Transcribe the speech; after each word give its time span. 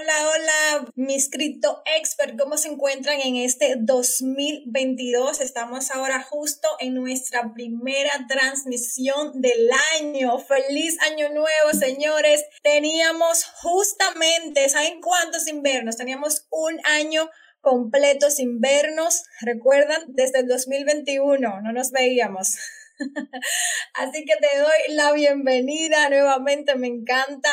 Hola, 0.00 0.12
hola, 0.28 0.92
mis 0.94 1.28
cripto 1.28 1.82
expert, 1.98 2.38
¿cómo 2.38 2.56
se 2.56 2.68
encuentran 2.68 3.20
en 3.20 3.34
este 3.36 3.74
2022? 3.78 5.40
Estamos 5.40 5.90
ahora 5.90 6.22
justo 6.22 6.68
en 6.78 6.94
nuestra 6.94 7.52
primera 7.52 8.12
transmisión 8.28 9.40
del 9.40 9.68
año. 9.98 10.38
Feliz 10.38 10.98
año 11.00 11.30
nuevo, 11.30 11.72
señores. 11.72 12.44
Teníamos 12.62 13.44
justamente, 13.60 14.68
¿saben 14.68 15.00
cuántos 15.00 15.48
inviernos? 15.48 15.96
Teníamos 15.96 16.46
un 16.50 16.78
año 16.84 17.28
completo 17.60 18.30
sin 18.30 18.60
vernos. 18.60 19.24
¿Recuerdan? 19.40 20.02
Desde 20.08 20.40
el 20.40 20.46
2021 20.46 21.60
no 21.60 21.72
nos 21.72 21.90
veíamos. 21.90 22.56
Así 23.94 24.24
que 24.24 24.36
te 24.36 24.58
doy 24.58 24.94
la 24.94 25.12
bienvenida 25.12 26.08
nuevamente. 26.08 26.74
Me 26.76 26.88
encanta 26.88 27.48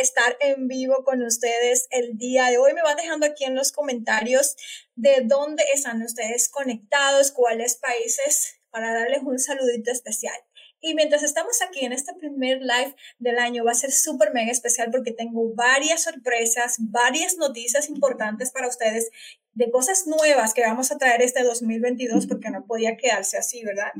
estar 0.00 0.36
en 0.40 0.68
vivo 0.68 1.04
con 1.04 1.22
ustedes 1.22 1.86
el 1.90 2.16
día 2.16 2.46
de 2.46 2.58
hoy. 2.58 2.74
Me 2.74 2.82
van 2.82 2.96
dejando 2.96 3.26
aquí 3.26 3.44
en 3.44 3.54
los 3.54 3.72
comentarios 3.72 4.56
de 4.94 5.22
dónde 5.24 5.64
están 5.74 6.02
ustedes 6.02 6.48
conectados, 6.48 7.32
cuáles 7.32 7.76
países, 7.76 8.60
para 8.70 8.92
darles 8.92 9.22
un 9.22 9.38
saludito 9.38 9.90
especial. 9.90 10.36
Y 10.82 10.94
mientras 10.94 11.22
estamos 11.22 11.60
aquí 11.60 11.84
en 11.84 11.92
este 11.92 12.14
primer 12.14 12.60
live 12.62 12.96
del 13.18 13.38
año, 13.38 13.64
va 13.64 13.72
a 13.72 13.74
ser 13.74 13.92
súper 13.92 14.32
mega 14.32 14.50
especial 14.50 14.90
porque 14.90 15.12
tengo 15.12 15.52
varias 15.54 16.04
sorpresas, 16.04 16.76
varias 16.78 17.36
noticias 17.36 17.90
importantes 17.90 18.50
para 18.50 18.68
ustedes 18.68 19.10
de 19.52 19.70
cosas 19.70 20.06
nuevas 20.06 20.54
que 20.54 20.62
vamos 20.62 20.90
a 20.90 20.96
traer 20.96 21.20
este 21.20 21.42
2022 21.42 22.26
porque 22.26 22.50
no 22.50 22.64
podía 22.64 22.96
quedarse 22.96 23.36
así, 23.36 23.62
¿verdad? 23.62 23.92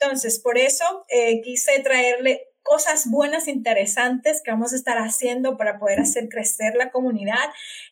Entonces, 0.00 0.40
por 0.40 0.58
eso 0.58 0.84
eh, 1.08 1.40
quise 1.42 1.78
traerle 1.80 2.48
cosas 2.66 3.08
buenas, 3.08 3.48
interesantes 3.48 4.42
que 4.42 4.50
vamos 4.50 4.72
a 4.72 4.76
estar 4.76 4.98
haciendo 4.98 5.56
para 5.56 5.78
poder 5.78 6.00
hacer 6.00 6.28
crecer 6.28 6.74
la 6.74 6.90
comunidad, 6.90 7.44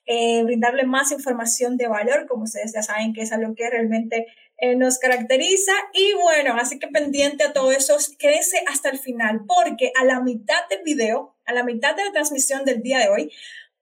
eh, 0.04 0.42
brindarle 0.42 0.84
más 0.84 1.12
información 1.12 1.76
de 1.76 1.86
valor, 1.86 2.26
como 2.26 2.44
ustedes 2.44 2.72
ya 2.74 2.82
saben 2.82 3.12
que 3.12 3.22
es 3.22 3.32
algo 3.32 3.54
que 3.54 3.70
realmente 3.70 4.26
eh, 4.58 4.76
nos 4.76 4.98
caracteriza. 4.98 5.72
Y 5.92 6.12
bueno, 6.14 6.56
así 6.58 6.78
que 6.78 6.88
pendiente 6.88 7.44
a 7.44 7.52
todo 7.52 7.70
eso, 7.70 7.96
quédese 8.18 8.62
hasta 8.66 8.90
el 8.90 8.98
final, 8.98 9.42
porque 9.46 9.92
a 9.98 10.04
la 10.04 10.20
mitad 10.20 10.68
del 10.68 10.82
video, 10.82 11.36
a 11.46 11.52
la 11.52 11.62
mitad 11.62 11.94
de 11.94 12.04
la 12.04 12.12
transmisión 12.12 12.64
del 12.64 12.82
día 12.82 12.98
de 12.98 13.08
hoy, 13.08 13.32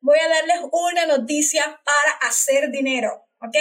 voy 0.00 0.18
a 0.18 0.28
darles 0.28 0.58
una 0.72 1.06
noticia 1.06 1.80
para 1.84 2.28
hacer 2.28 2.70
dinero, 2.70 3.24
¿ok? 3.40 3.56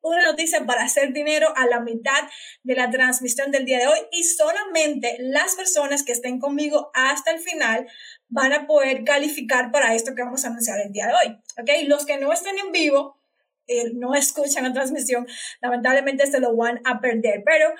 Una 0.00 0.24
noticia 0.24 0.64
para 0.64 0.84
hacer 0.84 1.12
dinero 1.12 1.52
a 1.56 1.66
la 1.66 1.80
mitad 1.80 2.28
de 2.62 2.74
la 2.74 2.90
transmisión 2.90 3.50
del 3.50 3.64
día 3.64 3.78
de 3.78 3.86
hoy 3.86 3.98
y 4.12 4.24
solamente 4.24 5.16
las 5.20 5.54
personas 5.54 6.04
que 6.04 6.12
estén 6.12 6.38
conmigo 6.38 6.90
hasta 6.94 7.30
el 7.30 7.40
final 7.40 7.86
van 8.28 8.52
a 8.52 8.66
poder 8.66 9.04
calificar 9.04 9.70
para 9.72 9.94
esto 9.94 10.14
que 10.14 10.22
vamos 10.22 10.44
a 10.44 10.48
anunciar 10.48 10.80
el 10.80 10.92
día 10.92 11.06
de 11.06 11.12
hoy. 11.14 11.38
¿Ok? 11.60 11.88
Los 11.88 12.06
que 12.06 12.18
no 12.18 12.32
estén 12.32 12.58
en 12.58 12.72
vivo, 12.72 13.20
eh, 13.66 13.92
no 13.94 14.14
escuchan 14.14 14.64
la 14.64 14.72
transmisión, 14.72 15.26
lamentablemente 15.60 16.26
se 16.26 16.40
lo 16.40 16.56
van 16.56 16.80
a 16.84 17.00
perder, 17.00 17.42
pero 17.44 17.72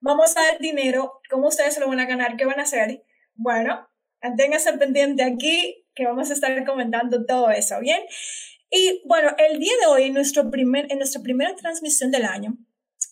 vamos 0.00 0.36
a 0.36 0.42
dar 0.42 0.58
dinero. 0.58 1.20
¿Cómo 1.30 1.48
ustedes 1.48 1.74
se 1.74 1.80
lo 1.80 1.88
van 1.88 2.00
a 2.00 2.06
ganar? 2.06 2.36
¿Qué 2.36 2.44
van 2.44 2.60
a 2.60 2.64
hacer? 2.64 3.04
Bueno, 3.34 3.88
manténganse 4.22 4.72
pendiente 4.74 5.22
aquí 5.22 5.86
que 5.94 6.04
vamos 6.04 6.30
a 6.30 6.34
estar 6.34 6.64
comentando 6.64 7.24
todo 7.24 7.50
eso, 7.50 7.80
¿bien? 7.80 8.02
Y 8.70 9.02
bueno, 9.04 9.30
el 9.36 9.58
día 9.58 9.72
de 9.80 9.86
hoy, 9.86 10.04
en, 10.04 10.14
nuestro 10.14 10.48
primer, 10.50 10.86
en 10.90 10.98
nuestra 10.98 11.20
primera 11.22 11.56
transmisión 11.56 12.12
del 12.12 12.24
año, 12.24 12.56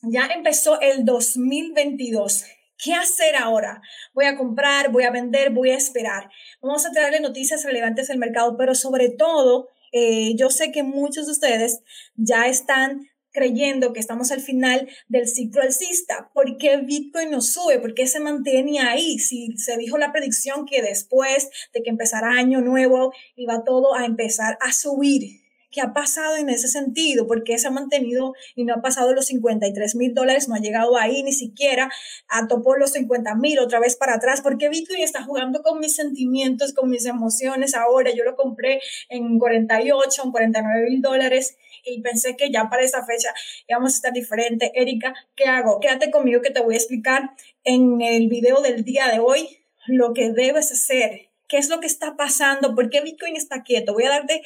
ya 0.02 0.26
empezó 0.26 0.80
el 0.80 1.04
2022. 1.04 2.44
¿Qué 2.82 2.94
hacer 2.94 3.34
ahora? 3.34 3.82
Voy 4.14 4.26
a 4.26 4.36
comprar, 4.36 4.92
voy 4.92 5.02
a 5.02 5.10
vender, 5.10 5.50
voy 5.50 5.70
a 5.70 5.76
esperar. 5.76 6.30
Vamos 6.62 6.86
a 6.86 6.92
traerle 6.92 7.18
noticias 7.18 7.64
relevantes 7.64 8.06
del 8.06 8.18
mercado, 8.18 8.56
pero 8.56 8.76
sobre 8.76 9.08
todo, 9.08 9.68
eh, 9.90 10.36
yo 10.36 10.48
sé 10.50 10.70
que 10.70 10.84
muchos 10.84 11.26
de 11.26 11.32
ustedes 11.32 11.80
ya 12.14 12.46
están 12.46 13.08
creyendo 13.32 13.92
que 13.92 14.00
estamos 14.00 14.30
al 14.30 14.40
final 14.40 14.88
del 15.08 15.26
ciclo 15.26 15.62
alcista. 15.62 16.30
¿Por 16.34 16.56
qué 16.56 16.76
Bitcoin 16.76 17.30
no 17.30 17.40
sube? 17.40 17.80
¿Por 17.80 17.94
qué 17.94 18.06
se 18.06 18.20
mantiene 18.20 18.78
ahí? 18.80 19.18
Si 19.18 19.56
se 19.58 19.76
dijo 19.76 19.98
la 19.98 20.12
predicción 20.12 20.66
que 20.66 20.82
después 20.82 21.50
de 21.74 21.82
que 21.82 21.90
empezara 21.90 22.30
año 22.30 22.60
nuevo 22.60 23.12
iba 23.34 23.64
todo 23.64 23.96
a 23.96 24.04
empezar 24.04 24.56
a 24.60 24.72
subir. 24.72 25.47
¿Qué 25.70 25.82
ha 25.82 25.92
pasado 25.92 26.36
en 26.36 26.48
ese 26.48 26.66
sentido? 26.66 27.26
¿Por 27.26 27.44
qué 27.44 27.58
se 27.58 27.68
ha 27.68 27.70
mantenido 27.70 28.32
y 28.54 28.64
no 28.64 28.74
ha 28.74 28.80
pasado 28.80 29.12
los 29.12 29.26
53 29.26 29.96
mil 29.96 30.14
dólares? 30.14 30.48
No 30.48 30.54
ha 30.54 30.60
llegado 30.60 30.96
ahí 30.96 31.22
ni 31.22 31.32
siquiera, 31.32 31.90
a 32.28 32.48
topó 32.48 32.76
los 32.76 32.92
50 32.92 33.34
mil 33.34 33.58
otra 33.58 33.78
vez 33.78 33.96
para 33.96 34.14
atrás. 34.14 34.40
¿Por 34.40 34.56
qué 34.56 34.70
Bitcoin 34.70 35.02
está 35.02 35.22
jugando 35.22 35.62
con 35.62 35.78
mis 35.78 35.94
sentimientos, 35.94 36.72
con 36.72 36.88
mis 36.88 37.04
emociones 37.04 37.74
ahora? 37.74 38.10
Yo 38.14 38.24
lo 38.24 38.34
compré 38.34 38.80
en 39.10 39.38
48, 39.38 40.22
en 40.24 40.30
49 40.30 40.90
mil 40.90 41.02
dólares 41.02 41.56
y 41.84 42.00
pensé 42.00 42.36
que 42.36 42.50
ya 42.50 42.70
para 42.70 42.82
esa 42.82 43.04
fecha 43.04 43.34
íbamos 43.66 43.92
a 43.92 43.96
estar 43.96 44.12
diferente. 44.12 44.72
Erika, 44.74 45.14
¿qué 45.36 45.44
hago? 45.44 45.80
Quédate 45.80 46.10
conmigo 46.10 46.40
que 46.40 46.50
te 46.50 46.62
voy 46.62 46.74
a 46.74 46.78
explicar 46.78 47.30
en 47.64 48.00
el 48.00 48.28
video 48.28 48.62
del 48.62 48.84
día 48.84 49.08
de 49.08 49.18
hoy 49.18 49.58
lo 49.86 50.12
que 50.14 50.32
debes 50.32 50.72
hacer. 50.72 51.27
¿Qué 51.48 51.56
es 51.56 51.68
lo 51.68 51.80
que 51.80 51.86
está 51.86 52.14
pasando? 52.16 52.74
¿Por 52.74 52.90
qué 52.90 53.00
Bitcoin 53.00 53.34
está 53.36 53.62
quieto? 53.62 53.94
Voy 53.94 54.04
a 54.04 54.10
darte 54.10 54.42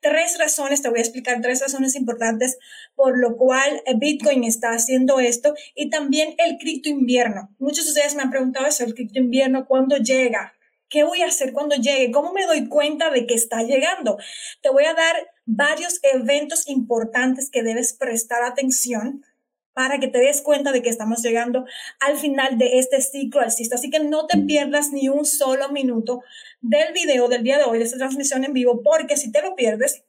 tres 0.00 0.38
razones, 0.38 0.80
te 0.80 0.88
voy 0.88 0.98
a 0.98 1.02
explicar 1.02 1.40
tres 1.42 1.60
razones 1.60 1.94
importantes 1.94 2.58
por 2.94 3.18
lo 3.18 3.36
cual 3.36 3.82
Bitcoin 3.96 4.44
está 4.44 4.70
haciendo 4.70 5.20
esto 5.20 5.54
y 5.74 5.90
también 5.90 6.34
el 6.38 6.56
cripto 6.58 6.88
invierno. 6.88 7.54
Muchos 7.58 7.84
de 7.84 7.90
ustedes 7.90 8.14
me 8.14 8.22
han 8.22 8.30
preguntado 8.30 8.66
eso, 8.66 8.84
el 8.84 8.94
cripto 8.94 9.18
invierno, 9.18 9.66
¿cuándo 9.66 9.98
llega? 9.98 10.54
¿Qué 10.88 11.02
voy 11.04 11.22
a 11.22 11.26
hacer 11.26 11.52
cuando 11.52 11.76
llegue? 11.76 12.12
¿Cómo 12.12 12.32
me 12.32 12.46
doy 12.46 12.68
cuenta 12.68 13.10
de 13.10 13.26
que 13.26 13.34
está 13.34 13.62
llegando? 13.62 14.18
Te 14.62 14.70
voy 14.70 14.84
a 14.84 14.94
dar 14.94 15.16
varios 15.44 15.98
eventos 16.02 16.68
importantes 16.68 17.50
que 17.50 17.62
debes 17.62 17.92
prestar 17.92 18.44
atención 18.44 19.24
para 19.76 19.98
que 19.98 20.08
te 20.08 20.16
des 20.16 20.40
cuenta 20.40 20.72
de 20.72 20.80
que 20.80 20.88
estamos 20.88 21.22
llegando 21.22 21.66
al 22.00 22.16
final 22.16 22.56
de 22.56 22.78
este 22.78 23.02
ciclo 23.02 23.42
alcista. 23.42 23.74
Así 23.74 23.90
que 23.90 24.00
no 24.00 24.26
te 24.26 24.38
pierdas 24.38 24.90
ni 24.90 25.10
un 25.10 25.26
solo 25.26 25.68
minuto 25.68 26.22
del 26.62 26.94
video 26.94 27.28
del 27.28 27.42
día 27.42 27.58
de 27.58 27.64
hoy, 27.64 27.76
de 27.76 27.84
esta 27.84 27.98
transmisión 27.98 28.42
en 28.44 28.54
vivo, 28.54 28.80
porque 28.82 29.18
si 29.18 29.30
te 29.30 29.42
lo 29.42 29.54
pierdes, 29.54 30.02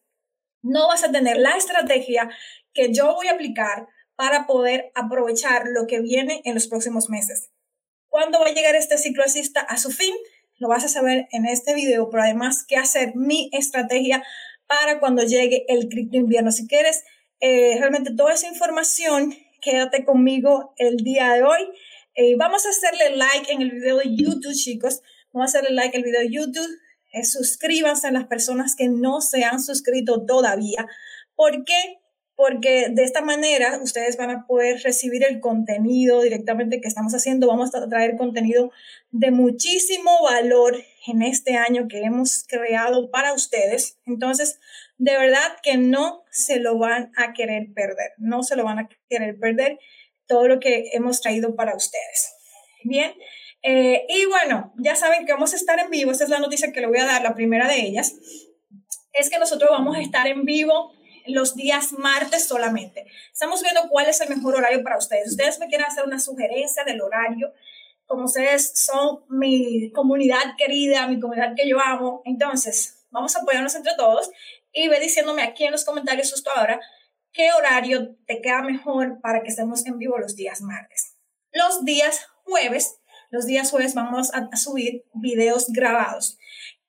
no 0.61 0.87
vas 0.87 1.03
a 1.03 1.11
tener 1.11 1.35
la 1.35 1.57
estrategia 1.57 2.29
que 2.73 2.93
yo 2.93 3.13
voy 3.13 3.27
a 3.27 3.33
aplicar 3.33 3.89
para 4.15 4.47
poder 4.47 4.89
aprovechar 4.95 5.63
lo 5.67 5.85
que 5.85 5.99
viene 5.99 6.41
en 6.45 6.53
los 6.53 6.67
próximos 6.67 7.09
meses. 7.09 7.49
¿Cuándo 8.07 8.39
va 8.39 8.47
a 8.47 8.53
llegar 8.53 8.73
este 8.75 8.97
ciclo 8.97 9.23
alcista 9.23 9.59
a 9.59 9.75
su 9.75 9.91
fin? 9.91 10.15
Lo 10.59 10.69
vas 10.69 10.85
a 10.85 10.87
saber 10.87 11.27
en 11.31 11.45
este 11.45 11.75
video, 11.75 12.09
pero 12.09 12.23
además 12.23 12.63
qué 12.65 12.77
hacer 12.77 13.17
mi 13.17 13.49
estrategia 13.51 14.23
para 14.65 15.01
cuando 15.01 15.23
llegue 15.23 15.65
el 15.67 15.89
cripto 15.89 16.15
invierno. 16.15 16.53
Si 16.53 16.69
quieres 16.69 17.03
eh, 17.41 17.75
realmente 17.77 18.15
toda 18.15 18.33
esa 18.33 18.47
información 18.47 19.35
quédate 19.61 20.05
conmigo 20.05 20.73
el 20.77 20.97
día 20.97 21.33
de 21.33 21.43
hoy. 21.43 21.69
Eh, 22.15 22.35
vamos 22.37 22.65
a 22.65 22.69
hacerle 22.69 23.15
like 23.15 23.51
en 23.51 23.61
el 23.61 23.71
video 23.71 23.97
de 23.97 24.15
YouTube, 24.15 24.53
chicos. 24.53 25.01
Vamos 25.31 25.53
a 25.53 25.59
hacerle 25.59 25.75
like 25.75 25.95
al 25.95 26.03
video 26.03 26.21
de 26.21 26.31
YouTube. 26.31 26.79
Eh, 27.13 27.23
suscríbanse 27.23 28.07
a 28.07 28.11
las 28.11 28.25
personas 28.25 28.75
que 28.75 28.87
no 28.87 29.21
se 29.21 29.43
han 29.43 29.61
suscrito 29.61 30.25
todavía. 30.25 30.87
¿Por 31.35 31.63
qué? 31.63 31.99
Porque 32.35 32.87
de 32.91 33.03
esta 33.03 33.21
manera 33.21 33.79
ustedes 33.81 34.17
van 34.17 34.29
a 34.29 34.45
poder 34.45 34.81
recibir 34.83 35.23
el 35.23 35.39
contenido 35.39 36.21
directamente 36.21 36.81
que 36.81 36.87
estamos 36.87 37.13
haciendo. 37.13 37.47
Vamos 37.47 37.73
a 37.73 37.87
traer 37.89 38.15
contenido 38.17 38.71
de 39.11 39.31
muchísimo 39.31 40.11
valor 40.23 40.75
en 41.07 41.21
este 41.23 41.55
año 41.55 41.87
que 41.87 42.01
hemos 42.01 42.43
creado 42.47 43.09
para 43.09 43.33
ustedes. 43.33 43.97
Entonces, 44.05 44.59
de 44.97 45.17
verdad 45.17 45.57
que 45.61 45.77
no 45.77 46.23
se 46.31 46.59
lo 46.59 46.77
van 46.77 47.11
a 47.17 47.33
querer 47.33 47.67
perder, 47.73 48.13
no 48.17 48.43
se 48.43 48.55
lo 48.55 48.63
van 48.63 48.79
a 48.79 48.89
querer 49.09 49.37
perder 49.39 49.79
todo 50.27 50.47
lo 50.47 50.59
que 50.59 50.89
hemos 50.93 51.21
traído 51.21 51.55
para 51.55 51.75
ustedes. 51.75 52.35
Bien, 52.83 53.13
eh, 53.63 54.05
y 54.09 54.25
bueno, 54.25 54.73
ya 54.77 54.95
saben 54.95 55.25
que 55.25 55.33
vamos 55.33 55.53
a 55.53 55.55
estar 55.55 55.79
en 55.79 55.89
vivo, 55.89 56.11
esta 56.11 56.23
es 56.23 56.29
la 56.29 56.39
noticia 56.39 56.71
que 56.71 56.81
le 56.81 56.87
voy 56.87 56.99
a 56.99 57.05
dar, 57.05 57.21
la 57.21 57.35
primera 57.35 57.67
de 57.67 57.79
ellas, 57.79 58.15
es 59.13 59.29
que 59.29 59.39
nosotros 59.39 59.69
vamos 59.71 59.97
a 59.97 60.01
estar 60.01 60.27
en 60.27 60.45
vivo 60.45 60.93
los 61.25 61.55
días 61.55 61.91
martes 61.93 62.47
solamente. 62.47 63.05
Estamos 63.31 63.61
viendo 63.61 63.89
cuál 63.89 64.07
es 64.07 64.21
el 64.21 64.29
mejor 64.29 64.55
horario 64.55 64.83
para 64.83 64.97
ustedes. 64.97 65.31
Ustedes 65.31 65.59
me 65.59 65.67
quieren 65.67 65.85
hacer 65.85 66.05
una 66.05 66.19
sugerencia 66.19 66.83
del 66.83 67.01
horario, 67.01 67.53
como 68.05 68.25
ustedes 68.25 68.71
son 68.85 69.19
mi 69.27 69.91
comunidad 69.91 70.55
querida, 70.57 71.07
mi 71.07 71.19
comunidad 71.19 71.53
que 71.55 71.67
yo 71.67 71.79
amo, 71.79 72.21
entonces 72.23 73.05
vamos 73.11 73.35
a 73.35 73.41
apoyarnos 73.41 73.75
entre 73.75 73.95
todos 73.95 74.31
y 74.77 74.87
ve 74.89 74.99
diciéndome 74.99 75.41
aquí 75.41 75.65
en 75.65 75.71
los 75.71 75.85
comentarios 75.85 76.31
justo 76.31 76.51
ahora 76.55 76.79
qué 77.33 77.51
horario 77.51 78.15
te 78.27 78.41
queda 78.41 78.61
mejor 78.61 79.19
para 79.21 79.41
que 79.41 79.49
estemos 79.49 79.85
en 79.85 79.97
vivo 79.97 80.17
los 80.19 80.35
días 80.35 80.61
martes. 80.61 81.15
Los 81.51 81.83
días 81.83 82.27
jueves, 82.43 82.99
los 83.31 83.45
días 83.45 83.71
jueves 83.71 83.95
vamos 83.95 84.31
a 84.33 84.55
subir 84.55 85.03
videos 85.13 85.67
grabados. 85.69 86.37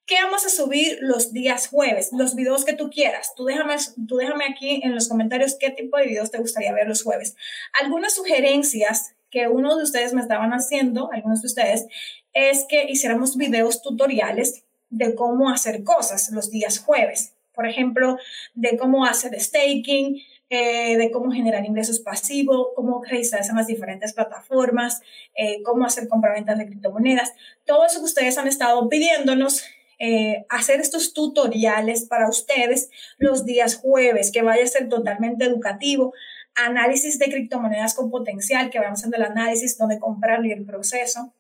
¿Qué 0.05 0.17
vamos 0.23 0.45
a 0.45 0.51
subir 0.51 0.99
los 1.01 1.33
días 1.33 1.69
jueves? 1.69 2.11
Los 2.13 2.35
videos 2.35 2.65
que 2.65 2.75
tú 2.75 2.91
quieras. 2.91 3.35
Tú 3.37 3.45
déjame, 3.45 3.77
tú 4.07 4.17
déjame 4.17 4.45
aquí 4.47 4.81
en 4.83 4.95
los 4.95 5.09
comentarios 5.09 5.57
qué 5.59 5.71
tipo 5.71 5.97
de 5.97 6.07
videos 6.07 6.31
te 6.31 6.39
gustaría 6.39 6.73
ver 6.73 6.89
los 6.89 7.03
jueves. 7.03 7.37
Algunas 7.81 8.15
sugerencias 8.15 9.15
que 9.31 9.49
uno 9.49 9.77
de 9.77 9.83
ustedes 9.83 10.15
me 10.15 10.23
estaban 10.23 10.53
haciendo, 10.53 11.11
algunos 11.13 11.43
de 11.43 11.47
ustedes, 11.49 11.87
es 12.33 12.65
que 12.69 12.85
hiciéramos 12.85 13.37
videos 13.37 13.83
tutoriales 13.83 14.65
de 14.91 15.15
cómo 15.15 15.51
hacer 15.51 15.85
cosas 15.85 16.31
los 16.31 16.51
días 16.51 16.79
jueves. 16.79 17.35
Por 17.59 17.67
ejemplo, 17.67 18.19
de 18.55 18.77
cómo 18.77 19.05
hacer 19.05 19.35
staking, 19.41 20.23
eh, 20.49 20.97
de 20.97 21.11
cómo 21.11 21.33
generar 21.33 21.65
ingresos 21.65 21.99
pasivos, 21.99 22.69
cómo 22.77 23.03
registrarse 23.03 23.51
en 23.51 23.57
las 23.57 23.67
diferentes 23.67 24.13
plataformas, 24.13 25.03
eh, 25.35 25.61
cómo 25.65 25.85
hacer 25.85 26.07
compraventas 26.07 26.57
de 26.57 26.67
criptomonedas. 26.67 27.33
Todo 27.67 27.85
eso 27.85 27.99
que 27.99 28.05
ustedes 28.05 28.39
han 28.39 28.47
estado 28.47 28.89
pidiéndonos, 28.89 29.65
eh, 29.99 30.47
hacer 30.49 30.79
estos 30.79 31.15
tutoriales 31.15 32.05
para 32.05 32.29
ustedes 32.29 32.91
los 33.17 33.45
días 33.45 33.75
jueves, 33.75 34.31
que 34.31 34.43
vaya 34.43 34.63
a 34.63 34.69
ser 34.69 34.89
totalmente 34.89 35.45
educativo. 35.45 36.15
Análisis 36.55 37.19
de 37.19 37.27
criptomonedas 37.27 37.95
con 37.95 38.09
potencial, 38.09 38.71
que 38.71 38.79
vamos 38.79 39.01
haciendo 39.01 39.17
el 39.17 39.25
análisis, 39.25 39.77
dónde 39.77 39.99
comprarlo 39.99 40.47
y 40.47 40.53
el 40.53 40.65
proceso. 40.65 41.33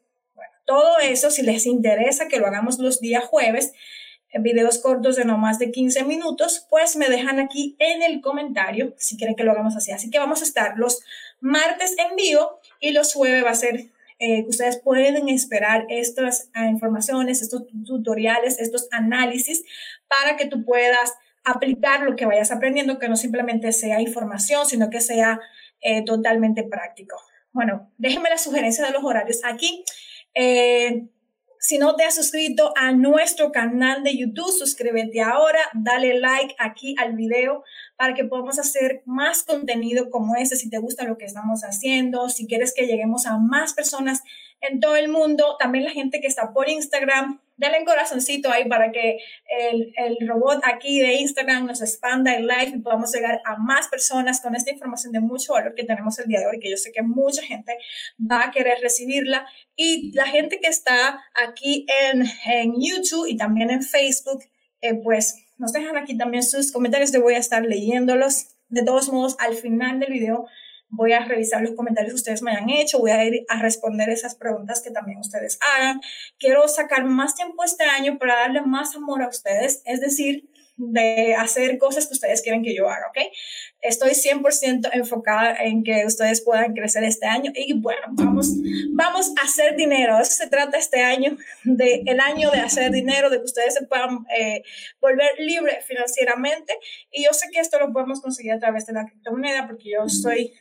Todo 0.66 0.98
eso, 0.98 1.30
si 1.30 1.42
les 1.42 1.64
interesa 1.64 2.26
que 2.26 2.40
lo 2.40 2.48
hagamos 2.48 2.80
los 2.80 2.98
días 2.98 3.24
jueves, 3.24 3.72
videos 4.40 4.78
cortos 4.78 5.16
de 5.16 5.24
no 5.24 5.38
más 5.38 5.58
de 5.58 5.70
15 5.70 6.04
minutos, 6.04 6.66
pues 6.68 6.96
me 6.96 7.08
dejan 7.08 7.38
aquí 7.38 7.76
en 7.78 8.02
el 8.02 8.20
comentario 8.20 8.94
si 8.98 9.16
quieren 9.16 9.34
que 9.34 9.44
lo 9.44 9.52
hagamos 9.52 9.76
así. 9.76 9.92
Así 9.92 10.10
que 10.10 10.18
vamos 10.18 10.42
a 10.42 10.44
estar 10.44 10.76
los 10.76 11.00
martes 11.40 11.96
en 11.98 12.14
vivo 12.16 12.60
y 12.80 12.90
los 12.90 13.14
jueves 13.14 13.44
va 13.44 13.50
a 13.50 13.54
ser 13.54 13.86
eh, 14.20 14.42
que 14.42 14.48
ustedes 14.48 14.78
pueden 14.78 15.28
esperar 15.28 15.86
estas 15.88 16.50
ah, 16.52 16.66
informaciones, 16.66 17.40
estos 17.40 17.62
tutoriales, 17.86 18.58
estos 18.58 18.88
análisis 18.90 19.64
para 20.08 20.36
que 20.36 20.46
tú 20.46 20.64
puedas 20.64 21.14
aplicar 21.44 22.02
lo 22.02 22.16
que 22.16 22.26
vayas 22.26 22.50
aprendiendo, 22.50 22.98
que 22.98 23.08
no 23.08 23.16
simplemente 23.16 23.72
sea 23.72 24.00
información, 24.00 24.66
sino 24.66 24.90
que 24.90 25.00
sea 25.00 25.40
eh, 25.80 26.04
totalmente 26.04 26.64
práctico. 26.64 27.16
Bueno, 27.52 27.90
déjenme 27.96 28.28
la 28.28 28.38
sugerencia 28.38 28.84
de 28.84 28.92
los 28.92 29.04
horarios 29.04 29.40
aquí. 29.44 29.84
Eh, 30.34 31.06
si 31.60 31.78
no 31.78 31.96
te 31.96 32.04
has 32.04 32.14
suscrito 32.14 32.72
a 32.76 32.92
nuestro 32.92 33.52
canal 33.52 34.02
de 34.02 34.16
YouTube, 34.16 34.50
suscríbete 34.50 35.20
ahora, 35.20 35.60
dale 35.74 36.18
like 36.18 36.54
aquí 36.58 36.94
al 36.98 37.14
video 37.14 37.64
para 37.96 38.14
que 38.14 38.24
podamos 38.24 38.58
hacer 38.58 39.02
más 39.06 39.42
contenido 39.42 40.10
como 40.10 40.36
este, 40.36 40.56
si 40.56 40.70
te 40.70 40.78
gusta 40.78 41.04
lo 41.04 41.18
que 41.18 41.24
estamos 41.24 41.62
haciendo, 41.62 42.28
si 42.28 42.46
quieres 42.46 42.72
que 42.74 42.86
lleguemos 42.86 43.26
a 43.26 43.38
más 43.38 43.74
personas 43.74 44.22
en 44.60 44.80
todo 44.80 44.96
el 44.96 45.08
mundo, 45.08 45.56
también 45.58 45.84
la 45.84 45.90
gente 45.90 46.20
que 46.20 46.26
está 46.26 46.52
por 46.52 46.68
Instagram, 46.68 47.40
un 47.58 47.84
corazoncito 47.84 48.50
ahí 48.50 48.68
para 48.68 48.92
que 48.92 49.18
el, 49.48 49.92
el, 49.96 50.28
robot 50.28 50.60
aquí 50.64 51.00
de 51.00 51.14
Instagram 51.14 51.66
nos 51.66 51.80
expanda 51.82 52.34
el 52.34 52.46
live 52.46 52.72
y 52.76 52.78
podamos 52.80 53.12
llegar 53.12 53.40
a 53.44 53.56
más 53.56 53.88
personas 53.88 54.40
con 54.40 54.54
esta 54.54 54.70
información 54.70 55.12
de 55.12 55.20
mucho 55.20 55.54
valor 55.54 55.74
que 55.74 55.84
tenemos 55.84 56.18
el 56.18 56.26
día 56.26 56.40
de 56.40 56.46
hoy, 56.46 56.60
que 56.60 56.70
yo 56.70 56.76
sé 56.76 56.92
que 56.92 57.02
mucha 57.02 57.42
gente 57.42 57.76
va 58.18 58.44
a 58.44 58.50
querer 58.50 58.78
recibirla. 58.80 59.46
Y 59.76 60.12
la 60.12 60.26
gente 60.26 60.60
que 60.60 60.68
está 60.68 61.20
aquí 61.34 61.86
en, 62.12 62.24
en 62.46 62.74
YouTube 62.80 63.26
y 63.28 63.36
también 63.36 63.70
en 63.70 63.82
Facebook, 63.82 64.44
eh, 64.80 64.94
pues 64.94 65.44
nos 65.56 65.72
dejan 65.72 65.96
aquí 65.96 66.16
también 66.16 66.44
sus 66.44 66.70
comentarios, 66.70 67.12
yo 67.12 67.20
voy 67.20 67.34
a 67.34 67.38
estar 67.38 67.64
leyéndolos. 67.64 68.54
De 68.68 68.84
todos 68.84 69.10
modos, 69.10 69.34
al 69.40 69.54
final 69.54 69.98
del 69.98 70.12
video 70.12 70.46
voy 70.90 71.12
a 71.12 71.24
revisar 71.24 71.62
los 71.62 71.72
comentarios 71.72 72.12
que 72.12 72.16
ustedes 72.16 72.42
me 72.42 72.52
hayan 72.52 72.70
hecho, 72.70 72.98
voy 72.98 73.10
a 73.10 73.24
ir 73.24 73.44
a 73.48 73.60
responder 73.60 74.08
esas 74.08 74.34
preguntas 74.34 74.82
que 74.82 74.90
también 74.90 75.18
ustedes 75.18 75.58
hagan. 75.76 76.00
Quiero 76.38 76.66
sacar 76.68 77.04
más 77.04 77.34
tiempo 77.34 77.64
este 77.64 77.84
año 77.84 78.18
para 78.18 78.36
darle 78.36 78.62
más 78.62 78.96
amor 78.96 79.22
a 79.22 79.28
ustedes, 79.28 79.82
es 79.84 80.00
decir, 80.00 80.48
de 80.78 81.34
hacer 81.34 81.76
cosas 81.76 82.06
que 82.06 82.14
ustedes 82.14 82.40
quieren 82.40 82.62
que 82.62 82.74
yo 82.74 82.88
haga, 82.88 83.08
¿ok? 83.08 83.18
Estoy 83.80 84.10
100% 84.10 84.90
enfocada 84.92 85.56
en 85.56 85.82
que 85.82 86.06
ustedes 86.06 86.40
puedan 86.40 86.72
crecer 86.72 87.02
este 87.02 87.26
año 87.26 87.50
y 87.54 87.72
bueno, 87.74 88.00
vamos, 88.10 88.52
vamos 88.92 89.32
a 89.40 89.44
hacer 89.44 89.74
dinero. 89.76 90.18
Eso 90.20 90.30
se 90.30 90.48
trata 90.48 90.78
este 90.78 91.02
año, 91.02 91.36
de 91.64 92.02
el 92.06 92.20
año 92.20 92.50
de 92.52 92.60
hacer 92.60 92.92
dinero, 92.92 93.28
de 93.28 93.38
que 93.38 93.44
ustedes 93.44 93.74
se 93.74 93.86
puedan 93.86 94.24
eh, 94.38 94.62
volver 95.00 95.30
libre 95.38 95.80
financieramente 95.84 96.72
y 97.10 97.24
yo 97.24 97.32
sé 97.32 97.48
que 97.52 97.58
esto 97.58 97.80
lo 97.80 97.92
podemos 97.92 98.20
conseguir 98.20 98.52
a 98.52 98.60
través 98.60 98.86
de 98.86 98.92
la 98.92 99.04
criptomoneda 99.04 99.66
porque 99.66 99.90
yo 99.90 100.08
soy 100.08 100.52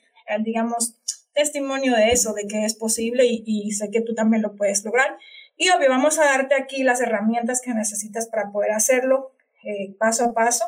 digamos, 0.44 0.95
testimonio 1.33 1.95
de 1.95 2.09
eso, 2.09 2.33
de 2.33 2.47
que 2.47 2.65
es 2.65 2.75
posible 2.75 3.25
y, 3.25 3.71
sé 3.71 3.89
que 3.91 4.01
tú 4.01 4.15
también 4.15 4.41
lo 4.41 4.56
puedes 4.56 4.83
lograr. 4.83 5.18
Y 5.56 5.69
obvio, 5.69 5.89
vamos 5.89 6.19
a 6.19 6.25
darte 6.25 6.56
aquí 6.56 6.83
las 6.83 7.01
herramientas 7.01 7.62
que 7.62 7.74
necesitas 7.74 8.27
para 8.27 8.51
poder 8.51 8.71
hacerlo 8.71 9.31
eh, 9.63 9.95
paso 10.00 10.25
a 10.25 10.33
paso 10.33 10.65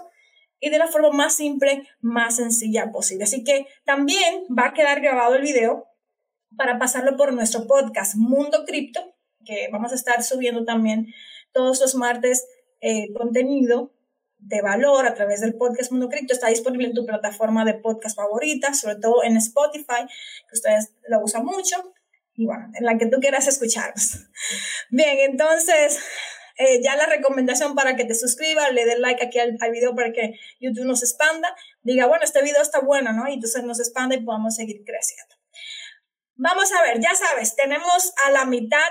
y 0.59 0.69
de 0.69 0.77
la 0.77 0.87
forma 0.87 1.11
más 1.11 1.35
simple, 1.35 1.87
más 2.01 2.35
sencilla 2.35 2.91
posible. 2.91 3.23
Así 3.23 3.43
que 3.43 3.67
también 3.85 4.45
va 4.55 4.67
a 4.67 4.73
quedar 4.73 5.01
grabado 5.01 5.35
el 5.35 5.41
video 5.43 5.87
para 6.57 6.79
pasarlo 6.79 7.17
por 7.17 7.33
nuestro 7.33 7.67
podcast 7.67 8.15
Mundo 8.15 8.65
Cripto, 8.65 9.15
que 9.45 9.69
vamos 9.71 9.91
a 9.91 9.95
estar 9.95 10.23
subiendo 10.23 10.65
también 10.65 11.13
todos 11.51 11.79
los 11.79 11.95
martes 11.95 12.47
eh, 12.81 13.11
contenido 13.13 13.91
de 14.39 14.61
valor 14.61 15.05
a 15.05 15.13
través 15.13 15.41
del 15.41 15.55
podcast 15.55 15.91
Mundo 15.91 16.09
Cripto. 16.09 16.33
Está 16.33 16.47
disponible 16.47 16.87
en 16.87 16.93
tu 16.93 17.05
plataforma 17.05 17.65
de 17.65 17.75
podcast 17.75 18.15
favorita, 18.15 18.73
sobre 18.73 18.95
todo 18.95 19.23
en 19.23 19.37
Spotify, 19.37 20.05
que 20.49 20.55
ustedes 20.55 20.93
lo 21.07 21.21
usan 21.21 21.45
mucho, 21.45 21.93
y 22.33 22.45
bueno, 22.45 22.71
en 22.73 22.85
la 22.85 22.97
que 22.97 23.05
tú 23.07 23.19
quieras 23.19 23.47
escucharnos. 23.47 24.27
Bien, 24.89 25.19
entonces, 25.19 25.99
eh, 26.57 26.81
ya 26.81 26.95
la 26.95 27.05
recomendación 27.05 27.75
para 27.75 27.95
que 27.95 28.05
te 28.05 28.15
suscribas, 28.15 28.71
le 28.73 28.85
des 28.85 28.99
like 28.99 29.23
aquí 29.23 29.39
al, 29.39 29.57
al, 29.59 29.71
video 29.71 29.93
para 29.93 30.11
que 30.13 30.39
YouTube 30.59 30.85
nos 30.85 31.03
expanda, 31.03 31.53
diga, 31.81 32.07
bueno, 32.07 32.23
este 32.23 32.41
video 32.41 32.61
está 32.61 32.79
bueno, 32.79 33.11
¿no? 33.11 33.27
Y 33.27 33.33
entonces 33.33 33.63
nos 33.63 33.79
expanda 33.79 34.15
y 34.15 34.23
podamos 34.23 34.55
seguir 34.55 34.83
creciendo. 34.85 35.35
Vamos 36.35 36.71
a 36.71 36.81
ver, 36.83 37.01
ya 37.01 37.13
sabes, 37.13 37.55
tenemos 37.57 38.13
a 38.25 38.31
la 38.31 38.45
mitad 38.45 38.89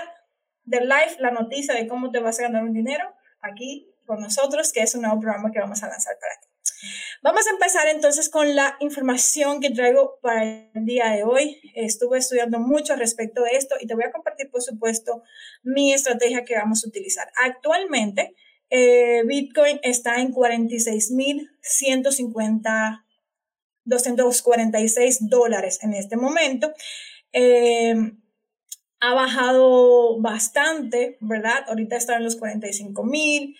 del 0.63 0.87
live 0.87 1.15
la 1.17 1.31
noticia 1.31 1.73
de 1.73 1.87
cómo 1.87 2.11
te 2.11 2.19
vas 2.19 2.39
a 2.39 2.43
ganar 2.43 2.63
un 2.63 2.73
dinero. 2.73 3.15
Aquí 3.41 3.88
con 4.09 4.19
nosotros, 4.21 4.73
que 4.73 4.81
es 4.81 4.95
un 4.95 5.03
nuevo 5.03 5.21
programa 5.21 5.51
que 5.51 5.59
vamos 5.59 5.83
a 5.83 5.87
lanzar 5.87 6.17
para 6.19 6.33
ti. 6.41 6.47
Vamos 7.21 7.45
a 7.45 7.51
empezar 7.51 7.87
entonces 7.89 8.27
con 8.27 8.55
la 8.55 8.75
información 8.79 9.61
que 9.61 9.69
traigo 9.69 10.17
para 10.19 10.71
el 10.73 10.83
día 10.83 11.09
de 11.09 11.23
hoy. 11.23 11.61
Estuve 11.75 12.17
estudiando 12.17 12.59
mucho 12.59 12.95
respecto 12.95 13.43
a 13.43 13.49
esto 13.49 13.75
y 13.79 13.85
te 13.85 13.93
voy 13.93 14.05
a 14.05 14.11
compartir, 14.11 14.49
por 14.49 14.63
supuesto, 14.63 15.21
mi 15.61 15.93
estrategia 15.93 16.43
que 16.43 16.55
vamos 16.55 16.83
a 16.83 16.87
utilizar. 16.87 17.31
Actualmente, 17.45 18.33
eh, 18.71 19.21
Bitcoin 19.27 19.79
está 19.83 20.21
en 20.21 20.33
46.150, 20.33 23.05
246 23.83 25.29
dólares 25.29 25.83
en 25.83 25.93
este 25.93 26.17
momento. 26.17 26.73
Eh, 27.31 27.93
ha 29.01 29.13
bajado 29.13 30.19
bastante, 30.19 31.19
¿verdad? 31.21 31.63
Ahorita 31.67 31.95
está 31.95 32.15
en 32.15 32.23
los 32.23 32.37
45 32.37 33.03
mil 33.03 33.55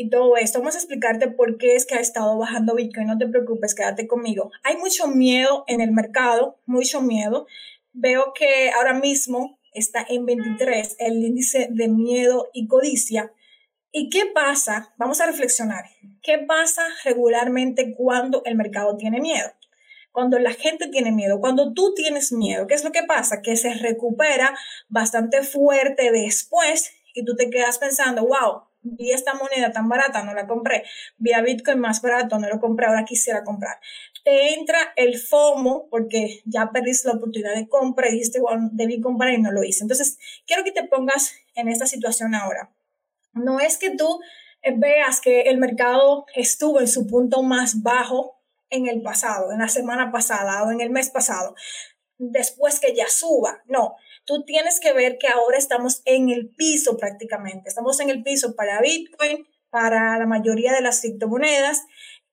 y 0.00 0.08
todo 0.08 0.38
esto. 0.38 0.60
Vamos 0.60 0.76
a 0.76 0.78
explicarte 0.78 1.28
por 1.28 1.58
qué 1.58 1.74
es 1.74 1.84
que 1.84 1.94
ha 1.94 2.00
estado 2.00 2.38
bajando 2.38 2.74
Bitcoin. 2.74 3.06
No 3.06 3.18
te 3.18 3.28
preocupes, 3.28 3.74
quédate 3.74 4.06
conmigo. 4.06 4.50
Hay 4.62 4.78
mucho 4.78 5.08
miedo 5.08 5.64
en 5.66 5.82
el 5.82 5.92
mercado, 5.92 6.58
mucho 6.64 7.02
miedo. 7.02 7.46
Veo 7.92 8.32
que 8.32 8.70
ahora 8.70 8.94
mismo 8.94 9.60
está 9.74 10.06
en 10.08 10.24
23 10.24 10.96
el 11.00 11.22
índice 11.22 11.68
de 11.70 11.88
miedo 11.88 12.48
y 12.54 12.66
codicia. 12.66 13.30
¿Y 13.92 14.08
qué 14.08 14.24
pasa? 14.24 14.94
Vamos 14.96 15.20
a 15.20 15.26
reflexionar. 15.26 15.84
¿Qué 16.22 16.38
pasa 16.38 16.82
regularmente 17.04 17.94
cuando 17.94 18.40
el 18.46 18.54
mercado 18.54 18.96
tiene 18.96 19.20
miedo? 19.20 19.50
Cuando 20.12 20.38
la 20.38 20.52
gente 20.52 20.88
tiene 20.88 21.12
miedo, 21.12 21.40
cuando 21.40 21.74
tú 21.74 21.92
tienes 21.94 22.32
miedo, 22.32 22.66
¿qué 22.66 22.72
es 22.72 22.84
lo 22.84 22.90
que 22.90 23.02
pasa? 23.02 23.42
Que 23.42 23.54
se 23.54 23.74
recupera 23.74 24.56
bastante 24.88 25.42
fuerte 25.42 26.10
después 26.10 26.90
y 27.12 27.26
tú 27.26 27.36
te 27.36 27.50
quedas 27.50 27.76
pensando, 27.76 28.22
wow, 28.22 28.69
vi 28.82 29.12
esta 29.12 29.34
moneda 29.34 29.72
tan 29.72 29.88
barata, 29.88 30.22
no 30.22 30.34
la 30.34 30.46
compré, 30.46 30.84
vi 31.18 31.32
a 31.32 31.42
Bitcoin 31.42 31.80
más 31.80 32.00
barato, 32.02 32.38
no 32.38 32.48
lo 32.48 32.60
compré, 32.60 32.86
ahora 32.86 33.04
quisiera 33.04 33.44
comprar. 33.44 33.78
Te 34.24 34.54
entra 34.54 34.78
el 34.96 35.18
FOMO 35.18 35.88
porque 35.90 36.40
ya 36.44 36.70
perdiste 36.72 37.08
la 37.08 37.14
oportunidad 37.14 37.54
de 37.54 37.68
compra 37.68 38.08
y 38.08 38.12
dijiste, 38.12 38.40
bueno, 38.40 38.68
debí 38.72 39.00
comprar 39.00 39.32
y 39.32 39.40
no 39.40 39.52
lo 39.52 39.62
hice. 39.64 39.84
Entonces, 39.84 40.18
quiero 40.46 40.64
que 40.64 40.72
te 40.72 40.84
pongas 40.84 41.34
en 41.54 41.68
esta 41.68 41.86
situación 41.86 42.34
ahora. 42.34 42.70
No 43.32 43.60
es 43.60 43.78
que 43.78 43.90
tú 43.90 44.20
eh, 44.62 44.74
veas 44.76 45.20
que 45.20 45.42
el 45.42 45.58
mercado 45.58 46.26
estuvo 46.34 46.80
en 46.80 46.88
su 46.88 47.06
punto 47.06 47.42
más 47.42 47.82
bajo 47.82 48.40
en 48.70 48.86
el 48.86 49.02
pasado, 49.02 49.52
en 49.52 49.58
la 49.58 49.68
semana 49.68 50.12
pasada 50.12 50.62
o 50.64 50.70
en 50.70 50.80
el 50.80 50.90
mes 50.90 51.10
pasado, 51.10 51.54
después 52.18 52.78
que 52.80 52.94
ya 52.94 53.08
suba. 53.08 53.62
No, 53.66 53.96
tú 54.24 54.44
tienes 54.44 54.80
que 54.80 54.92
ver 54.92 55.18
que 55.18 55.28
ahora 55.28 55.58
estamos 55.58 56.02
en 56.04 56.30
el 56.30 56.50
piso 56.50 56.96
prácticamente. 56.96 57.68
Estamos 57.68 58.00
en 58.00 58.10
el 58.10 58.22
piso 58.22 58.54
para 58.54 58.80
Bitcoin, 58.80 59.46
para 59.70 60.18
la 60.18 60.26
mayoría 60.26 60.72
de 60.72 60.82
las 60.82 61.00
criptomonedas, 61.00 61.82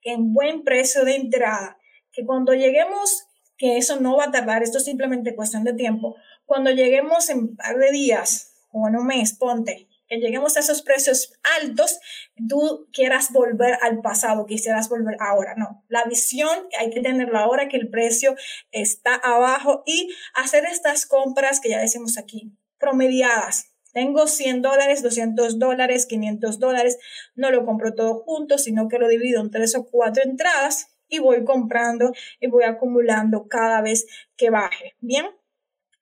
en 0.04 0.34
buen 0.34 0.64
precio 0.64 1.06
de 1.06 1.16
entrada. 1.16 1.78
Que 2.12 2.26
cuando 2.26 2.54
lleguemos, 2.54 3.28
que 3.58 3.78
eso 3.78 4.00
no 4.00 4.18
va 4.18 4.26
a 4.26 4.32
tardar, 4.32 4.64
esto 4.64 4.78
es 4.78 4.86
simplemente 4.86 5.36
cuestión 5.36 5.64
de 5.64 5.74
tiempo, 5.74 6.16
cuando 6.46 6.72
lleguemos 6.72 7.30
en 7.30 7.40
un 7.40 7.56
par 7.56 7.78
de 7.78 7.92
días 7.92 8.54
o 8.72 8.88
en 8.88 8.96
un 8.96 9.06
mes, 9.08 9.34
ponte, 9.38 9.88
que 10.08 10.18
lleguemos 10.18 10.58
a 10.58 10.62
esos 10.62 10.82
precios 10.82 11.34
altos, 11.62 12.00
tú 12.48 12.88
quieras 12.92 13.32
volver 13.32 13.78
al 13.82 14.02
pasado, 14.02 14.46
quisieras 14.46 14.90
volver 14.90 15.18
ahora. 15.20 15.56
No, 15.56 15.84
la 15.88 16.04
visión 16.06 16.68
hay 16.80 16.90
que 16.90 17.02
tenerla 17.02 17.42
ahora 17.42 17.68
que 17.68 17.78
el 17.78 17.90
precio 17.90 18.36
está 18.72 19.16
abajo 19.16 19.84
y 19.86 20.14
hacer 20.34 20.66
estas 20.66 21.06
compras 21.06 21.60
que 21.60 21.70
ya 21.70 21.80
decimos 21.80 22.18
aquí, 22.18 22.52
promediadas. 22.80 23.74
Tengo 23.94 24.28
100 24.28 24.62
dólares, 24.62 25.02
200 25.02 25.60
dólares, 25.60 26.06
500 26.06 26.60
dólares, 26.60 27.00
no 27.36 27.50
lo 27.50 27.66
compro 27.66 27.96
todo 27.96 28.16
junto, 28.16 28.58
sino 28.58 28.88
que 28.88 29.00
lo 29.00 29.08
divido 29.08 29.42
en 29.42 29.50
tres 29.50 29.76
o 29.76 29.90
cuatro 29.90 30.24
entradas 30.24 30.88
y 31.08 31.20
voy 31.20 31.44
comprando 31.44 32.12
y 32.40 32.48
voy 32.48 32.66
acumulando 32.66 33.48
cada 33.48 33.82
vez 33.82 34.06
que 34.36 34.50
baje. 34.50 34.96
Bien, 35.00 35.26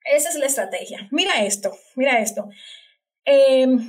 esa 0.03 0.29
es 0.29 0.35
la 0.35 0.45
estrategia. 0.45 1.07
Mira 1.11 1.45
esto, 1.45 1.77
mira 1.95 2.19
esto. 2.19 2.49
Em, 3.27 3.79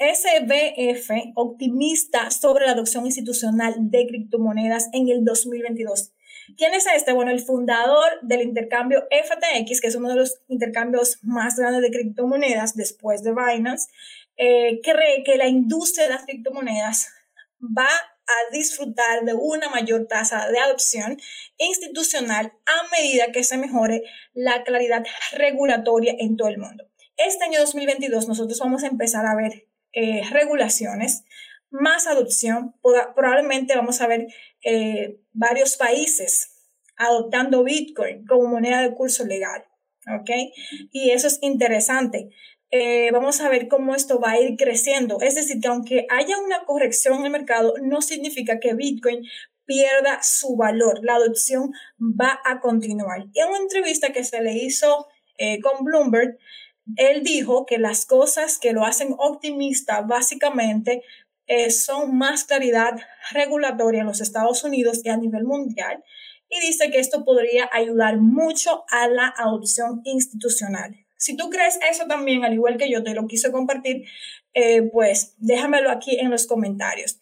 SBF 0.00 1.32
optimista 1.36 2.32
sobre 2.32 2.66
la 2.66 2.72
adopción 2.72 3.06
institucional 3.06 3.74
de 3.78 4.04
criptomonedas 4.08 4.88
en 4.92 5.08
el 5.08 5.24
2022. 5.24 6.12
¿Quién 6.56 6.74
es 6.74 6.84
este? 6.92 7.12
Bueno, 7.12 7.30
el 7.30 7.40
fundador 7.40 8.18
del 8.22 8.42
intercambio 8.42 9.06
FTX, 9.10 9.80
que 9.80 9.86
es 9.86 9.94
uno 9.94 10.08
de 10.08 10.16
los 10.16 10.40
intercambios 10.48 11.18
más 11.22 11.56
grandes 11.56 11.82
de 11.82 11.90
criptomonedas 11.90 12.74
después 12.74 13.22
de 13.22 13.30
Binance, 13.30 13.88
eh, 14.36 14.80
cree 14.82 15.22
que 15.24 15.36
la 15.36 15.46
industria 15.46 16.06
de 16.06 16.14
las 16.14 16.24
criptomonedas 16.24 17.08
va 17.60 17.86
a 17.86 18.52
disfrutar 18.52 19.24
de 19.24 19.34
una 19.34 19.68
mayor 19.68 20.06
tasa 20.08 20.48
de 20.48 20.58
adopción 20.58 21.16
institucional 21.58 22.52
a 22.66 22.96
medida 22.96 23.30
que 23.30 23.44
se 23.44 23.56
mejore 23.56 24.02
la 24.32 24.64
claridad 24.64 25.04
regulatoria 25.32 26.16
en 26.18 26.36
todo 26.36 26.48
el 26.48 26.58
mundo. 26.58 26.84
Este 27.16 27.44
año 27.44 27.60
2022 27.60 28.28
nosotros 28.28 28.58
vamos 28.58 28.82
a 28.82 28.88
empezar 28.88 29.24
a 29.26 29.36
ver 29.36 29.68
eh, 29.92 30.22
regulaciones, 30.30 31.24
más 31.70 32.06
adopción, 32.06 32.74
probablemente 33.14 33.76
vamos 33.76 34.00
a 34.00 34.08
ver 34.08 34.26
eh, 34.64 35.20
varios 35.32 35.76
países 35.76 36.50
adoptando 36.96 37.64
Bitcoin 37.64 38.26
como 38.26 38.48
moneda 38.48 38.82
de 38.82 38.94
curso 38.94 39.24
legal, 39.24 39.64
¿ok? 40.06 40.30
Y 40.92 41.10
eso 41.10 41.28
es 41.28 41.38
interesante. 41.42 42.30
Eh, 42.70 43.10
vamos 43.12 43.40
a 43.40 43.48
ver 43.48 43.68
cómo 43.68 43.94
esto 43.94 44.18
va 44.20 44.32
a 44.32 44.40
ir 44.40 44.56
creciendo. 44.56 45.20
Es 45.20 45.36
decir, 45.36 45.60
que 45.60 45.68
aunque 45.68 46.06
haya 46.10 46.38
una 46.38 46.64
corrección 46.64 47.20
en 47.20 47.26
el 47.26 47.32
mercado, 47.32 47.74
no 47.82 48.02
significa 48.02 48.58
que 48.58 48.74
Bitcoin 48.74 49.24
pierda 49.64 50.20
su 50.22 50.56
valor. 50.56 51.00
La 51.02 51.14
adopción 51.14 51.72
va 52.00 52.40
a 52.44 52.60
continuar. 52.60 53.26
Y 53.32 53.40
en 53.40 53.48
una 53.48 53.58
entrevista 53.58 54.12
que 54.12 54.24
se 54.24 54.42
le 54.42 54.54
hizo 54.54 55.06
con 55.62 55.84
Bloomberg, 55.84 56.38
él 56.96 57.22
dijo 57.22 57.66
que 57.66 57.78
las 57.78 58.06
cosas 58.06 58.58
que 58.58 58.72
lo 58.72 58.84
hacen 58.84 59.14
optimista 59.18 60.02
básicamente 60.02 61.02
eh, 61.46 61.70
son 61.70 62.16
más 62.16 62.44
claridad 62.44 62.92
regulatoria 63.32 64.00
en 64.00 64.06
los 64.06 64.20
Estados 64.20 64.64
Unidos 64.64 65.00
y 65.04 65.08
a 65.10 65.16
nivel 65.16 65.44
mundial 65.44 66.02
y 66.48 66.60
dice 66.66 66.90
que 66.90 67.00
esto 67.00 67.24
podría 67.24 67.68
ayudar 67.72 68.18
mucho 68.18 68.84
a 68.88 69.08
la 69.08 69.34
adopción 69.36 70.00
institucional. 70.04 70.96
Si 71.16 71.36
tú 71.36 71.48
crees 71.50 71.78
eso 71.90 72.06
también, 72.06 72.44
al 72.44 72.52
igual 72.52 72.76
que 72.76 72.90
yo 72.90 73.02
te 73.02 73.14
lo 73.14 73.26
quise 73.26 73.50
compartir, 73.50 74.04
eh, 74.52 74.82
pues 74.82 75.34
déjamelo 75.38 75.90
aquí 75.90 76.18
en 76.18 76.30
los 76.30 76.46
comentarios. 76.46 77.18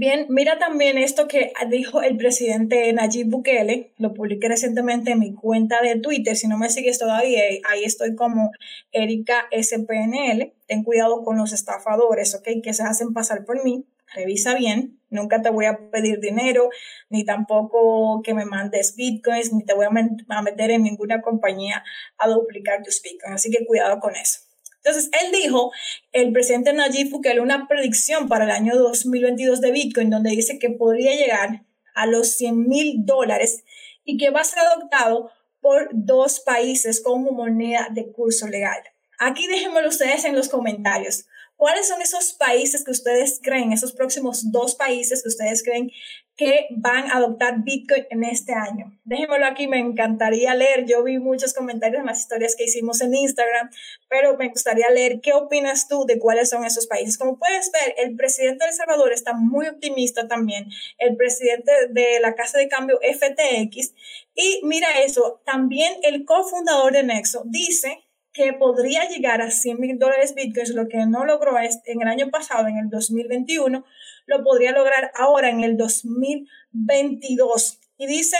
Bien, 0.00 0.24
mira 0.30 0.58
también 0.58 0.96
esto 0.96 1.28
que 1.28 1.52
dijo 1.68 2.00
el 2.00 2.16
presidente 2.16 2.90
Nayib 2.90 3.28
Bukele, 3.28 3.92
lo 3.98 4.14
publiqué 4.14 4.48
recientemente 4.48 5.10
en 5.10 5.18
mi 5.18 5.34
cuenta 5.34 5.82
de 5.82 6.00
Twitter, 6.00 6.36
si 6.36 6.48
no 6.48 6.56
me 6.56 6.70
sigues 6.70 6.98
todavía, 6.98 7.42
ahí 7.68 7.84
estoy 7.84 8.14
como 8.14 8.50
Erika 8.92 9.46
SPNL, 9.52 10.54
ten 10.66 10.84
cuidado 10.84 11.22
con 11.22 11.36
los 11.36 11.52
estafadores, 11.52 12.34
¿ok? 12.34 12.48
Que 12.64 12.72
se 12.72 12.82
hacen 12.82 13.12
pasar 13.12 13.44
por 13.44 13.62
mí, 13.62 13.84
revisa 14.14 14.54
bien, 14.54 14.98
nunca 15.10 15.42
te 15.42 15.50
voy 15.50 15.66
a 15.66 15.90
pedir 15.90 16.18
dinero, 16.18 16.70
ni 17.10 17.26
tampoco 17.26 18.22
que 18.22 18.32
me 18.32 18.46
mandes 18.46 18.96
bitcoins, 18.96 19.52
ni 19.52 19.66
te 19.66 19.74
voy 19.74 19.84
a 19.84 20.40
meter 20.40 20.70
en 20.70 20.82
ninguna 20.82 21.20
compañía 21.20 21.84
a 22.16 22.26
duplicar 22.26 22.82
tus 22.82 23.02
bitcoins, 23.02 23.34
así 23.34 23.50
que 23.50 23.66
cuidado 23.66 24.00
con 24.00 24.16
eso. 24.16 24.49
Entonces, 24.82 25.10
él 25.22 25.32
dijo, 25.32 25.72
el 26.12 26.32
presidente 26.32 26.72
Nayib 26.72 27.10
Bukele, 27.10 27.40
una 27.40 27.68
predicción 27.68 28.28
para 28.28 28.44
el 28.44 28.50
año 28.50 28.76
2022 28.76 29.60
de 29.60 29.72
Bitcoin, 29.72 30.10
donde 30.10 30.30
dice 30.30 30.58
que 30.58 30.70
podría 30.70 31.14
llegar 31.14 31.66
a 31.94 32.06
los 32.06 32.32
100 32.32 32.66
mil 32.66 33.04
dólares 33.04 33.64
y 34.04 34.16
que 34.16 34.30
va 34.30 34.40
a 34.40 34.44
ser 34.44 34.60
adoptado 34.60 35.30
por 35.60 35.90
dos 35.92 36.40
países 36.40 37.02
como 37.02 37.32
moneda 37.32 37.88
de 37.92 38.10
curso 38.10 38.46
legal. 38.48 38.78
Aquí 39.22 39.46
déjenmelo 39.46 39.90
ustedes 39.90 40.24
en 40.24 40.34
los 40.34 40.48
comentarios. 40.48 41.26
¿Cuáles 41.56 41.88
son 41.88 42.00
esos 42.00 42.32
países 42.32 42.82
que 42.82 42.90
ustedes 42.90 43.38
creen, 43.42 43.70
esos 43.70 43.92
próximos 43.92 44.50
dos 44.50 44.76
países 44.76 45.22
que 45.22 45.28
ustedes 45.28 45.62
creen 45.62 45.90
que 46.36 46.68
van 46.70 47.10
a 47.10 47.18
adoptar 47.18 47.62
Bitcoin 47.62 48.06
en 48.08 48.24
este 48.24 48.54
año? 48.54 48.98
Déjenmelo 49.04 49.44
aquí, 49.44 49.68
me 49.68 49.78
encantaría 49.78 50.54
leer. 50.54 50.86
Yo 50.86 51.04
vi 51.04 51.18
muchos 51.18 51.52
comentarios 51.52 52.00
en 52.00 52.06
las 52.06 52.20
historias 52.20 52.56
que 52.56 52.64
hicimos 52.64 53.02
en 53.02 53.14
Instagram, 53.14 53.68
pero 54.08 54.38
me 54.38 54.48
gustaría 54.48 54.88
leer 54.88 55.20
qué 55.20 55.34
opinas 55.34 55.86
tú 55.86 56.06
de 56.06 56.18
cuáles 56.18 56.48
son 56.48 56.64
esos 56.64 56.86
países. 56.86 57.18
Como 57.18 57.38
puedes 57.38 57.70
ver, 57.72 57.94
el 57.98 58.16
presidente 58.16 58.64
de 58.64 58.70
El 58.70 58.74
Salvador 58.74 59.12
está 59.12 59.34
muy 59.34 59.68
optimista 59.68 60.28
también, 60.28 60.70
el 60.96 61.14
presidente 61.16 61.72
de 61.90 62.20
la 62.20 62.34
Casa 62.34 62.56
de 62.56 62.68
Cambio 62.68 62.98
FTX. 63.02 63.92
Y 64.34 64.60
mira 64.62 65.02
eso, 65.02 65.42
también 65.44 65.92
el 66.04 66.24
cofundador 66.24 66.94
de 66.94 67.02
Nexo 67.02 67.42
dice 67.44 68.02
que 68.32 68.52
podría 68.52 69.08
llegar 69.08 69.42
a 69.42 69.50
100 69.50 69.80
mil 69.80 69.98
dólares 69.98 70.34
bitcoins, 70.34 70.70
lo 70.70 70.88
que 70.88 71.04
no 71.06 71.24
logró 71.24 71.56
en 71.58 72.02
el 72.02 72.08
año 72.08 72.30
pasado, 72.30 72.68
en 72.68 72.78
el 72.78 72.88
2021, 72.88 73.84
lo 74.26 74.44
podría 74.44 74.72
lograr 74.72 75.10
ahora 75.14 75.50
en 75.50 75.64
el 75.64 75.76
2022. 75.76 77.80
Y 77.98 78.06
dice, 78.06 78.36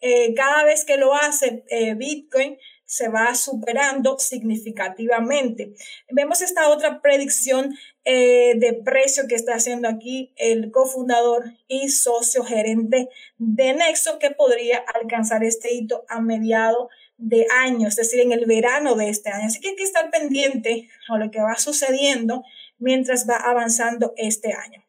eh, 0.00 0.34
cada 0.34 0.64
vez 0.64 0.84
que 0.84 0.96
lo 0.96 1.14
hace 1.14 1.64
eh, 1.68 1.94
Bitcoin, 1.94 2.58
se 2.84 3.08
va 3.08 3.34
superando 3.34 4.18
significativamente. 4.18 5.72
Vemos 6.10 6.42
esta 6.42 6.68
otra 6.68 7.00
predicción 7.00 7.74
eh, 8.04 8.54
de 8.56 8.74
precio 8.74 9.26
que 9.28 9.34
está 9.34 9.54
haciendo 9.54 9.88
aquí 9.88 10.34
el 10.36 10.70
cofundador 10.70 11.54
y 11.68 11.88
socio 11.88 12.44
gerente 12.44 13.08
de 13.38 13.72
Nexo, 13.72 14.18
que 14.18 14.30
podría 14.30 14.84
alcanzar 14.94 15.42
este 15.42 15.72
hito 15.72 16.04
a 16.08 16.20
mediado 16.20 16.90
de 17.22 17.46
año, 17.50 17.86
es 17.86 17.96
decir, 17.96 18.20
en 18.20 18.32
el 18.32 18.46
verano 18.46 18.96
de 18.96 19.08
este 19.08 19.30
año. 19.30 19.46
Así 19.46 19.60
que 19.60 19.70
hay 19.70 19.76
que 19.76 19.84
estar 19.84 20.10
pendiente 20.10 20.88
a 21.08 21.16
lo 21.18 21.30
que 21.30 21.40
va 21.40 21.56
sucediendo 21.56 22.44
mientras 22.78 23.28
va 23.28 23.36
avanzando 23.36 24.12
este 24.16 24.52
año. 24.52 24.84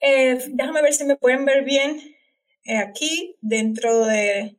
Eh, 0.00 0.38
déjame 0.48 0.80
ver 0.80 0.94
si 0.94 1.04
me 1.04 1.16
pueden 1.16 1.44
ver 1.44 1.64
bien 1.64 2.00
eh, 2.64 2.78
aquí 2.78 3.36
dentro 3.42 4.06
de 4.06 4.56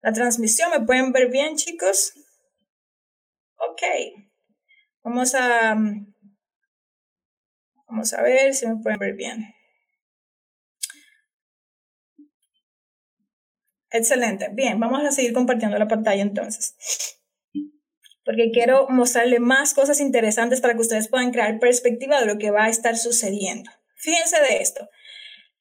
la 0.00 0.12
transmisión. 0.12 0.70
¿Me 0.70 0.86
pueden 0.86 1.10
ver 1.12 1.28
bien, 1.28 1.56
chicos? 1.56 2.12
Ok. 3.56 3.82
Vamos 5.02 5.34
a, 5.34 5.76
vamos 7.88 8.12
a 8.12 8.22
ver 8.22 8.54
si 8.54 8.66
me 8.68 8.76
pueden 8.76 8.98
ver 8.98 9.14
bien. 9.14 9.55
Excelente. 13.90 14.48
Bien, 14.52 14.78
vamos 14.78 15.04
a 15.04 15.12
seguir 15.12 15.32
compartiendo 15.32 15.78
la 15.78 15.88
pantalla 15.88 16.22
entonces. 16.22 16.74
Porque 18.24 18.50
quiero 18.52 18.88
mostrarle 18.88 19.38
más 19.38 19.72
cosas 19.72 20.00
interesantes 20.00 20.60
para 20.60 20.74
que 20.74 20.80
ustedes 20.80 21.08
puedan 21.08 21.30
crear 21.30 21.58
perspectiva 21.60 22.20
de 22.20 22.26
lo 22.26 22.38
que 22.38 22.50
va 22.50 22.64
a 22.64 22.68
estar 22.68 22.96
sucediendo. 22.96 23.70
Fíjense 23.94 24.40
de 24.40 24.58
esto. 24.60 24.88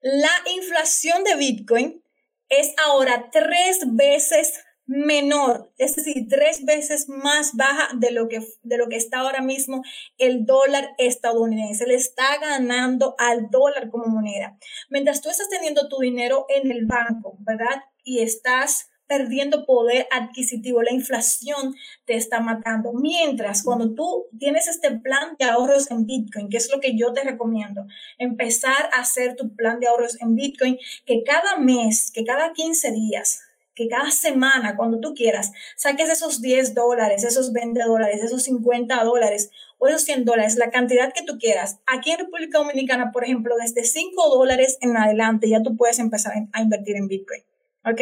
La 0.02 0.32
inflación 0.56 1.24
de 1.24 1.36
Bitcoin 1.36 2.04
es 2.50 2.74
ahora 2.84 3.30
tres 3.32 3.82
veces 3.94 4.54
menor, 4.88 5.74
es 5.78 5.96
decir, 5.96 6.28
tres 6.30 6.64
veces 6.64 7.10
más 7.10 7.56
baja 7.56 7.90
de 7.96 8.12
lo 8.12 8.28
que, 8.28 8.40
de 8.62 8.78
lo 8.78 8.88
que 8.88 8.98
está 8.98 9.20
ahora 9.20 9.42
mismo 9.42 9.82
el 10.18 10.46
dólar 10.46 10.92
estadounidense. 10.98 11.88
Le 11.88 11.96
está 11.96 12.38
ganando 12.40 13.16
al 13.18 13.50
dólar 13.50 13.90
como 13.90 14.06
moneda. 14.06 14.58
Mientras 14.90 15.22
tú 15.22 15.30
estás 15.30 15.50
teniendo 15.50 15.88
tu 15.88 16.00
dinero 16.00 16.46
en 16.50 16.72
el 16.72 16.86
banco, 16.86 17.38
¿verdad? 17.40 17.82
Y 18.06 18.20
estás 18.20 18.88
perdiendo 19.08 19.66
poder 19.66 20.08
adquisitivo, 20.12 20.82
la 20.82 20.94
inflación 20.94 21.76
te 22.06 22.16
está 22.16 22.40
matando. 22.40 22.94
Mientras, 22.94 23.64
cuando 23.64 23.94
tú 23.94 24.28
tienes 24.40 24.68
este 24.68 24.92
plan 24.92 25.36
de 25.38 25.46
ahorros 25.46 25.92
en 25.92 26.06
Bitcoin, 26.06 26.50
que 26.50 26.58
es 26.58 26.72
lo 26.72 26.80
que 26.80 26.98
yo 26.98 27.14
te 27.14 27.24
recomiendo, 27.24 27.86
empezar 28.18 28.90
a 28.94 29.02
hacer 29.02 29.36
tu 29.36 29.56
plan 29.56 29.80
de 29.80 29.88
ahorros 29.88 30.20
en 30.22 30.36
Bitcoin, 30.36 30.78
que 31.06 31.24
cada 31.24 31.58
mes, 31.58 32.12
que 32.12 32.24
cada 32.24 32.54
15 32.54 32.92
días, 32.92 33.42
que 33.76 33.90
cada 33.90 34.10
semana, 34.10 34.78
cuando 34.78 35.00
tú 35.02 35.14
quieras, 35.14 35.52
saques 35.76 36.10
esos 36.10 36.42
10 36.42 36.74
dólares, 36.74 37.26
esos 37.26 37.52
20 37.52 37.84
dólares, 37.84 38.24
esos 38.24 38.44
50 38.44 39.04
dólares 39.04 39.52
o 39.78 39.88
esos 39.88 40.04
100 40.04 40.24
dólares, 40.24 40.56
la 40.56 40.72
cantidad 40.72 41.12
que 41.14 41.24
tú 41.24 41.38
quieras. 41.38 41.80
Aquí 41.86 42.12
en 42.12 42.20
República 42.20 42.60
Dominicana, 42.60 43.12
por 43.12 43.26
ejemplo, 43.26 43.56
desde 43.58 43.84
5 43.84 44.30
dólares 44.30 44.78
en 44.80 44.96
adelante 44.96 45.50
ya 45.50 45.62
tú 45.62 45.76
puedes 45.76 46.00
empezar 46.00 46.34
a 46.54 46.62
invertir 46.62 46.96
en 46.96 47.10
Bitcoin. 47.10 47.44
¿Ok? 47.86 48.02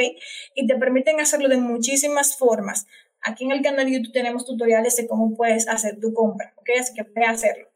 Y 0.55 0.67
te 0.67 0.75
permiten 0.75 1.19
hacerlo 1.19 1.49
de 1.49 1.57
muchísimas 1.57 2.37
formas. 2.37 2.87
Aquí 3.21 3.45
en 3.45 3.51
el 3.51 3.61
canal 3.61 3.85
de 3.85 3.93
YouTube 3.93 4.13
tenemos 4.13 4.45
tutoriales 4.45 4.95
de 4.95 5.07
cómo 5.07 5.35
puedes 5.35 5.67
hacer 5.67 5.99
tu 5.99 6.13
compra. 6.13 6.53
¿Ok? 6.57 6.69
Así 6.79 6.93
que 6.93 7.03
ve 7.03 7.25
a 7.25 7.31
hacerlo. 7.31 7.67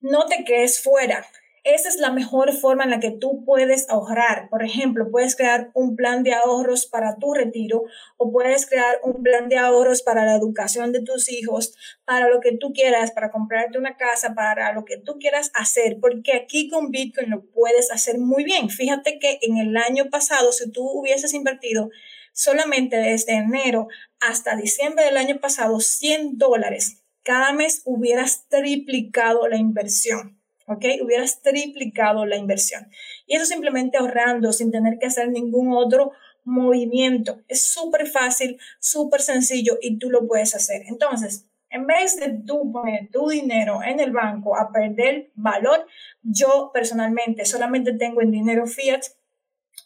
No 0.00 0.26
te 0.26 0.44
quedes 0.44 0.82
fuera. 0.82 1.26
Esa 1.64 1.88
es 1.88 1.96
la 1.96 2.10
mejor 2.10 2.52
forma 2.52 2.84
en 2.84 2.90
la 2.90 3.00
que 3.00 3.10
tú 3.10 3.44
puedes 3.44 3.88
ahorrar. 3.90 4.48
Por 4.48 4.62
ejemplo, 4.62 5.10
puedes 5.10 5.36
crear 5.36 5.70
un 5.74 5.96
plan 5.96 6.22
de 6.22 6.32
ahorros 6.32 6.86
para 6.86 7.16
tu 7.16 7.34
retiro 7.34 7.84
o 8.16 8.32
puedes 8.32 8.66
crear 8.66 8.98
un 9.02 9.22
plan 9.22 9.48
de 9.48 9.58
ahorros 9.58 10.02
para 10.02 10.24
la 10.24 10.36
educación 10.36 10.92
de 10.92 11.02
tus 11.02 11.30
hijos, 11.30 11.74
para 12.04 12.28
lo 12.28 12.40
que 12.40 12.56
tú 12.56 12.72
quieras, 12.72 13.10
para 13.10 13.30
comprarte 13.30 13.78
una 13.78 13.96
casa, 13.96 14.34
para 14.34 14.72
lo 14.72 14.84
que 14.84 14.96
tú 14.96 15.18
quieras 15.18 15.50
hacer, 15.54 15.98
porque 16.00 16.32
aquí 16.32 16.68
con 16.68 16.90
Bitcoin 16.90 17.30
lo 17.30 17.44
puedes 17.50 17.90
hacer 17.90 18.18
muy 18.18 18.44
bien. 18.44 18.70
Fíjate 18.70 19.18
que 19.18 19.38
en 19.42 19.58
el 19.58 19.76
año 19.76 20.10
pasado, 20.10 20.52
si 20.52 20.70
tú 20.70 20.88
hubieses 20.88 21.34
invertido 21.34 21.90
solamente 22.32 22.96
desde 22.96 23.34
enero 23.34 23.88
hasta 24.20 24.56
diciembre 24.56 25.04
del 25.04 25.16
año 25.16 25.40
pasado 25.40 25.80
100 25.80 26.38
dólares, 26.38 27.02
cada 27.22 27.52
mes 27.52 27.82
hubieras 27.84 28.46
triplicado 28.48 29.46
la 29.46 29.56
inversión. 29.56 30.39
¿Ok? 30.70 30.84
Hubieras 31.02 31.42
triplicado 31.42 32.24
la 32.24 32.36
inversión. 32.36 32.88
Y 33.26 33.36
eso 33.36 33.44
simplemente 33.44 33.98
ahorrando 33.98 34.52
sin 34.52 34.70
tener 34.70 34.98
que 34.98 35.06
hacer 35.06 35.28
ningún 35.28 35.72
otro 35.72 36.12
movimiento. 36.44 37.40
Es 37.48 37.66
súper 37.66 38.06
fácil, 38.06 38.58
súper 38.78 39.20
sencillo 39.20 39.78
y 39.80 39.98
tú 39.98 40.10
lo 40.10 40.26
puedes 40.26 40.54
hacer. 40.54 40.82
Entonces, 40.86 41.46
en 41.70 41.86
vez 41.86 42.16
de 42.16 42.40
tú 42.46 42.72
poner 42.72 43.10
tu 43.10 43.28
dinero 43.28 43.80
en 43.82 44.00
el 44.00 44.12
banco 44.12 44.56
a 44.56 44.72
perder 44.72 45.30
valor, 45.34 45.86
yo 46.22 46.70
personalmente 46.72 47.44
solamente 47.44 47.92
tengo 47.92 48.22
en 48.22 48.30
dinero 48.30 48.66
fiat 48.66 49.02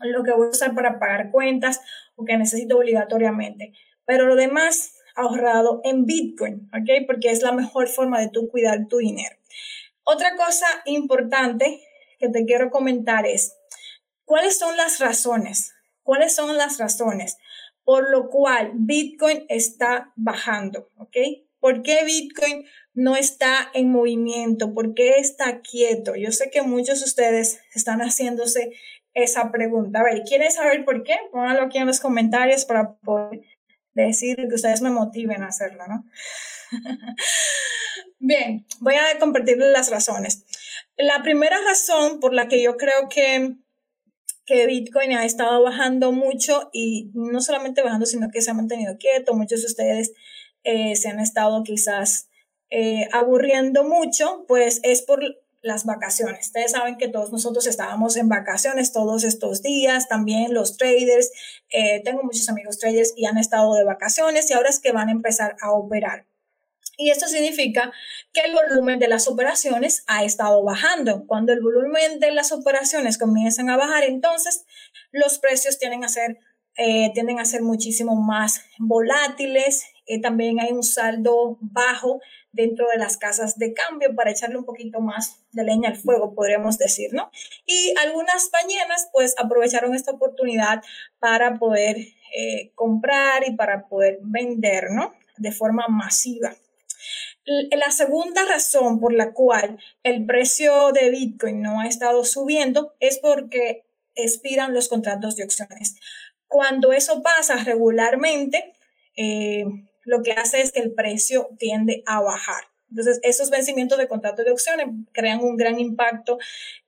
lo 0.00 0.22
que 0.22 0.32
voy 0.32 0.48
a 0.48 0.50
usar 0.50 0.74
para 0.74 0.98
pagar 0.98 1.30
cuentas 1.30 1.80
o 2.16 2.24
que 2.24 2.36
necesito 2.36 2.78
obligatoriamente. 2.78 3.72
Pero 4.06 4.26
lo 4.26 4.34
demás 4.34 4.94
ahorrado 5.16 5.80
en 5.84 6.06
Bitcoin, 6.06 6.70
¿ok? 6.72 7.06
Porque 7.06 7.30
es 7.30 7.42
la 7.42 7.52
mejor 7.52 7.88
forma 7.88 8.20
de 8.20 8.28
tú 8.28 8.48
cuidar 8.48 8.86
tu 8.88 8.98
dinero. 8.98 9.36
Otra 10.04 10.36
cosa 10.36 10.66
importante 10.84 11.80
que 12.18 12.28
te 12.28 12.44
quiero 12.44 12.70
comentar 12.70 13.26
es, 13.26 13.56
¿cuáles 14.24 14.58
son 14.58 14.76
las 14.76 15.00
razones? 15.00 15.72
¿Cuáles 16.02 16.34
son 16.34 16.56
las 16.56 16.78
razones 16.78 17.38
por 17.84 18.10
lo 18.10 18.28
cual 18.30 18.72
Bitcoin 18.74 19.44
está 19.48 20.12
bajando? 20.16 20.90
¿Ok? 20.96 21.16
¿Por 21.60 21.82
qué 21.82 22.04
Bitcoin 22.04 22.66
no 22.94 23.16
está 23.16 23.70
en 23.74 23.90
movimiento? 23.90 24.74
¿Por 24.74 24.94
qué 24.94 25.16
está 25.18 25.60
quieto? 25.60 26.14
Yo 26.16 26.30
sé 26.32 26.50
que 26.50 26.62
muchos 26.62 27.00
de 27.00 27.06
ustedes 27.06 27.60
están 27.74 28.00
haciéndose 28.00 28.72
esa 29.14 29.50
pregunta. 29.50 30.00
A 30.00 30.04
ver, 30.04 30.22
¿quieren 30.24 30.50
saber 30.50 30.84
por 30.84 31.04
qué? 31.04 31.16
Pónganlo 31.30 31.62
aquí 31.62 31.78
en 31.78 31.86
los 31.86 32.00
comentarios 32.00 32.64
para 32.64 32.94
poder 32.96 33.42
decir 34.02 34.36
que 34.36 34.54
ustedes 34.54 34.82
me 34.82 34.90
motiven 34.90 35.42
a 35.42 35.48
hacerlo, 35.48 35.84
¿no? 35.86 36.04
Bien, 38.18 38.66
voy 38.80 38.94
a 38.94 39.18
compartirles 39.18 39.70
las 39.70 39.90
razones. 39.90 40.44
La 40.96 41.22
primera 41.22 41.58
razón 41.60 42.20
por 42.20 42.34
la 42.34 42.48
que 42.48 42.62
yo 42.62 42.76
creo 42.76 43.08
que, 43.08 43.56
que 44.46 44.66
Bitcoin 44.66 45.12
ha 45.12 45.24
estado 45.24 45.62
bajando 45.62 46.12
mucho 46.12 46.70
y 46.72 47.10
no 47.14 47.40
solamente 47.40 47.82
bajando, 47.82 48.06
sino 48.06 48.30
que 48.30 48.42
se 48.42 48.50
ha 48.50 48.54
mantenido 48.54 48.96
quieto, 48.98 49.34
muchos 49.34 49.60
de 49.60 49.66
ustedes 49.66 50.12
eh, 50.62 50.96
se 50.96 51.08
han 51.08 51.20
estado 51.20 51.62
quizás 51.62 52.28
eh, 52.70 53.08
aburriendo 53.12 53.84
mucho, 53.84 54.44
pues 54.48 54.80
es 54.82 55.02
por 55.02 55.22
las 55.64 55.86
vacaciones. 55.86 56.46
Ustedes 56.46 56.72
saben 56.72 56.98
que 56.98 57.08
todos 57.08 57.32
nosotros 57.32 57.66
estábamos 57.66 58.16
en 58.16 58.28
vacaciones 58.28 58.92
todos 58.92 59.24
estos 59.24 59.62
días, 59.62 60.08
también 60.08 60.52
los 60.52 60.76
traders, 60.76 61.32
eh, 61.70 62.02
tengo 62.04 62.22
muchos 62.22 62.48
amigos 62.50 62.78
traders 62.78 63.14
y 63.16 63.24
han 63.24 63.38
estado 63.38 63.74
de 63.74 63.84
vacaciones 63.84 64.50
y 64.50 64.52
ahora 64.54 64.68
es 64.68 64.78
que 64.78 64.92
van 64.92 65.08
a 65.08 65.12
empezar 65.12 65.56
a 65.62 65.72
operar. 65.72 66.26
Y 66.98 67.10
esto 67.10 67.26
significa 67.26 67.92
que 68.32 68.42
el 68.42 68.52
volumen 68.54 68.98
de 68.98 69.08
las 69.08 69.26
operaciones 69.26 70.04
ha 70.06 70.22
estado 70.22 70.62
bajando. 70.62 71.26
Cuando 71.26 71.52
el 71.52 71.60
volumen 71.60 72.20
de 72.20 72.30
las 72.30 72.52
operaciones 72.52 73.18
comienzan 73.18 73.70
a 73.70 73.76
bajar, 73.76 74.04
entonces 74.04 74.66
los 75.10 75.38
precios 75.38 75.78
tienden 75.78 76.04
a 76.04 76.08
ser, 76.08 76.38
eh, 76.76 77.10
tienden 77.14 77.40
a 77.40 77.46
ser 77.46 77.62
muchísimo 77.62 78.14
más 78.16 78.60
volátiles. 78.78 79.86
Eh, 80.06 80.20
también 80.20 80.60
hay 80.60 80.72
un 80.72 80.82
saldo 80.82 81.56
bajo 81.60 82.20
dentro 82.54 82.86
de 82.88 82.98
las 82.98 83.16
casas 83.16 83.58
de 83.58 83.74
cambio 83.74 84.14
para 84.14 84.30
echarle 84.30 84.56
un 84.56 84.64
poquito 84.64 85.00
más 85.00 85.40
de 85.52 85.64
leña 85.64 85.90
al 85.90 85.96
fuego, 85.96 86.34
podríamos 86.34 86.78
decir, 86.78 87.12
¿no? 87.12 87.30
Y 87.66 87.94
algunas 88.00 88.50
ballenas 88.50 89.08
pues 89.12 89.34
aprovecharon 89.38 89.94
esta 89.94 90.12
oportunidad 90.12 90.82
para 91.18 91.58
poder 91.58 91.96
eh, 92.36 92.72
comprar 92.74 93.46
y 93.46 93.54
para 93.56 93.88
poder 93.88 94.18
vender, 94.22 94.90
¿no? 94.90 95.12
De 95.36 95.52
forma 95.52 95.86
masiva. 95.88 96.54
La 97.46 97.90
segunda 97.90 98.44
razón 98.46 99.00
por 99.00 99.12
la 99.12 99.32
cual 99.32 99.78
el 100.02 100.24
precio 100.24 100.92
de 100.92 101.10
Bitcoin 101.10 101.60
no 101.60 101.80
ha 101.80 101.86
estado 101.86 102.24
subiendo 102.24 102.94
es 103.00 103.18
porque 103.18 103.84
expiran 104.14 104.72
los 104.72 104.88
contratos 104.88 105.36
de 105.36 105.44
opciones. 105.44 105.96
Cuando 106.46 106.92
eso 106.92 107.22
pasa 107.22 107.62
regularmente, 107.62 108.72
eh, 109.16 109.64
lo 110.04 110.22
que 110.22 110.32
hace 110.32 110.60
es 110.60 110.72
que 110.72 110.80
el 110.80 110.92
precio 110.92 111.50
tiende 111.58 112.02
a 112.06 112.20
bajar. 112.20 112.64
Entonces, 112.90 113.20
esos 113.22 113.50
vencimientos 113.50 113.98
de 113.98 114.08
contratos 114.08 114.44
de 114.44 114.52
opciones 114.52 114.86
crean 115.12 115.40
un 115.40 115.56
gran 115.56 115.80
impacto 115.80 116.38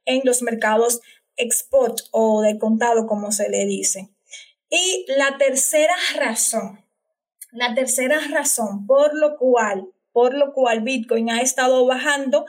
en 0.05 0.23
los 0.25 0.43
mercados 0.43 1.01
export 1.37 2.01
o 2.13 2.43
de 2.43 2.59
contado, 2.59 3.07
como 3.07 3.33
se 3.33 3.49
le 3.49 3.67
dice. 3.67 4.11
Y 4.71 5.05
la 5.09 5.37
tercera 5.39 5.95
razón, 6.17 6.85
la 7.53 7.75
tercera 7.75 8.19
razón 8.31 8.87
por 8.87 9.15
lo 9.15 9.37
cual 9.37 9.89
por 10.17 10.33
lo 10.33 10.55
cual 10.55 10.81
Bitcoin 10.81 11.29
ha 11.29 11.43
estado 11.43 11.85
bajando. 11.85 12.47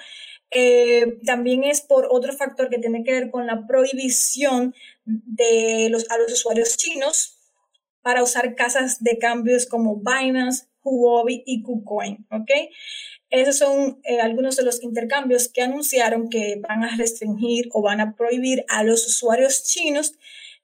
Eh, 0.51 1.19
también 1.25 1.65
es 1.65 1.81
por 1.81 2.07
otro 2.09 2.31
factor 2.31 2.69
que 2.69 2.79
tiene 2.79 3.03
que 3.03 3.11
ver 3.11 3.29
con 3.29 3.45
la 3.45 3.67
prohibición 3.67 4.73
de 5.03 5.89
los, 5.91 6.09
a 6.09 6.17
los 6.17 6.31
usuarios 6.31 6.77
chinos 6.77 7.36
para 8.07 8.23
usar 8.23 8.55
casas 8.55 9.03
de 9.03 9.17
cambios 9.17 9.65
como 9.65 9.97
Binance, 9.97 10.67
Huobi 10.81 11.43
y 11.45 11.61
KuCoin, 11.61 12.25
¿ok? 12.31 12.49
Esos 13.29 13.57
son 13.57 13.99
eh, 14.05 14.21
algunos 14.21 14.55
de 14.55 14.63
los 14.63 14.81
intercambios 14.81 15.49
que 15.49 15.61
anunciaron 15.61 16.29
que 16.29 16.55
van 16.65 16.85
a 16.85 16.95
restringir 16.95 17.67
o 17.73 17.81
van 17.81 17.99
a 17.99 18.15
prohibir 18.15 18.63
a 18.69 18.85
los 18.85 19.05
usuarios 19.05 19.65
chinos 19.65 20.13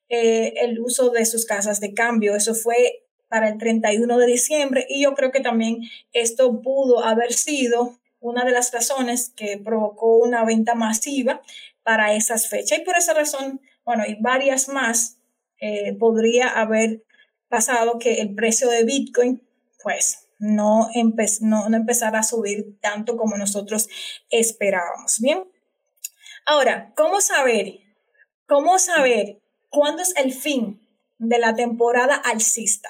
eh, 0.08 0.54
el 0.62 0.80
uso 0.80 1.10
de 1.10 1.26
sus 1.26 1.46
casas 1.46 1.82
de 1.82 1.94
cambio. 1.94 2.34
Eso 2.34 2.56
fue 2.56 3.04
para 3.28 3.50
el 3.50 3.58
31 3.58 4.18
de 4.18 4.26
diciembre 4.26 4.86
y 4.88 5.04
yo 5.04 5.14
creo 5.14 5.34
que 5.34 5.42
también 5.42 5.82
esto 6.14 6.62
pudo 6.62 7.04
haber 7.04 7.34
sido 7.34 8.00
una 8.22 8.46
de 8.46 8.52
las 8.52 8.72
razones 8.72 9.34
que 9.36 9.58
provocó 9.58 10.16
una 10.16 10.46
venta 10.46 10.76
masiva 10.76 11.42
para 11.84 12.16
esas 12.16 12.48
fechas. 12.48 12.80
Y 12.80 12.84
por 12.84 12.96
esa 12.96 13.14
razón, 13.14 13.60
bueno, 13.84 14.06
y 14.08 14.16
varias 14.22 14.70
más, 14.70 15.18
eh, 15.60 15.94
podría 16.00 16.48
haber 16.48 17.04
pasado 17.54 18.00
que 18.00 18.16
el 18.16 18.34
precio 18.34 18.68
de 18.68 18.84
Bitcoin, 18.84 19.40
pues, 19.84 20.28
no, 20.40 20.90
no, 21.42 21.70
no 21.70 21.78
empezara 21.78 22.18
a 22.18 22.24
subir 22.24 22.80
tanto 22.82 23.16
como 23.16 23.38
nosotros 23.38 23.88
esperábamos. 24.32 25.20
Bien. 25.20 25.44
Ahora, 26.48 26.92
¿cómo 26.98 27.22
saber? 27.22 27.82
¿Cómo 28.48 28.80
saber 28.80 29.40
cuándo 29.70 30.02
es 30.02 30.16
el 30.18 30.34
fin 30.34 30.82
de 31.20 31.38
la 31.38 31.54
temporada 31.54 32.16
alcista? 32.16 32.90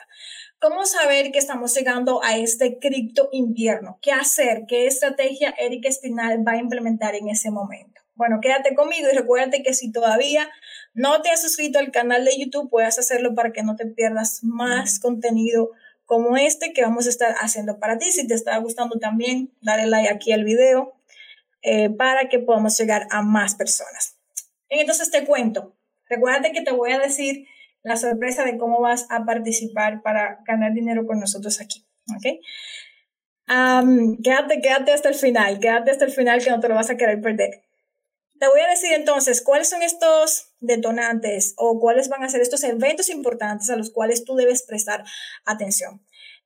¿Cómo 0.62 0.86
saber 0.86 1.34
que 1.34 1.40
estamos 1.40 1.76
llegando 1.76 2.24
a 2.24 2.38
este 2.38 2.80
cripto 2.80 3.28
invierno? 3.34 4.00
¿Qué 4.02 4.14
hacer? 4.14 4.64
¿Qué 4.66 4.88
estrategia 4.88 5.54
Erika 5.58 5.90
Espinal 5.90 6.48
va 6.48 6.54
a 6.54 6.58
implementar 6.58 7.16
en 7.16 7.28
ese 7.28 7.52
momento? 7.52 7.93
Bueno, 8.16 8.40
quédate 8.42 8.76
conmigo 8.76 9.08
y 9.12 9.16
recuérdate 9.16 9.64
que 9.64 9.74
si 9.74 9.92
todavía 9.92 10.50
no 10.94 11.22
te 11.22 11.30
has 11.30 11.42
suscrito 11.42 11.80
al 11.80 11.92
canal 11.92 12.26
de 12.26 12.38
YouTube, 12.38 12.70
puedes 12.70 13.00
hacerlo 13.00 13.34
para 13.34 13.52
que 13.52 13.64
no 13.64 13.76
te 13.76 13.88
pierdas 13.88 14.44
más 14.44 15.00
contenido 15.00 15.72
como 16.06 16.38
este 16.38 16.74
que 16.74 16.84
vamos 16.84 17.08
a 17.08 17.10
estar 17.10 17.36
haciendo 17.40 17.80
para 17.80 17.98
ti. 17.98 18.12
Si 18.12 18.28
te 18.28 18.36
está 18.36 18.58
gustando 18.58 19.00
también, 19.00 19.52
dale 19.62 19.88
like 19.88 20.10
aquí 20.10 20.32
al 20.32 20.44
video 20.44 20.94
eh, 21.62 21.90
para 21.90 22.30
que 22.30 22.40
podamos 22.40 22.78
llegar 22.78 23.08
a 23.10 23.24
más 23.24 23.56
personas. 23.56 24.18
Entonces 24.70 25.10
te 25.12 25.26
cuento, 25.26 25.76
recuérdate 26.10 26.52
que 26.52 26.62
te 26.62 26.72
voy 26.72 26.92
a 26.92 27.00
decir 27.00 27.48
la 27.84 27.98
sorpresa 27.98 28.44
de 28.44 28.58
cómo 28.58 28.80
vas 28.80 29.08
a 29.10 29.26
participar 29.26 30.02
para 30.02 30.40
ganar 30.46 30.74
dinero 30.74 31.06
con 31.06 31.20
nosotros 31.20 31.60
aquí. 31.62 31.86
¿Ok? 32.16 32.40
quédate, 34.24 34.62
quédate 34.62 34.94
hasta 34.94 35.10
el 35.10 35.16
final, 35.16 35.60
quédate 35.60 35.92
hasta 35.92 36.06
el 36.06 36.12
final 36.12 36.44
que 36.44 36.50
no 36.50 36.60
te 36.60 36.70
lo 36.70 36.76
vas 36.76 36.90
a 36.90 36.98
querer 36.98 37.22
perder. 37.22 37.64
Te 38.40 38.48
voy 38.48 38.62
a 38.62 38.70
decir 38.70 38.92
entonces 38.94 39.42
cuáles 39.42 39.70
son 39.70 39.84
estos 39.84 40.54
detonantes 40.60 41.54
o 41.58 41.80
cuáles 41.80 42.10
van 42.10 42.24
a 42.24 42.30
ser 42.30 42.42
estos 42.42 42.64
eventos 42.64 43.10
importantes 43.10 43.70
a 43.70 43.76
los 43.76 43.92
cuales 43.92 44.26
tú 44.26 44.36
debes 44.36 44.64
prestar 44.64 45.04
atención. 45.46 46.06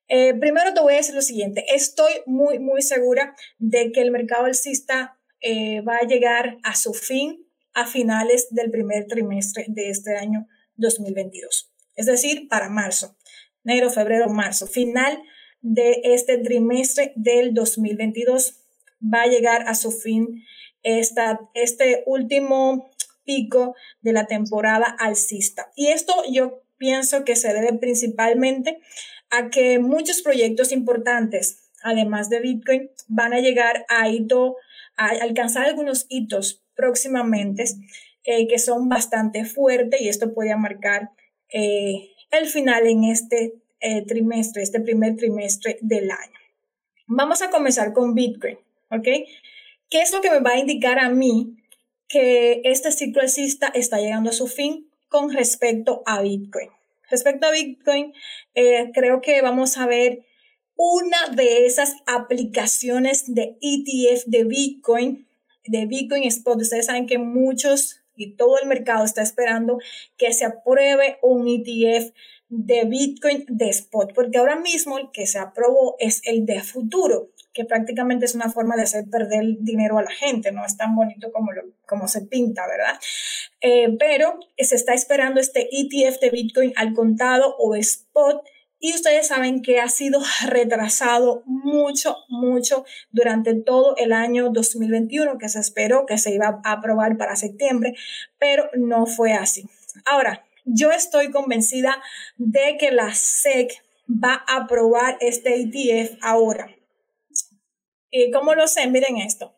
Eh, 0.09 0.33
primero 0.35 0.73
te 0.73 0.81
voy 0.81 0.93
a 0.93 0.97
decir 0.97 1.15
lo 1.15 1.21
siguiente, 1.21 1.65
estoy 1.73 2.11
muy, 2.25 2.59
muy 2.59 2.81
segura 2.81 3.35
de 3.57 3.91
que 3.91 4.01
el 4.01 4.11
mercado 4.11 4.45
alcista 4.45 5.19
eh, 5.41 5.81
va 5.81 5.97
a 5.97 6.07
llegar 6.07 6.57
a 6.63 6.75
su 6.75 6.93
fin 6.93 7.45
a 7.73 7.85
finales 7.85 8.47
del 8.51 8.71
primer 8.71 9.05
trimestre 9.07 9.65
de 9.67 9.89
este 9.89 10.15
año 10.15 10.47
2022. 10.77 11.71
Es 11.95 12.05
decir, 12.05 12.47
para 12.47 12.69
marzo, 12.69 13.17
enero, 13.63 13.89
febrero, 13.89 14.29
marzo, 14.29 14.65
final 14.65 15.21
de 15.61 15.99
este 16.03 16.37
trimestre 16.37 17.11
del 17.15 17.53
2022 17.53 18.63
va 19.01 19.23
a 19.23 19.27
llegar 19.27 19.67
a 19.67 19.75
su 19.75 19.91
fin 19.91 20.43
esta, 20.83 21.39
este 21.53 22.03
último 22.05 22.89
pico 23.25 23.75
de 24.01 24.13
la 24.13 24.25
temporada 24.25 24.85
alcista. 24.85 25.71
Y 25.75 25.87
esto 25.87 26.13
yo 26.31 26.63
pienso 26.77 27.25
que 27.25 27.35
se 27.35 27.53
debe 27.53 27.77
principalmente 27.77 28.79
a 29.29 29.49
que 29.49 29.79
muchos 29.79 30.21
proyectos 30.21 30.71
importantes, 30.71 31.69
además 31.83 32.29
de 32.29 32.39
Bitcoin, 32.39 32.89
van 33.07 33.33
a 33.33 33.39
llegar 33.39 33.85
a 33.89 34.09
hito, 34.09 34.55
a 34.95 35.09
alcanzar 35.09 35.65
algunos 35.65 36.05
hitos 36.09 36.63
próximamente 36.75 37.65
eh, 38.23 38.47
que 38.47 38.59
son 38.59 38.89
bastante 38.89 39.45
fuertes 39.45 40.01
y 40.01 40.09
esto 40.09 40.33
puede 40.33 40.55
marcar 40.55 41.11
eh, 41.51 42.09
el 42.31 42.47
final 42.47 42.87
en 42.87 43.03
este 43.03 43.53
eh, 43.79 44.05
trimestre, 44.05 44.63
este 44.63 44.81
primer 44.81 45.15
trimestre 45.15 45.77
del 45.81 46.11
año. 46.11 46.39
Vamos 47.07 47.41
a 47.41 47.49
comenzar 47.49 47.93
con 47.93 48.13
Bitcoin, 48.15 48.57
¿ok? 48.89 49.07
¿Qué 49.89 50.01
es 50.01 50.11
lo 50.11 50.19
que 50.19 50.29
me 50.29 50.39
va 50.39 50.51
a 50.51 50.59
indicar 50.59 50.99
a 50.99 51.09
mí 51.09 51.55
que 52.09 52.61
este 52.65 52.91
ciclo 52.91 53.21
alcista 53.21 53.67
está 53.67 53.99
llegando 53.99 54.29
a 54.29 54.33
su 54.33 54.47
fin 54.47 54.89
con 55.07 55.31
respecto 55.31 56.03
a 56.05 56.21
Bitcoin? 56.21 56.69
Respecto 57.09 57.47
a 57.47 57.51
Bitcoin, 57.51 58.13
eh, 58.53 58.91
creo 58.93 59.21
que 59.21 59.41
vamos 59.41 59.77
a 59.77 59.85
ver 59.85 60.25
una 60.75 61.29
de 61.33 61.65
esas 61.65 61.95
aplicaciones 62.05 63.33
de 63.33 63.57
ETF 63.61 64.25
de 64.25 64.43
Bitcoin, 64.43 65.27
de 65.65 65.85
Bitcoin 65.85 66.23
Spot. 66.23 66.61
Ustedes 66.61 66.87
saben 66.87 67.07
que 67.07 67.17
muchos 67.17 68.01
y 68.17 68.35
todo 68.35 68.59
el 68.59 68.67
mercado 68.67 69.05
está 69.05 69.21
esperando 69.21 69.79
que 70.17 70.33
se 70.33 70.43
apruebe 70.43 71.17
un 71.21 71.47
ETF 71.47 72.11
de 72.49 72.85
Bitcoin 72.85 73.45
de 73.47 73.69
spot, 73.69 74.13
porque 74.13 74.37
ahora 74.37 74.57
mismo 74.57 74.97
el 74.97 75.11
que 75.11 75.27
se 75.27 75.37
aprobó 75.37 75.95
es 75.99 76.21
el 76.25 76.45
de 76.45 76.61
futuro, 76.61 77.29
que 77.57 77.65
prácticamente 77.65 78.25
es 78.25 78.35
una 78.35 78.51
forma 78.51 78.75
de 78.75 78.83
hacer 78.83 79.05
perder 79.09 79.43
dinero 79.61 79.97
a 79.97 80.03
la 80.03 80.11
gente, 80.11 80.51
no 80.51 80.63
es 80.63 80.77
tan 80.77 80.95
bonito 80.95 81.31
como, 81.31 81.49
como 81.87 82.07
se 82.07 82.21
pinta, 82.21 82.67
¿verdad? 82.67 82.99
Eh, 83.61 83.97
pero 83.97 84.39
se 84.59 84.75
está 84.75 84.93
esperando 84.93 85.41
este 85.41 85.67
ETF 85.71 86.19
de 86.21 86.29
Bitcoin 86.29 86.73
al 86.75 86.93
contado 86.93 87.55
o 87.57 87.73
spot. 87.73 88.45
Y 88.79 88.93
ustedes 88.93 89.29
saben 89.29 89.63
que 89.63 89.79
ha 89.79 89.89
sido 89.89 90.21
retrasado 90.45 91.41
mucho, 91.47 92.15
mucho 92.29 92.85
durante 93.09 93.55
todo 93.55 93.95
el 93.97 94.13
año 94.13 94.51
2021, 94.51 95.39
que 95.39 95.49
se 95.49 95.59
esperó 95.59 96.05
que 96.05 96.19
se 96.19 96.31
iba 96.35 96.61
a 96.63 96.71
aprobar 96.71 97.17
para 97.17 97.35
septiembre, 97.35 97.95
pero 98.37 98.69
no 98.75 99.07
fue 99.07 99.33
así. 99.33 99.67
Ahora, 100.05 100.45
yo 100.63 100.91
estoy 100.91 101.31
convencida 101.31 102.03
de 102.37 102.77
que 102.79 102.91
la 102.91 103.15
SEC 103.15 103.81
va 104.07 104.43
a 104.45 104.57
aprobar 104.57 105.17
este 105.21 105.55
ETF 105.55 106.19
ahora. 106.21 106.76
¿Y 108.11 108.31
cómo 108.31 108.55
lo 108.55 108.67
sé? 108.67 108.87
Miren 108.87 109.17
esto. 109.17 109.55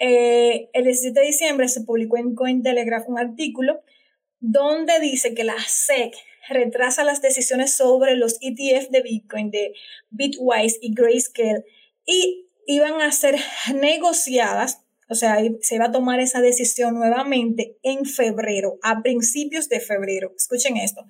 Eh, 0.00 0.68
el 0.72 0.84
17 0.84 1.18
de 1.18 1.26
diciembre 1.26 1.68
se 1.68 1.82
publicó 1.82 2.18
en 2.18 2.34
Cointelegraph 2.34 3.08
un 3.08 3.18
artículo 3.18 3.80
donde 4.40 5.00
dice 5.00 5.34
que 5.34 5.44
la 5.44 5.58
SEC 5.58 6.14
retrasa 6.48 7.02
las 7.02 7.20
decisiones 7.20 7.74
sobre 7.74 8.14
los 8.14 8.38
ETF 8.40 8.90
de 8.90 9.02
Bitcoin 9.02 9.50
de 9.50 9.74
Bitwise 10.10 10.78
y 10.80 10.94
Grayscale 10.94 11.64
y 12.06 12.46
iban 12.66 13.00
a 13.02 13.10
ser 13.10 13.36
negociadas 13.74 14.84
o 15.10 15.14
sea, 15.14 15.38
se 15.62 15.78
va 15.78 15.86
a 15.86 15.92
tomar 15.92 16.20
esa 16.20 16.40
decisión 16.40 16.94
nuevamente 16.94 17.78
en 17.82 18.04
febrero, 18.04 18.78
a 18.82 19.02
principios 19.02 19.68
de 19.68 19.80
febrero. 19.80 20.34
Escuchen 20.36 20.76
esto. 20.76 21.06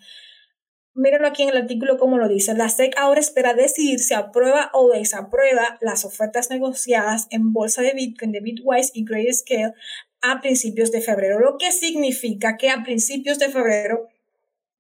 Mírenlo 0.99 1.29
aquí 1.29 1.45
en 1.45 1.51
el 1.51 1.59
artículo 1.59 1.97
como 1.97 2.19
lo 2.19 2.27
dice. 2.27 2.55
La 2.55 2.69
SEC 2.69 2.93
ahora 2.99 3.21
espera 3.21 3.55
decidir 3.55 4.01
si 4.01 4.15
aprueba 4.15 4.69
o 4.75 4.89
desaprueba 4.89 5.79
las 5.81 6.05
ofertas 6.05 6.51
negociadas 6.51 7.29
en 7.31 7.53
bolsa 7.53 7.83
de 7.83 7.93
Bitcoin 7.93 8.33
de 8.33 8.41
Bitwise 8.41 8.91
y 8.95 9.05
Grayscale 9.05 9.75
a 10.23 10.41
principios 10.41 10.91
de 10.91 11.01
febrero, 11.01 11.39
lo 11.39 11.57
que 11.57 11.71
significa 11.71 12.57
que 12.57 12.71
a 12.71 12.83
principios 12.83 13.39
de 13.39 13.49
febrero 13.49 14.09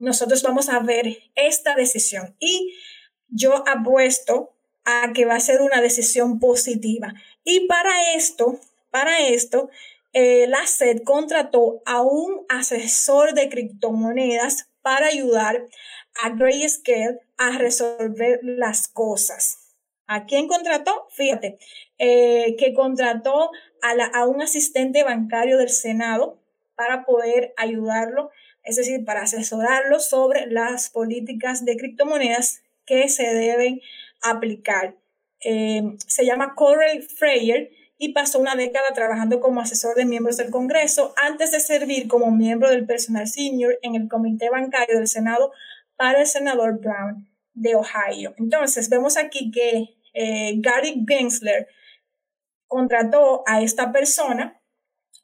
nosotros 0.00 0.42
vamos 0.42 0.68
a 0.68 0.80
ver 0.80 1.18
esta 1.36 1.76
decisión 1.76 2.34
y 2.40 2.74
yo 3.28 3.62
apuesto 3.68 4.56
a 4.84 5.12
que 5.14 5.24
va 5.24 5.36
a 5.36 5.40
ser 5.40 5.60
una 5.60 5.80
decisión 5.80 6.40
positiva. 6.40 7.14
Y 7.44 7.68
para 7.68 8.14
esto, 8.16 8.58
para 8.90 9.20
esto, 9.28 9.70
eh, 10.14 10.48
la 10.48 10.66
SED 10.66 11.04
contrató 11.04 11.80
a 11.86 12.02
un 12.02 12.44
asesor 12.48 13.34
de 13.34 13.48
criptomonedas 13.48 14.68
para 14.82 15.06
ayudar 15.06 15.68
a 16.22 16.30
Grayscale 16.30 17.20
a 17.36 17.58
resolver 17.58 18.40
las 18.42 18.88
cosas. 18.88 19.68
¿A 20.06 20.24
quién 20.24 20.48
contrató? 20.48 21.06
Fíjate, 21.10 21.58
eh, 21.98 22.56
que 22.58 22.72
contrató 22.72 23.50
a, 23.82 24.26
un 24.26 24.40
asistente 24.40 25.04
bancario 25.04 25.58
del 25.58 25.68
Senado 25.68 26.40
para 26.74 27.04
poder 27.04 27.52
ayudarlo, 27.56 28.30
es 28.62 28.76
decir, 28.76 29.04
para 29.04 29.22
asesorarlo 29.22 30.00
sobre 30.00 30.46
las 30.46 30.90
políticas 30.90 31.64
de 31.64 31.76
criptomonedas 31.76 32.62
que 32.86 33.08
se 33.08 33.34
deben 33.34 33.82
aplicar. 34.22 34.96
Eh, 35.44 35.82
se 36.06 36.24
llama 36.24 36.54
Corey 36.54 37.02
Freyer 37.02 37.70
y 37.98 38.12
pasó 38.12 38.38
una 38.38 38.54
década 38.54 38.92
trabajando 38.94 39.40
como 39.40 39.60
asesor 39.60 39.94
de 39.96 40.06
miembros 40.06 40.36
del 40.36 40.50
Congreso 40.50 41.12
antes 41.16 41.50
de 41.50 41.60
servir 41.60 42.08
como 42.08 42.30
miembro 42.30 42.70
del 42.70 42.86
personal 42.86 43.26
senior 43.26 43.78
en 43.82 43.96
el 43.96 44.08
Comité 44.08 44.50
Bancario 44.50 44.96
del 44.96 45.08
Senado 45.08 45.52
para 45.98 46.20
el 46.20 46.26
senador 46.26 46.80
Brown 46.80 47.28
de 47.52 47.74
Ohio. 47.74 48.34
Entonces, 48.38 48.88
vemos 48.88 49.18
aquí 49.18 49.50
que 49.50 49.98
eh, 50.14 50.54
Gary 50.60 51.04
Gensler 51.06 51.68
contrató 52.66 53.42
a 53.46 53.60
esta 53.60 53.92
persona, 53.92 54.62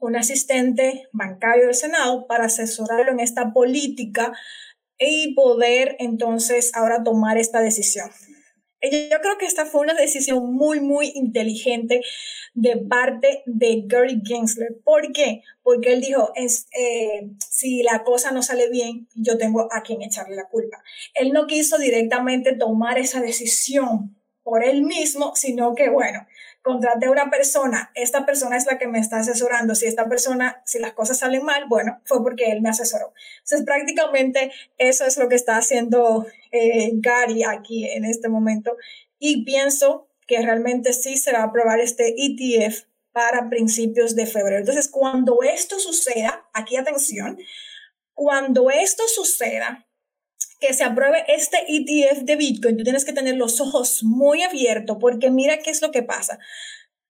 un 0.01 0.17
asistente 0.17 1.09
bancario 1.13 1.67
del 1.67 1.75
Senado, 1.75 2.27
para 2.27 2.47
asesorarlo 2.47 3.13
en 3.13 3.21
esta 3.21 3.53
política 3.53 4.33
y 4.99 5.35
poder 5.35 5.97
entonces 6.01 6.75
ahora 6.75 7.03
tomar 7.03 7.39
esta 7.39 7.61
decisión. 7.61 8.11
Yo 8.91 9.21
creo 9.21 9.39
que 9.39 9.47
esta 9.47 9.67
fue 9.67 9.81
una 9.81 9.95
decisión 9.95 10.53
muy, 10.53 10.81
muy 10.81 11.13
inteligente 11.15 12.01
de 12.55 12.77
parte 12.77 13.43
de 13.47 13.83
Gary 13.87 14.21
Gensler. 14.25 14.77
¿Por 14.85 15.13
qué? 15.13 15.43
Porque 15.63 15.93
él 15.93 16.01
dijo, 16.01 16.33
es, 16.35 16.67
eh, 16.79 17.29
si 17.49 17.83
la 17.83 18.03
cosa 18.03 18.31
no 18.31 18.43
sale 18.43 18.69
bien, 18.71 19.09
yo 19.15 19.39
tengo 19.39 19.69
a 19.73 19.83
quien 19.83 20.03
echarle 20.03 20.37
la 20.37 20.49
culpa. 20.49 20.83
Él 21.15 21.33
no 21.33 21.47
quiso 21.47 21.79
directamente 21.79 22.57
tomar 22.57 22.99
esa 22.99 23.21
decisión 23.21 24.17
por 24.45 24.63
él 24.63 24.83
mismo, 24.83 25.35
sino 25.35 25.75
que, 25.75 25.89
bueno, 25.89 26.27
contraté 26.63 27.07
a 27.07 27.11
una 27.11 27.31
persona, 27.31 27.91
esta 27.95 28.25
persona 28.25 28.57
es 28.57 28.67
la 28.67 28.79
que 28.79 28.87
me 28.87 28.99
está 28.99 29.19
asesorando, 29.19 29.75
si 29.75 29.87
esta 29.87 30.09
persona, 30.09 30.63
si 30.65 30.79
las 30.79 30.93
cosas 30.93 31.19
salen 31.19 31.45
mal, 31.45 31.65
bueno, 31.69 32.01
fue 32.05 32.23
porque 32.23 32.53
él 32.53 32.63
me 32.63 32.71
asesoró. 32.71 33.13
Entonces, 33.41 33.65
prácticamente 33.67 34.53
eso 34.79 35.05
es 35.05 35.19
lo 35.19 35.29
que 35.29 35.35
está 35.35 35.57
haciendo 35.57 36.27
eh, 36.53 36.91
Gary 36.95 37.43
aquí 37.43 37.89
en 37.91 38.05
este 38.05 38.29
momento 38.29 38.77
y 39.19 39.45
pienso 39.45 40.09
que 40.27 40.41
realmente 40.41 40.93
sí 40.93 41.17
se 41.17 41.33
va 41.33 41.41
a 41.41 41.45
aprobar 41.45 41.81
este 41.81 42.15
ETF 42.17 42.85
para 43.13 43.49
principios 43.49 44.17
de 44.17 44.27
febrero. 44.27 44.59
Entonces, 44.59 44.89
cuando 44.89 45.39
esto 45.43 45.79
suceda, 45.79 46.49
aquí 46.53 46.77
atención, 46.77 47.39
cuando 48.15 48.71
esto 48.71 49.03
suceda, 49.07 49.84
que 50.61 50.73
se 50.73 50.85
apruebe 50.85 51.25
este 51.29 51.59
ETF 51.69 52.23
de 52.23 52.37
Bitcoin, 52.37 52.77
tú 52.77 52.85
tienes 52.85 53.05
que 53.05 53.13
tener 53.13 53.37
los 53.37 53.61
ojos 53.61 54.03
muy 54.03 54.43
abiertos 54.43 54.97
porque 55.01 55.31
mira 55.31 55.59
qué 55.59 55.71
es 55.71 55.83
lo 55.83 55.91
que 55.91 56.03
pasa. 56.03 56.39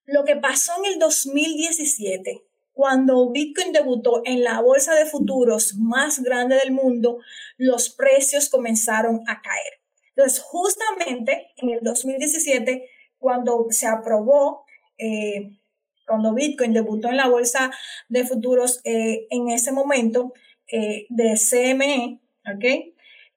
Lo 0.05 0.23
que 0.23 0.35
pasó 0.35 0.73
en 0.83 0.93
el 0.93 0.99
2017, 0.99 2.43
cuando 2.73 3.31
Bitcoin 3.31 3.71
debutó 3.71 4.21
en 4.25 4.43
la 4.43 4.61
bolsa 4.61 4.93
de 4.95 5.05
futuros 5.05 5.75
más 5.77 6.21
grande 6.21 6.59
del 6.61 6.73
mundo, 6.73 7.19
los 7.57 7.89
precios 7.89 8.49
comenzaron 8.49 9.21
a 9.27 9.41
caer. 9.41 9.81
Entonces, 10.15 10.41
justamente 10.41 11.47
en 11.57 11.69
el 11.71 11.79
2017, 11.81 12.89
cuando 13.17 13.67
se 13.69 13.87
aprobó, 13.87 14.65
eh, 14.97 15.57
cuando 16.05 16.33
Bitcoin 16.33 16.73
debutó 16.73 17.09
en 17.09 17.17
la 17.17 17.27
bolsa 17.27 17.71
de 18.09 18.25
futuros, 18.25 18.81
eh, 18.83 19.27
en 19.29 19.49
ese 19.49 19.71
momento 19.71 20.33
eh, 20.71 21.05
de 21.09 21.35
CME, 21.35 22.21
¿ok? 22.53 22.94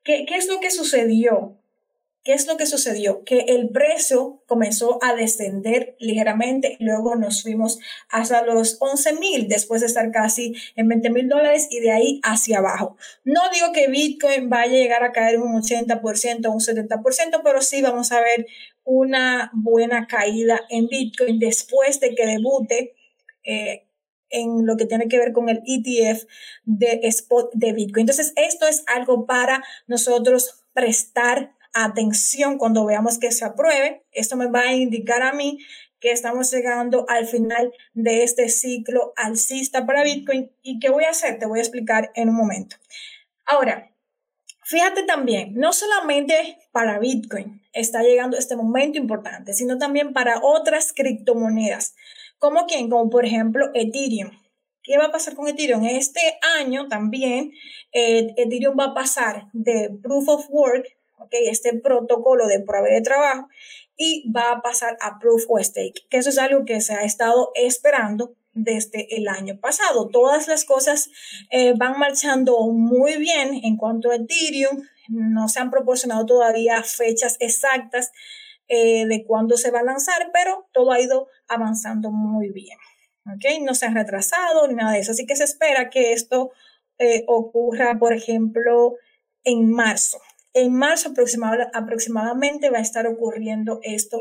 ¿Qué, 0.09 0.25
¿Qué, 0.25 0.37
es 0.37 0.49
lo 0.49 0.59
que 0.59 0.71
sucedió? 0.71 1.59
¿Qué 2.25 2.33
es 2.33 2.47
lo 2.47 2.57
que 2.57 2.65
sucedió? 2.65 3.25
Que 3.25 3.41
el 3.41 3.69
precio 3.69 4.43
comenzó 4.47 4.99
a 5.05 5.15
descender 5.15 5.97
ligeramente 5.99 6.79
y 6.81 6.85
luego 6.85 7.15
nos 7.15 7.43
fuimos 7.43 7.79
hasta 8.09 8.41
los 8.41 8.79
11 8.81 9.17
mil 9.17 9.49
después 9.49 9.83
de 9.83 9.87
estar 9.87 10.11
casi 10.11 10.55
en 10.77 10.89
20 10.89 11.11
mil 11.11 11.29
dólares 11.29 11.69
y 11.71 11.81
de 11.81 11.91
ahí 11.91 12.21
hacia 12.25 12.61
abajo. 12.61 12.97
No 13.23 13.43
digo 13.53 13.71
que 13.75 13.89
Bitcoin 13.89 14.49
vaya 14.49 14.73
a 14.73 14.77
llegar 14.79 15.05
a 15.05 15.13
caer 15.13 15.41
un 15.41 15.61
80% 15.61 16.47
o 16.47 16.53
un 16.53 16.61
70%, 16.61 17.43
pero 17.45 17.61
sí 17.61 17.83
vamos 17.83 18.11
a 18.11 18.23
ver 18.23 18.47
una 18.85 19.51
buena 19.53 20.07
caída 20.07 20.63
en 20.71 20.89
Bitcoin 20.89 21.39
después 21.39 22.01
de 22.01 22.15
que 22.15 22.25
debute. 22.25 22.95
Eh, 23.45 23.88
en 24.31 24.67
lo 24.67 24.77
que 24.77 24.87
tiene 24.87 25.09
que 25.09 25.19
ver 25.19 25.33
con 25.33 25.49
el 25.49 25.63
ETF 25.65 26.25
de 26.65 27.01
spot 27.05 27.51
de 27.55 27.73
Bitcoin. 27.73 28.03
Entonces, 28.03 28.33
esto 28.37 28.67
es 28.67 28.85
algo 28.87 29.27
para 29.27 29.65
nosotros 29.87 30.65
prestar 30.73 31.55
atención 31.73 32.59
cuando 32.59 32.85
veamos 32.85 33.19
que 33.19 33.33
se 33.33 33.45
apruebe. 33.45 34.05
Esto 34.13 34.37
me 34.37 34.47
va 34.47 34.61
a 34.61 34.75
indicar 34.75 35.23
a 35.23 35.33
mí 35.33 35.59
que 36.01 36.13
estamos 36.13 36.51
llegando 36.53 37.07
al 37.09 37.27
final 37.27 37.73
de 37.93 38.23
este 38.23 38.49
ciclo 38.49 39.13
alcista 39.17 39.87
para 39.87 40.05
Bitcoin. 40.05 40.51
¿Y 40.63 40.79
qué 40.79 40.91
voy 40.91 41.05
a 41.05 41.11
hacer? 41.11 41.39
Te 41.39 41.47
voy 41.47 41.59
a 41.59 41.63
explicar 41.63 42.11
en 42.15 42.29
un 42.29 42.37
momento. 42.37 42.77
Ahora, 43.47 43.91
fíjate 44.65 45.03
también, 45.05 45.55
no 45.55 45.73
solamente 45.73 46.59
para 46.71 46.99
Bitcoin 46.99 47.63
está 47.73 48.03
llegando 48.03 48.37
este 48.37 48.57
momento 48.57 48.99
importante, 48.99 49.55
sino 49.55 49.79
también 49.79 50.13
para 50.13 50.41
otras 50.43 50.93
criptomonedas. 50.93 51.95
¿Como 52.39 52.67
quién? 52.67 52.89
Como 52.89 53.11
por 53.11 53.25
ejemplo 53.25 53.71
Ethereum. 53.75 54.31
¿Qué 54.83 54.97
va 54.97 55.07
a 55.07 55.11
pasar 55.11 55.35
con 55.35 55.49
Ethereum? 55.49 55.85
Este 55.85 56.21
año 56.59 56.89
también 56.89 57.53
eh, 57.93 58.33
Ethereum 58.37 58.77
va 58.79 58.87
a 58.87 58.95
pasar 58.95 59.49
de 59.53 59.91
Proof 60.03 60.29
of 60.29 60.47
Work, 60.51 60.87
okay, 61.19 61.49
este 61.49 61.75
protocolo 61.79 62.47
de 62.47 62.61
prueba 62.61 62.87
de 62.89 63.03
trabajo, 63.03 63.49
y 63.97 64.31
va 64.31 64.53
a 64.53 64.63
pasar 64.63 64.97
a 65.01 65.19
Proof 65.19 65.45
of 65.49 65.63
Stake, 65.63 66.07
que 66.09 66.19
eso 66.19 66.31
es 66.31 66.39
algo 66.39 66.65
que 66.65 66.81
se 66.81 66.95
ha 66.95 67.03
estado 67.03 67.51
esperando 67.55 68.37
desde 68.53 69.17
el 69.17 69.29
año 69.29 69.59
pasado. 69.61 70.09
Todas 70.09 70.49
las 70.49 70.65
cosas 70.65 71.11
eh, 71.51 71.75
van 71.77 71.99
marchando 71.99 72.59
muy 72.69 73.17
bien 73.17 73.61
en 73.63 73.77
cuanto 73.77 74.11
a 74.11 74.17
Ethereum. 74.17 74.83
No 75.09 75.49
se 75.49 75.61
han 75.61 75.71
proporcionado 75.71 76.27
todavía 76.27 76.83
fechas 76.83 77.37
exactas 77.41 78.13
eh, 78.69 79.07
de 79.07 79.25
cuándo 79.25 79.57
se 79.57 79.71
va 79.71 79.81
a 79.81 79.85
lanzar, 79.85 80.31
pero 80.33 80.69
todo 80.73 80.93
ha 80.93 81.01
ido 81.01 81.29
avanzando 81.49 82.11
muy 82.11 82.51
bien. 82.51 82.79
¿okay? 83.35 83.61
No 83.61 83.75
se 83.75 83.87
ha 83.87 83.91
retrasado 83.91 84.67
ni 84.69 84.75
nada 84.75 84.93
de 84.93 85.01
eso. 85.01 85.13
Así 85.13 85.27
que 85.27 85.37
se 85.37 85.45
espera 85.45 85.91
que 85.91 86.13
esto 86.13 86.53
eh, 86.99 87.25
ocurra, 87.27 87.99
por 87.99 88.13
ejemplo, 88.13 88.97
en 89.45 89.71
marzo. 89.71 90.21
En 90.55 90.73
marzo 90.73 91.13
aproximadamente 91.75 92.71
va 92.71 92.79
a 92.79 92.83
estar 92.83 93.07
ocurriendo 93.07 93.81
esto 93.83 94.21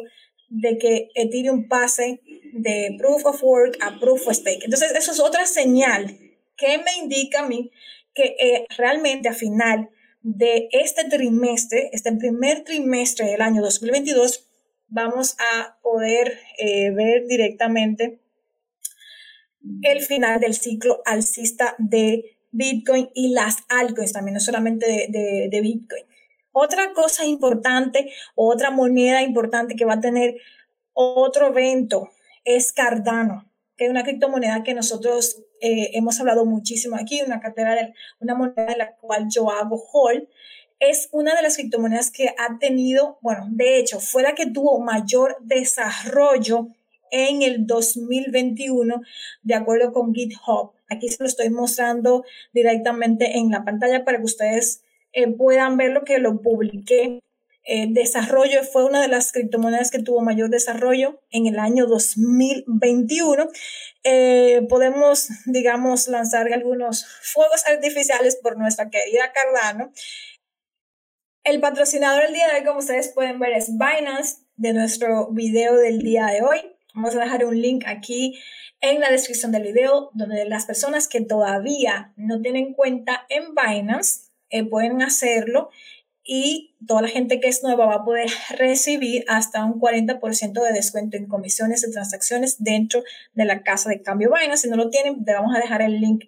de 0.49 0.77
que 0.77 1.09
Ethereum 1.15 1.67
pase 1.67 2.21
de 2.53 2.95
Proof 2.97 3.25
of 3.25 3.43
Work 3.43 3.77
a 3.81 3.99
Proof 3.99 4.27
of 4.27 4.33
Stake. 4.33 4.63
Entonces, 4.63 4.91
eso 4.91 5.11
es 5.11 5.19
otra 5.19 5.45
señal 5.45 6.17
que 6.55 6.77
me 6.79 6.95
indica 7.01 7.39
a 7.39 7.47
mí 7.47 7.71
que 8.13 8.35
eh, 8.39 8.65
realmente 8.77 9.29
a 9.29 9.33
final 9.33 9.89
de 10.21 10.69
este 10.71 11.05
trimestre, 11.05 11.89
este 11.93 12.11
primer 12.13 12.63
trimestre 12.63 13.27
del 13.27 13.41
año 13.41 13.61
2022, 13.61 14.46
vamos 14.87 15.35
a 15.39 15.77
poder 15.81 16.39
eh, 16.57 16.91
ver 16.91 17.25
directamente 17.27 18.19
el 19.81 20.01
final 20.01 20.39
del 20.39 20.53
ciclo 20.53 21.01
alcista 21.05 21.75
de 21.77 22.37
Bitcoin 22.51 23.09
y 23.13 23.33
las 23.33 23.57
altcoins 23.69 24.13
también, 24.13 24.35
no 24.35 24.39
solamente 24.39 25.07
de, 25.09 25.49
de 25.51 25.61
Bitcoin. 25.61 26.03
Otra 26.51 26.93
cosa 26.93 27.25
importante, 27.25 28.11
otra 28.35 28.71
moneda 28.71 29.21
importante 29.21 29.75
que 29.75 29.85
va 29.85 29.95
a 29.95 30.01
tener 30.01 30.37
otro 30.93 31.49
evento 31.49 32.09
es 32.43 32.73
Cardano, 32.73 33.51
que 33.75 33.85
es 33.85 33.91
una 33.91 34.03
criptomoneda 34.03 34.63
que 34.63 34.73
nosotros 34.73 35.43
eh, 35.61 35.91
hemos 35.93 36.19
hablado 36.19 36.45
muchísimo 36.45 36.95
aquí, 36.95 37.21
una 37.21 37.39
cartera 37.39 37.75
de 37.75 37.93
una 38.19 38.33
moneda 38.33 38.65
de 38.65 38.77
la 38.77 38.95
cual 38.95 39.27
yo 39.29 39.51
hago 39.51 39.79
hold. 39.91 40.27
Es 40.79 41.09
una 41.11 41.35
de 41.35 41.41
las 41.41 41.55
criptomonedas 41.57 42.11
que 42.11 42.29
ha 42.29 42.59
tenido, 42.59 43.17
bueno, 43.21 43.47
de 43.49 43.79
hecho, 43.79 43.99
fue 43.99 44.21
la 44.21 44.35
que 44.35 44.45
tuvo 44.45 44.79
mayor 44.79 45.37
desarrollo 45.41 46.67
en 47.11 47.41
el 47.41 47.65
2021, 47.65 49.01
de 49.41 49.55
acuerdo 49.55 49.91
con 49.91 50.13
GitHub. 50.13 50.71
Aquí 50.89 51.09
se 51.09 51.17
lo 51.19 51.27
estoy 51.27 51.49
mostrando 51.49 52.23
directamente 52.53 53.37
en 53.37 53.49
la 53.49 53.65
pantalla 53.65 54.05
para 54.05 54.19
que 54.19 54.25
ustedes 54.25 54.81
eh, 55.13 55.27
puedan 55.27 55.77
ver 55.77 55.91
lo 55.91 56.03
que 56.03 56.19
lo 56.19 56.41
publiqué. 56.41 57.21
El 57.63 57.93
desarrollo 57.93 58.63
fue 58.63 58.85
una 58.85 59.01
de 59.01 59.09
las 59.09 59.33
criptomonedas 59.33 59.91
que 59.91 60.01
tuvo 60.01 60.21
mayor 60.21 60.49
desarrollo 60.49 61.19
en 61.31 61.47
el 61.47 61.59
año 61.59 61.85
2021. 61.87 63.49
Eh, 64.03 64.65
podemos, 64.69 65.27
digamos, 65.45 66.07
lanzar 66.07 66.51
algunos 66.53 67.05
fuegos 67.23 67.65
artificiales 67.67 68.37
por 68.37 68.57
nuestra 68.57 68.89
querida 68.89 69.33
Cardano. 69.33 69.91
El 71.47 71.61
patrocinador 71.61 72.23
del 72.23 72.33
día 72.33 72.47
de 72.49 72.59
hoy, 72.59 72.65
como 72.65 72.79
ustedes 72.79 73.07
pueden 73.07 73.39
ver, 73.39 73.53
es 73.53 73.71
Binance 73.71 74.39
de 74.57 74.73
nuestro 74.73 75.31
video 75.31 75.77
del 75.77 75.99
día 75.99 76.25
de 76.25 76.41
hoy. 76.41 76.57
Vamos 76.93 77.15
a 77.15 77.21
dejar 77.21 77.45
un 77.45 77.61
link 77.61 77.85
aquí 77.87 78.37
en 78.81 78.99
la 78.99 79.09
descripción 79.09 79.53
del 79.53 79.63
video 79.63 80.11
donde 80.13 80.43
las 80.43 80.65
personas 80.65 81.07
que 81.07 81.21
todavía 81.21 82.11
no 82.17 82.41
tienen 82.41 82.73
cuenta 82.73 83.25
en 83.29 83.55
Binance 83.55 84.29
eh, 84.49 84.65
pueden 84.65 85.01
hacerlo 85.01 85.69
y 86.21 86.75
toda 86.85 87.03
la 87.03 87.07
gente 87.07 87.39
que 87.39 87.47
es 87.47 87.63
nueva 87.63 87.85
va 87.85 87.95
a 87.95 88.03
poder 88.03 88.29
recibir 88.57 89.23
hasta 89.29 89.63
un 89.63 89.79
40% 89.79 90.51
de 90.61 90.73
descuento 90.73 91.15
en 91.15 91.27
comisiones 91.27 91.81
de 91.81 91.93
transacciones 91.93 92.61
dentro 92.61 93.05
de 93.35 93.45
la 93.45 93.63
casa 93.63 93.89
de 93.89 94.01
cambio 94.01 94.33
Binance. 94.33 94.63
Si 94.63 94.69
no 94.69 94.75
lo 94.75 94.89
tienen, 94.89 95.23
te 95.23 95.31
vamos 95.31 95.55
a 95.55 95.59
dejar 95.59 95.81
el 95.81 96.01
link 96.01 96.25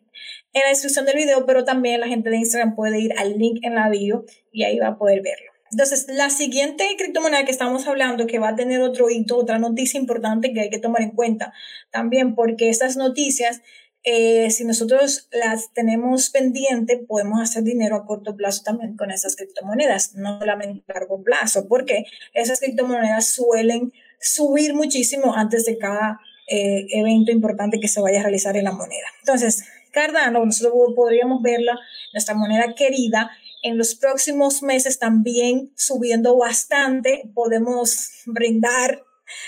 en 0.53 0.61
la 0.63 0.69
descripción 0.69 1.05
del 1.05 1.15
video, 1.15 1.45
pero 1.45 1.63
también 1.63 1.99
la 1.99 2.07
gente 2.07 2.29
de 2.29 2.37
Instagram 2.37 2.75
puede 2.75 2.99
ir 2.99 3.13
al 3.17 3.37
link 3.37 3.59
en 3.63 3.75
la 3.75 3.89
bio 3.89 4.25
y 4.51 4.63
ahí 4.63 4.79
va 4.79 4.87
a 4.87 4.97
poder 4.97 5.21
verlo. 5.21 5.49
Entonces, 5.71 6.07
la 6.09 6.29
siguiente 6.29 6.83
criptomoneda 6.97 7.45
que 7.45 7.51
estamos 7.51 7.85
hablando, 7.87 8.25
que 8.25 8.39
va 8.39 8.49
a 8.49 8.55
tener 8.55 8.81
otro 8.81 9.09
hito, 9.09 9.37
otra 9.37 9.59
noticia 9.59 9.99
importante 9.99 10.51
que 10.51 10.61
hay 10.61 10.69
que 10.69 10.79
tomar 10.79 11.03
en 11.03 11.11
cuenta 11.11 11.53
también, 11.91 12.33
porque 12.33 12.69
estas 12.69 12.97
noticias, 12.97 13.61
eh, 14.03 14.49
si 14.49 14.65
nosotros 14.65 15.29
las 15.31 15.71
tenemos 15.73 16.31
pendiente, 16.31 16.97
podemos 16.97 17.39
hacer 17.39 17.63
dinero 17.63 17.95
a 17.95 18.05
corto 18.05 18.35
plazo 18.35 18.63
también 18.63 18.97
con 18.97 19.11
esas 19.11 19.35
criptomonedas, 19.35 20.15
no 20.15 20.39
solamente 20.39 20.83
a 20.87 20.93
largo 20.93 21.21
plazo, 21.23 21.67
porque 21.67 22.05
esas 22.33 22.59
criptomonedas 22.59 23.27
suelen 23.27 23.93
subir 24.19 24.73
muchísimo 24.73 25.35
antes 25.35 25.65
de 25.65 25.77
cada 25.77 26.19
eh, 26.47 26.87
evento 26.93 27.31
importante 27.31 27.79
que 27.79 27.87
se 27.87 28.01
vaya 28.01 28.21
a 28.21 28.23
realizar 28.23 28.57
en 28.57 28.63
la 28.63 28.71
moneda. 28.71 29.05
Entonces, 29.19 29.65
Cardano, 29.91 30.45
nosotros 30.45 30.73
podríamos 30.95 31.41
verla, 31.41 31.79
nuestra 32.13 32.35
moneda 32.35 32.73
querida, 32.75 33.31
en 33.61 33.77
los 33.77 33.95
próximos 33.95 34.63
meses 34.63 34.99
también 34.99 35.71
subiendo 35.75 36.37
bastante. 36.37 37.29
Podemos 37.33 38.09
brindar, 38.25 39.03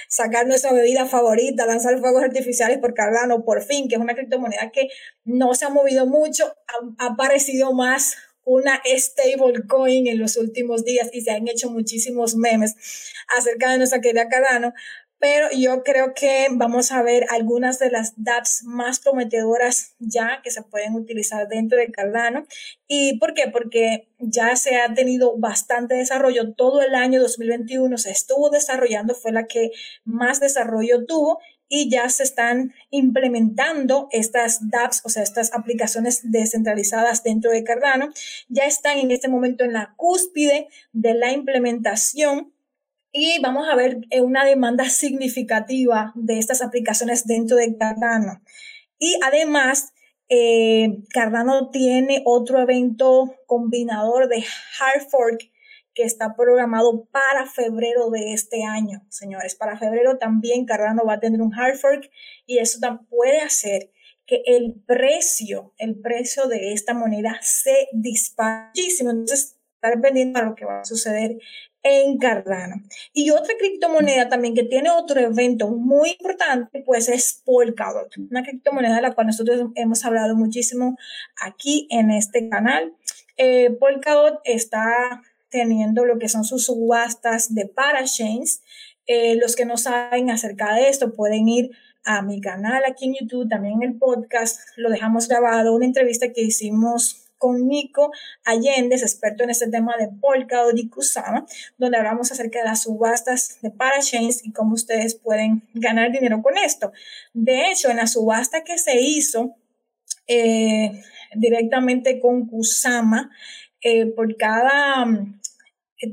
sacar 0.07 0.47
nuestra 0.47 0.73
bebida 0.73 1.05
favorita, 1.05 1.65
lanzar 1.65 1.99
fuegos 1.99 2.23
artificiales 2.23 2.77
por 2.79 2.93
Cardano, 2.93 3.43
por 3.43 3.63
fin, 3.63 3.87
que 3.87 3.95
es 3.95 4.01
una 4.01 4.15
criptomoneda 4.15 4.71
que 4.71 4.89
no 5.23 5.53
se 5.53 5.65
ha 5.65 5.69
movido 5.69 6.05
mucho, 6.05 6.53
ha, 6.97 7.05
aparecido 7.05 7.73
más 7.73 8.15
una 8.43 8.81
stablecoin 8.85 10.07
en 10.07 10.19
los 10.19 10.35
últimos 10.35 10.83
días 10.83 11.09
y 11.13 11.21
se 11.21 11.31
han 11.31 11.47
hecho 11.47 11.69
muchísimos 11.69 12.35
memes 12.35 12.75
acerca 13.37 13.71
de 13.71 13.77
nuestra 13.77 14.01
querida 14.01 14.29
Cardano, 14.29 14.73
pero 15.21 15.49
yo 15.55 15.83
creo 15.83 16.15
que 16.15 16.47
vamos 16.49 16.91
a 16.91 17.03
ver 17.03 17.27
algunas 17.29 17.77
de 17.77 17.91
las 17.91 18.13
dApps 18.17 18.63
más 18.63 18.99
prometedoras 18.99 19.93
ya 19.99 20.41
que 20.43 20.49
se 20.49 20.63
pueden 20.63 20.95
utilizar 20.95 21.47
dentro 21.47 21.77
de 21.77 21.91
Cardano. 21.91 22.47
¿Y 22.87 23.19
por 23.19 23.35
qué? 23.35 23.47
Porque 23.47 24.09
ya 24.17 24.55
se 24.55 24.77
ha 24.77 24.91
tenido 24.95 25.37
bastante 25.37 25.93
desarrollo. 25.93 26.55
Todo 26.55 26.81
el 26.81 26.95
año 26.95 27.21
2021 27.21 27.99
se 27.99 28.09
estuvo 28.09 28.49
desarrollando, 28.49 29.13
fue 29.13 29.31
la 29.31 29.45
que 29.45 29.69
más 30.05 30.39
desarrollo 30.39 31.05
tuvo 31.05 31.37
y 31.69 31.91
ya 31.91 32.09
se 32.09 32.23
están 32.23 32.73
implementando 32.89 34.07
estas 34.09 34.71
dApps, 34.71 35.01
o 35.05 35.09
sea, 35.09 35.21
estas 35.21 35.53
aplicaciones 35.53 36.31
descentralizadas 36.31 37.21
dentro 37.21 37.51
de 37.51 37.63
Cardano. 37.63 38.09
Ya 38.49 38.65
están 38.65 38.97
en 38.97 39.11
este 39.11 39.27
momento 39.27 39.65
en 39.65 39.73
la 39.73 39.93
cúspide 39.97 40.67
de 40.93 41.13
la 41.13 41.31
implementación 41.31 42.51
y 43.11 43.39
vamos 43.41 43.67
a 43.67 43.75
ver 43.75 43.99
eh, 44.09 44.21
una 44.21 44.45
demanda 44.45 44.85
significativa 44.89 46.13
de 46.15 46.39
estas 46.39 46.61
aplicaciones 46.61 47.25
dentro 47.25 47.57
de 47.57 47.77
Cardano. 47.77 48.41
Y 48.97 49.17
además, 49.23 49.93
eh, 50.29 51.03
Cardano 51.09 51.71
tiene 51.71 52.21
otro 52.25 52.59
evento 52.61 53.35
combinador 53.47 54.29
de 54.29 54.37
hard 54.79 55.09
fork 55.09 55.51
que 55.93 56.03
está 56.03 56.35
programado 56.37 57.05
para 57.11 57.45
febrero 57.45 58.09
de 58.11 58.33
este 58.33 58.63
año, 58.63 59.05
señores. 59.09 59.55
Para 59.55 59.77
febrero 59.77 60.17
también 60.17 60.65
Cardano 60.65 61.03
va 61.05 61.15
a 61.15 61.19
tener 61.19 61.41
un 61.41 61.53
hard 61.53 61.75
fork 61.75 62.09
y 62.45 62.59
eso 62.59 62.79
puede 63.09 63.41
hacer 63.41 63.91
que 64.25 64.43
el 64.45 64.81
precio, 64.85 65.73
el 65.77 65.99
precio 65.99 66.47
de 66.47 66.71
esta 66.71 66.93
moneda 66.93 67.37
se 67.41 67.89
dispare 67.91 68.71
Entonces, 68.99 69.57
estar 69.75 69.99
pendiente 69.99 70.39
a 70.39 70.43
lo 70.43 70.55
que 70.55 70.63
va 70.63 70.81
a 70.81 70.85
suceder 70.85 71.37
en 71.83 72.17
Cardano. 72.17 72.75
Y 73.13 73.31
otra 73.31 73.55
criptomoneda 73.57 74.29
también 74.29 74.53
que 74.53 74.63
tiene 74.63 74.89
otro 74.89 75.19
evento 75.19 75.69
muy 75.69 76.11
importante, 76.11 76.83
pues 76.85 77.09
es 77.09 77.41
Polkadot, 77.45 78.15
una 78.17 78.43
criptomoneda 78.43 78.95
de 78.95 79.01
la 79.01 79.13
cual 79.13 79.27
nosotros 79.27 79.71
hemos 79.75 80.05
hablado 80.05 80.35
muchísimo 80.35 80.97
aquí 81.41 81.87
en 81.89 82.11
este 82.11 82.49
canal. 82.49 82.93
Eh, 83.37 83.71
Polkadot 83.79 84.39
está 84.43 85.21
teniendo 85.49 86.05
lo 86.05 86.19
que 86.19 86.29
son 86.29 86.43
sus 86.43 86.65
subastas 86.65 87.53
de 87.53 87.65
parachains. 87.65 88.61
Eh, 89.07 89.35
los 89.35 89.55
que 89.55 89.65
no 89.65 89.77
saben 89.77 90.29
acerca 90.29 90.73
de 90.75 90.89
esto 90.89 91.13
pueden 91.13 91.49
ir 91.49 91.71
a 92.03 92.21
mi 92.21 92.41
canal 92.41 92.83
aquí 92.85 93.05
en 93.05 93.15
YouTube, 93.19 93.49
también 93.49 93.81
en 93.81 93.91
el 93.91 93.97
podcast, 93.97 94.59
lo 94.75 94.89
dejamos 94.89 95.27
grabado, 95.27 95.73
una 95.75 95.85
entrevista 95.85 96.31
que 96.33 96.41
hicimos 96.41 97.20
con 97.41 97.67
Nico 97.67 98.11
Allende, 98.45 98.95
experto 98.95 99.43
en 99.43 99.49
este 99.49 99.67
tema 99.67 99.97
de 99.97 100.09
Polkadot 100.09 100.77
y 100.77 100.87
Kusama, 100.89 101.47
donde 101.79 101.97
hablamos 101.97 102.31
acerca 102.31 102.59
de 102.59 102.65
las 102.65 102.83
subastas 102.83 103.57
de 103.63 103.71
parachains 103.71 104.45
y 104.45 104.53
cómo 104.53 104.75
ustedes 104.75 105.15
pueden 105.15 105.63
ganar 105.73 106.11
dinero 106.11 106.43
con 106.43 106.55
esto. 106.59 106.93
De 107.33 107.71
hecho, 107.71 107.89
en 107.89 107.97
la 107.97 108.05
subasta 108.05 108.63
que 108.63 108.77
se 108.77 109.01
hizo 109.01 109.55
eh, 110.27 111.01
directamente 111.33 112.19
con 112.19 112.45
Kusama, 112.45 113.31
eh, 113.81 114.05
por 114.05 114.37
cada 114.37 115.07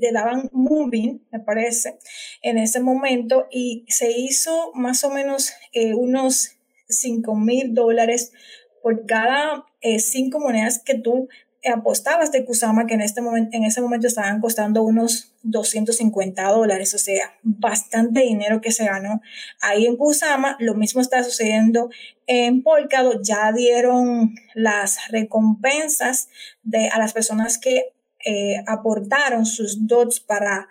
te 0.01 0.13
daban 0.13 0.49
moving, 0.53 1.27
me 1.31 1.41
parece, 1.41 1.99
en 2.43 2.59
ese 2.59 2.81
momento 2.81 3.49
y 3.51 3.85
se 3.89 4.13
hizo 4.13 4.71
más 4.75 5.05
o 5.05 5.11
menos 5.11 5.53
eh, 5.73 5.95
unos 5.95 6.53
5 6.89 7.35
mil 7.35 7.75
dólares 7.75 8.33
por 8.83 9.07
cada 9.07 9.68
eh, 9.81 9.99
cinco 9.99 10.41
monedas 10.41 10.83
que 10.85 10.99
tú 10.99 11.29
apostabas 11.73 12.31
de 12.33 12.45
Kusama, 12.45 12.87
que 12.87 12.95
en, 12.95 13.01
este 13.01 13.21
momento, 13.21 13.57
en 13.57 13.65
ese 13.65 13.81
momento 13.81 14.07
estaban 14.07 14.41
costando 14.41 14.83
unos 14.83 15.35
250 15.43 16.43
dólares, 16.51 16.95
o 16.95 16.99
sea, 16.99 17.35
bastante 17.43 18.21
dinero 18.21 18.61
que 18.61 18.73
se 18.73 18.85
ganó 18.85 19.21
ahí 19.61 19.87
en 19.87 19.97
Kusama. 19.97 20.57
Lo 20.61 20.75
mismo 20.75 21.01
está 21.01 21.23
sucediendo 21.23 21.91
en 22.27 22.63
Polkadot, 22.63 23.23
ya 23.23 23.53
dieron 23.53 24.35
las 24.55 25.09
recompensas 25.11 26.29
de, 26.63 26.89
a 26.89 26.99
las 26.99 27.13
personas 27.13 27.59
que 27.59 27.93
eh, 28.25 28.63
aportaron 28.67 29.47
sus 29.47 29.87
dots 29.87 30.21
para 30.21 30.69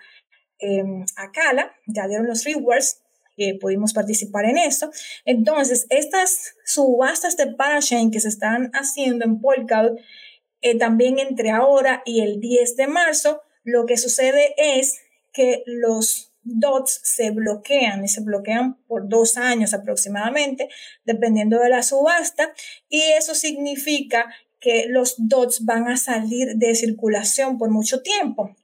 eh, 0.60 0.84
Akala, 1.16 1.72
ya 1.86 2.08
dieron 2.08 2.28
los 2.28 2.44
rewards, 2.44 3.02
eh, 3.38 3.58
pudimos 3.60 3.94
participar 3.94 4.46
en 4.46 4.58
eso. 4.58 4.90
Entonces, 5.26 5.86
estas 5.90 6.56
subastas 6.66 7.38
de 7.38 7.48
Parachain 7.48 8.12
que 8.12 8.20
se 8.20 8.30
están 8.30 8.72
haciendo 8.74 9.26
en 9.26 9.40
Polkadot, 9.40 10.00
eh, 10.62 10.78
también 10.78 11.20
entre 11.20 11.52
ahora 11.52 12.02
y 12.06 12.22
el 12.22 12.40
10 12.40 12.76
de 12.76 12.88
marzo, 12.88 13.42
lo 13.64 13.86
que 13.86 13.98
sucede 13.98 14.56
es 14.58 15.00
que 15.34 15.64
los 15.66 16.34
dots 16.42 17.00
se 17.04 17.32
bloquean 17.32 18.04
y 18.04 18.08
se 18.08 18.22
bloquean 18.22 18.78
por 18.88 19.08
dos 19.08 19.38
años 19.38 19.74
aproximadamente, 19.74 20.70
dependiendo 21.06 21.60
de 21.60 21.70
la 21.70 21.84
subasta, 21.84 22.54
y 22.90 23.02
eso 23.18 23.36
significa 23.36 24.34
que 24.60 24.86
los 24.88 25.16
dots 25.18 25.66
van 25.66 25.88
a 25.88 25.98
salir 25.98 26.56
de 26.56 26.74
circulación 26.74 27.58
por 27.58 27.70
mucho 27.70 28.02
tiempo. 28.02 28.56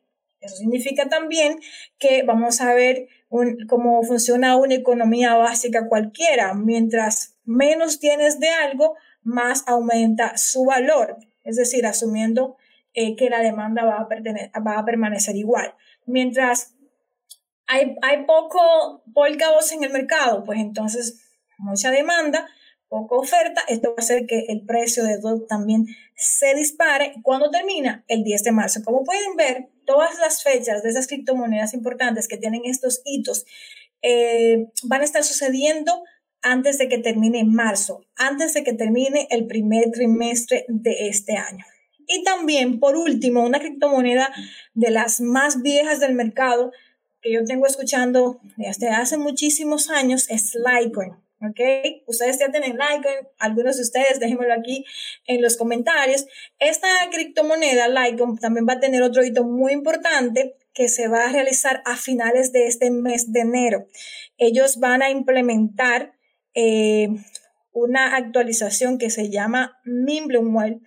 Eso 0.41 0.57
significa 0.57 1.07
también 1.07 1.59
que 1.99 2.23
vamos 2.23 2.59
a 2.61 2.73
ver 2.73 3.07
cómo 3.67 4.03
funciona 4.03 4.55
una 4.57 4.75
economía 4.75 5.35
básica 5.35 5.87
cualquiera. 5.87 6.53
Mientras 6.53 7.35
menos 7.45 7.99
tienes 7.99 8.39
de 8.39 8.49
algo, 8.49 8.95
más 9.23 9.63
aumenta 9.67 10.37
su 10.37 10.65
valor. 10.65 11.17
Es 11.43 11.55
decir, 11.55 11.85
asumiendo 11.85 12.57
eh, 12.93 13.15
que 13.15 13.29
la 13.29 13.39
demanda 13.39 13.83
va 13.83 14.07
a, 14.77 14.85
permanecer 14.85 15.35
igual. 15.35 15.75
Mientras 16.05 16.75
hay, 17.65 17.95
hay 18.01 18.25
poco 18.25 19.03
polkados 19.13 19.71
en 19.71 19.83
el 19.83 19.91
mercado, 19.91 20.43
pues 20.43 20.59
entonces 20.59 21.23
mucha 21.57 21.91
demanda, 21.91 22.47
poca 22.87 23.15
oferta, 23.15 23.61
esto 23.67 23.89
va 23.89 23.95
a 23.97 24.01
hacer 24.01 24.27
que 24.27 24.45
el 24.49 24.65
precio 24.65 25.03
de 25.03 25.17
DOT 25.17 25.47
también 25.47 25.87
se 26.15 26.53
dispare. 26.53 27.13
¿Cuándo 27.23 27.49
termina? 27.49 28.03
El 28.07 28.23
10 28.23 28.43
de 28.43 28.51
marzo. 28.51 28.81
Como 28.83 29.03
pueden 29.03 29.35
ver, 29.35 29.69
todas 29.85 30.19
las 30.19 30.43
fechas 30.43 30.83
de 30.83 30.89
esas 30.89 31.07
criptomonedas 31.07 31.73
importantes 31.73 32.27
que 32.27 32.37
tienen 32.37 32.61
estos 32.65 33.01
hitos 33.05 33.45
eh, 34.01 34.67
van 34.83 35.01
a 35.01 35.05
estar 35.05 35.23
sucediendo 35.23 36.03
antes 36.41 36.77
de 36.77 36.89
que 36.89 36.97
termine 36.97 37.45
marzo, 37.45 38.05
antes 38.15 38.53
de 38.53 38.63
que 38.63 38.73
termine 38.73 39.27
el 39.31 39.47
primer 39.47 39.91
trimestre 39.91 40.65
de 40.67 41.07
este 41.07 41.37
año. 41.37 41.65
Y 42.05 42.23
también, 42.23 42.79
por 42.79 42.97
último, 42.97 43.45
una 43.45 43.59
criptomoneda 43.59 44.29
de 44.73 44.91
las 44.91 45.21
más 45.21 45.61
viejas 45.61 46.01
del 46.01 46.13
mercado 46.13 46.71
que 47.21 47.31
yo 47.31 47.45
tengo 47.45 47.65
escuchando 47.65 48.41
desde 48.57 48.89
hace 48.89 49.17
muchísimos 49.17 49.89
años 49.89 50.29
es 50.29 50.53
Litecoin. 50.55 51.22
¿Ok? 51.49 51.59
Ustedes 52.07 52.39
ya 52.39 52.51
tienen 52.51 52.77
Litecoin, 52.77 53.27
algunos 53.39 53.77
de 53.77 53.83
ustedes 53.83 54.19
déjenmelo 54.19 54.53
aquí 54.53 54.85
en 55.25 55.41
los 55.41 55.57
comentarios. 55.57 56.25
Esta 56.59 56.87
criptomoneda 57.11 57.87
Litecoin 57.87 58.37
también 58.37 58.65
va 58.67 58.73
a 58.73 58.79
tener 58.79 59.03
otro 59.03 59.23
hito 59.23 59.43
muy 59.43 59.73
importante 59.73 60.55
que 60.73 60.87
se 60.87 61.07
va 61.07 61.25
a 61.25 61.31
realizar 61.31 61.83
a 61.85 61.97
finales 61.97 62.51
de 62.51 62.67
este 62.67 62.89
mes 62.89 63.31
de 63.31 63.41
enero. 63.41 63.87
Ellos 64.37 64.79
van 64.79 65.01
a 65.01 65.09
implementar 65.09 66.13
eh, 66.55 67.09
una 67.71 68.15
actualización 68.15 68.97
que 68.97 69.09
se 69.09 69.29
llama 69.29 69.79
Mimblewell 69.83 70.81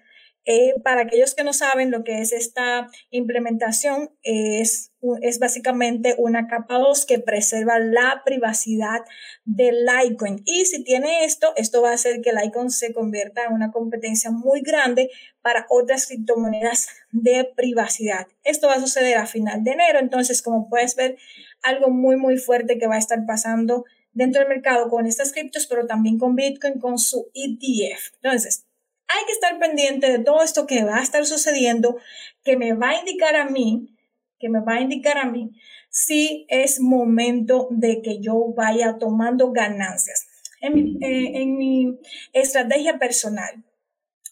eh, 0.47 0.75
para 0.85 1.03
aquellos 1.03 1.35
que 1.35 1.43
no 1.43 1.53
saben 1.53 1.91
lo 1.91 2.05
que 2.05 2.21
es 2.21 2.33
esta 2.33 2.89
implementación, 3.11 4.11
es, 4.23 4.93
es 5.21 5.41
básicamente 5.41 6.15
una 6.19 6.47
capa 6.47 6.79
2 6.79 7.05
que 7.05 7.19
preserva 7.19 7.81
la 7.81 8.23
privacidad 8.25 9.01
del 9.45 9.85
Litecoin. 9.85 10.43
Y 10.45 10.67
si 10.67 10.85
tiene 10.85 11.25
esto, 11.25 11.53
esto 11.57 11.83
va 11.83 11.91
a 11.91 11.95
hacer 11.95 12.21
que 12.23 12.33
Litecoin 12.33 12.71
se 12.71 12.93
convierta 12.93 13.45
en 13.45 13.55
una 13.55 13.73
competencia 13.73 14.31
muy 14.31 14.61
grande 14.61 15.11
para 15.43 15.67
otras 15.69 16.07
criptomonedas 16.07 16.91
de 17.11 17.51
privacidad. 17.57 18.29
Esto 18.45 18.69
va 18.69 18.75
a 18.75 18.81
suceder 18.81 19.19
a 19.19 19.27
final 19.27 19.65
de 19.65 19.73
enero, 19.73 19.99
entonces 19.99 20.43
como 20.43 20.69
puedes 20.69 20.95
ver, 20.95 21.19
algo 21.63 21.91
muy, 21.91 22.17
muy 22.17 22.39
fuerte 22.39 22.79
que 22.79 22.87
va 22.87 22.95
a 22.95 22.99
estar 22.99 23.27
pasando 23.27 23.85
dentro 24.13 24.41
del 24.41 24.49
mercado 24.49 24.89
con 24.89 25.07
estas 25.07 25.33
criptos, 25.33 25.67
pero 25.67 25.87
también 25.87 26.19
con 26.19 26.37
Bitcoin, 26.37 26.79
con 26.79 26.99
su 26.99 27.31
ETF. 27.35 28.15
Entonces, 28.23 28.67
hay 29.09 29.25
que 29.27 29.33
estar 29.33 29.59
pendiente 29.59 30.11
de 30.11 30.19
todo 30.19 30.43
esto 30.43 30.67
que 30.67 30.85
va 30.85 30.99
a 30.99 31.03
estar 31.03 31.25
sucediendo, 31.27 31.97
que 32.45 32.57
me 32.57 32.73
va 32.75 32.91
a 32.91 32.99
indicar 32.99 33.37
a 33.37 33.47
mí, 33.49 33.97
que 34.39 34.49
me 34.49 34.61
va 34.61 34.75
a 34.75 34.81
indicar 34.81 35.19
a 35.19 35.25
mí 35.25 35.53
si 35.91 36.47
es 36.49 36.81
momento 36.81 37.69
de 37.71 38.03
que 38.03 38.21
yo 38.21 38.53
vaya 38.55 38.99
tomando 38.99 39.53
ganancias. 39.53 40.27
En 40.61 40.75
mi, 40.75 41.87
eh, 41.87 41.99
estrategia 42.33 42.99
personal, 42.99 43.65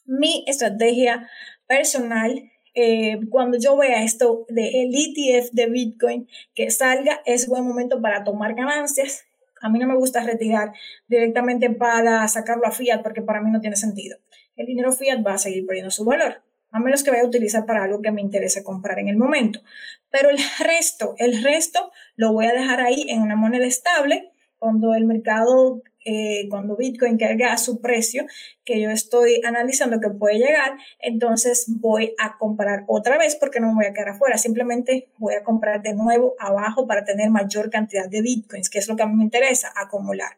mi 0.05 0.45
estrategia 0.47 1.29
personal 1.67 2.51
eh, 2.75 3.21
cuando 3.31 3.57
yo 3.57 3.77
vea 3.77 4.03
esto 4.03 4.47
del 4.49 4.91
ETF 4.93 5.53
de 5.53 5.67
Bitcoin 5.71 6.29
que 6.55 6.71
salga, 6.71 7.23
es 7.25 7.47
buen 7.47 7.65
momento 7.65 8.03
para 8.03 8.25
tomar 8.25 8.55
ganancias. 8.55 9.25
A 9.63 9.71
mí 9.71 9.79
no 9.79 9.87
me 9.87 9.97
gusta 9.97 10.23
retirar 10.25 10.73
directamente 11.07 11.71
para 11.71 12.27
sacarlo 12.29 12.67
a 12.67 12.73
fiat 12.73 13.03
porque 13.03 13.23
para 13.23 13.41
mí 13.41 13.51
no 13.51 13.61
tiene 13.61 13.77
sentido 13.77 14.19
el 14.57 14.67
dinero 14.67 14.93
fiat 14.93 15.25
va 15.27 15.35
a 15.35 15.39
seguir 15.39 15.67
perdiendo 15.67 15.91
su 15.91 16.05
valor, 16.05 16.43
a 16.71 16.81
menos 16.81 17.03
que 17.03 17.11
vaya 17.11 17.23
a 17.23 17.27
utilizar 17.27 17.67
para 17.67 17.85
algo 17.85 18.03
que 18.03 18.11
me 18.11 18.21
interese 18.21 18.65
comprar 18.65 18.99
en 18.99 19.09
el 19.09 19.17
momento. 19.17 19.61
Pero 20.11 20.31
el 20.31 20.39
resto, 20.59 21.15
el 21.19 21.43
resto 21.43 21.93
lo 22.17 22.33
voy 22.33 22.47
a 22.47 22.53
dejar 22.53 22.81
ahí 22.81 23.07
en 23.09 23.23
una 23.23 23.37
moneda 23.37 23.67
estable 23.67 24.31
cuando 24.65 24.95
el 24.95 25.05
mercado, 25.05 25.83
eh, 26.07 26.49
cuando 26.49 26.75
Bitcoin 26.75 27.19
caiga 27.19 27.53
a 27.53 27.59
su 27.59 27.83
precio, 27.83 28.25
que 28.65 28.81
yo 28.81 28.89
estoy 28.91 29.43
analizando 29.45 30.01
que 30.01 30.09
puede 30.09 30.39
llegar, 30.39 30.79
entonces 31.01 31.67
voy 31.69 32.15
a 32.19 32.39
comprar 32.39 32.85
otra 32.87 33.19
vez 33.19 33.37
porque 33.37 33.61
no 33.61 33.69
me 33.69 33.75
voy 33.75 33.85
a 33.85 33.93
quedar 33.93 34.11
afuera, 34.11 34.39
simplemente 34.39 35.09
voy 35.19 35.35
a 35.35 35.45
comprar 35.45 35.83
de 35.83 35.93
nuevo 35.93 36.35
abajo 36.39 36.87
para 36.87 37.05
tener 37.05 37.29
mayor 37.29 37.69
cantidad 37.69 38.09
de 38.09 38.23
Bitcoins, 38.23 38.71
que 38.71 38.79
es 38.79 38.89
lo 38.89 38.97
que 38.97 39.03
a 39.03 39.07
mí 39.07 39.17
me 39.17 39.25
interesa, 39.25 39.71
acumular. 39.77 40.31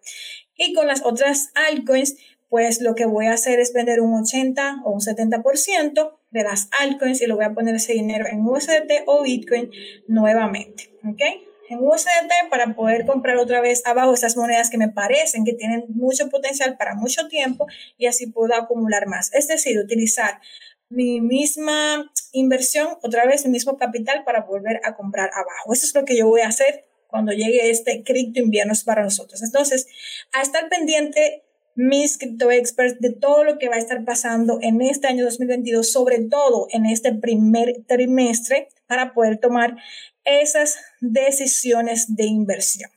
Y 0.56 0.72
con 0.72 0.88
las 0.88 1.04
otras 1.04 1.52
altcoins, 1.54 2.16
pues 2.48 2.80
lo 2.80 2.94
que 2.94 3.06
voy 3.06 3.26
a 3.26 3.32
hacer 3.32 3.60
es 3.60 3.72
vender 3.72 4.00
un 4.00 4.14
80 4.14 4.82
o 4.84 4.90
un 4.90 5.00
70% 5.00 6.18
de 6.30 6.42
las 6.42 6.68
altcoins 6.80 7.20
y 7.22 7.26
lo 7.26 7.36
voy 7.36 7.44
a 7.44 7.54
poner 7.54 7.74
ese 7.74 7.92
dinero 7.92 8.26
en 8.26 8.46
USDT 8.46 9.04
o 9.06 9.22
Bitcoin 9.22 9.70
nuevamente, 10.06 10.90
¿ok? 11.04 11.22
En 11.68 11.78
USDT 11.80 12.48
para 12.48 12.74
poder 12.74 13.06
comprar 13.06 13.36
otra 13.38 13.60
vez 13.60 13.84
abajo 13.86 14.14
esas 14.14 14.36
monedas 14.36 14.70
que 14.70 14.78
me 14.78 14.88
parecen 14.88 15.44
que 15.44 15.54
tienen 15.54 15.84
mucho 15.88 16.28
potencial 16.28 16.76
para 16.76 16.94
mucho 16.94 17.26
tiempo 17.26 17.66
y 17.98 18.06
así 18.06 18.28
puedo 18.28 18.54
acumular 18.54 19.06
más. 19.08 19.32
Es 19.34 19.48
decir, 19.48 19.78
utilizar 19.78 20.40
mi 20.88 21.20
misma 21.20 22.12
inversión, 22.32 22.96
otra 23.02 23.26
vez 23.26 23.44
mi 23.44 23.52
mismo 23.52 23.76
capital 23.76 24.22
para 24.24 24.42
volver 24.42 24.80
a 24.84 24.94
comprar 24.94 25.30
abajo. 25.34 25.72
Eso 25.72 25.86
es 25.86 25.94
lo 25.94 26.04
que 26.04 26.16
yo 26.16 26.28
voy 26.28 26.42
a 26.42 26.48
hacer 26.48 26.84
cuando 27.08 27.32
llegue 27.32 27.70
este 27.70 28.04
cripto 28.04 28.40
invierno 28.40 28.74
para 28.84 29.02
nosotros. 29.02 29.42
Entonces, 29.42 29.88
a 30.32 30.42
estar 30.42 30.68
pendiente 30.68 31.45
mis 31.76 32.16
cripto 32.16 32.50
experts 32.50 32.98
de 33.00 33.12
todo 33.12 33.44
lo 33.44 33.58
que 33.58 33.68
va 33.68 33.76
a 33.76 33.78
estar 33.78 34.04
pasando 34.04 34.58
en 34.62 34.80
este 34.80 35.06
año 35.06 35.24
2022, 35.24 35.92
sobre 35.92 36.22
todo 36.22 36.66
en 36.70 36.86
este 36.86 37.12
primer 37.12 37.84
trimestre, 37.86 38.68
para 38.86 39.12
poder 39.12 39.38
tomar 39.38 39.76
esas 40.24 40.78
decisiones 41.00 42.16
de 42.16 42.24
inversión. 42.24 42.90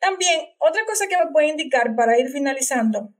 También, 0.00 0.40
otra 0.58 0.84
cosa 0.86 1.06
que 1.06 1.16
me 1.16 1.30
puede 1.30 1.48
indicar 1.48 1.94
para 1.94 2.18
ir 2.18 2.30
finalizando, 2.30 3.12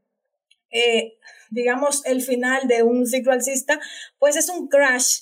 eh, 0.71 1.19
digamos, 1.51 2.05
el 2.07 2.23
final 2.23 2.67
de 2.67 2.83
un 2.83 3.07
ciclo 3.07 3.33
alcista, 3.33 3.79
pues 4.19 4.37
es 4.37 4.49
un 4.49 4.69
crash, 4.69 5.21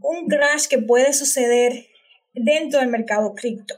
un 0.00 0.28
crash 0.28 0.66
que 0.68 0.78
puede 0.78 1.12
suceder 1.14 1.86
dentro 2.34 2.80
del 2.80 2.88
mercado 2.88 3.34
cripto. 3.34 3.74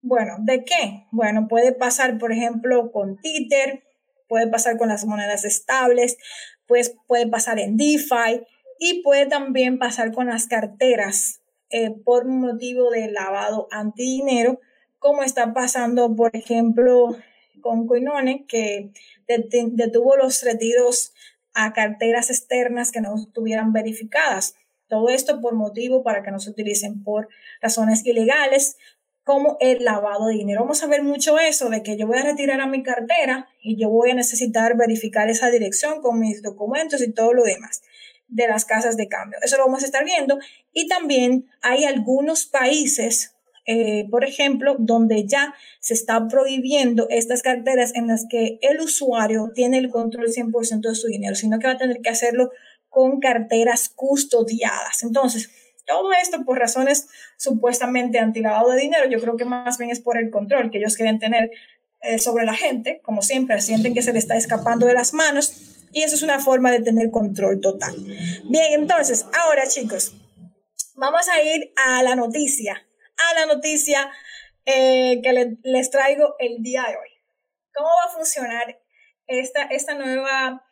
Bueno, 0.00 0.36
¿de 0.38 0.64
qué? 0.64 1.06
Bueno, 1.10 1.48
puede 1.48 1.72
pasar, 1.72 2.18
por 2.18 2.32
ejemplo, 2.32 2.92
con 2.92 3.20
Tether, 3.20 3.82
puede 4.28 4.46
pasar 4.46 4.76
con 4.76 4.88
las 4.88 5.04
monedas 5.04 5.44
estables, 5.44 6.18
pues 6.66 6.94
puede 7.06 7.26
pasar 7.26 7.58
en 7.58 7.76
DeFi, 7.76 8.44
y 8.78 9.02
puede 9.02 9.26
también 9.26 9.78
pasar 9.78 10.12
con 10.12 10.28
las 10.28 10.46
carteras 10.46 11.40
eh, 11.70 11.90
por 11.90 12.26
motivo 12.26 12.90
de 12.90 13.10
lavado 13.10 13.68
antidinero, 13.70 14.60
como 14.98 15.22
está 15.22 15.52
pasando, 15.52 16.14
por 16.14 16.34
ejemplo, 16.34 17.16
con 17.60 17.86
Coinone, 17.86 18.46
que 18.46 18.92
detuvo 19.26 20.16
los 20.16 20.42
retiros 20.42 21.12
a 21.54 21.72
carteras 21.72 22.30
externas 22.30 22.92
que 22.92 23.00
no 23.00 23.16
estuvieran 23.16 23.72
verificadas. 23.72 24.54
Todo 24.86 25.08
esto 25.08 25.40
por 25.40 25.54
motivo 25.54 26.02
para 26.02 26.22
que 26.22 26.30
no 26.30 26.38
se 26.38 26.50
utilicen 26.50 27.02
por 27.02 27.28
razones 27.60 28.06
ilegales 28.06 28.76
como 29.28 29.58
el 29.60 29.84
lavado 29.84 30.28
de 30.28 30.36
dinero. 30.36 30.62
Vamos 30.62 30.82
a 30.82 30.86
ver 30.86 31.02
mucho 31.02 31.38
eso 31.38 31.68
de 31.68 31.82
que 31.82 31.98
yo 31.98 32.06
voy 32.06 32.16
a 32.16 32.22
retirar 32.22 32.62
a 32.62 32.66
mi 32.66 32.82
cartera 32.82 33.46
y 33.60 33.78
yo 33.78 33.90
voy 33.90 34.10
a 34.10 34.14
necesitar 34.14 34.74
verificar 34.74 35.28
esa 35.28 35.50
dirección 35.50 36.00
con 36.00 36.18
mis 36.18 36.42
documentos 36.42 37.02
y 37.02 37.12
todo 37.12 37.34
lo 37.34 37.42
demás 37.42 37.82
de 38.28 38.48
las 38.48 38.64
casas 38.64 38.96
de 38.96 39.06
cambio. 39.06 39.38
Eso 39.42 39.58
lo 39.58 39.66
vamos 39.66 39.82
a 39.82 39.84
estar 39.84 40.02
viendo. 40.02 40.38
Y 40.72 40.88
también 40.88 41.46
hay 41.60 41.84
algunos 41.84 42.46
países, 42.46 43.36
eh, 43.66 44.06
por 44.10 44.24
ejemplo, 44.24 44.76
donde 44.78 45.26
ya 45.26 45.52
se 45.78 45.92
está 45.92 46.26
prohibiendo 46.26 47.06
estas 47.10 47.42
carteras 47.42 47.94
en 47.96 48.06
las 48.06 48.24
que 48.30 48.58
el 48.62 48.80
usuario 48.80 49.50
tiene 49.54 49.76
el 49.76 49.90
control 49.90 50.28
100% 50.32 50.88
de 50.88 50.94
su 50.94 51.06
dinero, 51.06 51.34
sino 51.34 51.58
que 51.58 51.66
va 51.66 51.74
a 51.74 51.78
tener 51.78 52.00
que 52.00 52.08
hacerlo 52.08 52.50
con 52.88 53.20
carteras 53.20 53.90
custodiadas. 53.90 55.02
Entonces, 55.02 55.50
todo 55.88 56.12
esto 56.12 56.44
por 56.44 56.58
razones 56.58 57.08
supuestamente 57.36 58.18
antilavado 58.18 58.70
de 58.70 58.80
dinero, 58.80 59.08
yo 59.08 59.20
creo 59.20 59.36
que 59.36 59.44
más 59.44 59.78
bien 59.78 59.90
es 59.90 60.00
por 60.00 60.18
el 60.18 60.30
control 60.30 60.70
que 60.70 60.78
ellos 60.78 60.96
quieren 60.96 61.18
tener 61.18 61.50
eh, 62.00 62.18
sobre 62.18 62.44
la 62.44 62.54
gente, 62.54 63.00
como 63.02 63.22
siempre, 63.22 63.60
sienten 63.60 63.94
que 63.94 64.02
se 64.02 64.12
le 64.12 64.18
está 64.18 64.36
escapando 64.36 64.86
de 64.86 64.94
las 64.94 65.12
manos 65.14 65.88
y 65.92 66.02
eso 66.02 66.14
es 66.14 66.22
una 66.22 66.38
forma 66.38 66.70
de 66.70 66.80
tener 66.82 67.10
control 67.10 67.60
total. 67.60 67.96
Bien, 68.44 68.74
entonces, 68.74 69.26
ahora 69.32 69.66
chicos, 69.66 70.14
vamos 70.94 71.28
a 71.28 71.42
ir 71.42 71.72
a 71.76 72.02
la 72.02 72.14
noticia, 72.14 72.86
a 73.16 73.40
la 73.40 73.46
noticia 73.46 74.10
eh, 74.66 75.20
que 75.22 75.56
les 75.62 75.90
traigo 75.90 76.36
el 76.38 76.62
día 76.62 76.82
de 76.82 76.96
hoy. 76.96 77.08
¿Cómo 77.74 77.88
va 77.88 78.12
a 78.12 78.14
funcionar 78.14 78.78
esta, 79.26 79.62
esta 79.62 79.94
nueva 79.94 80.62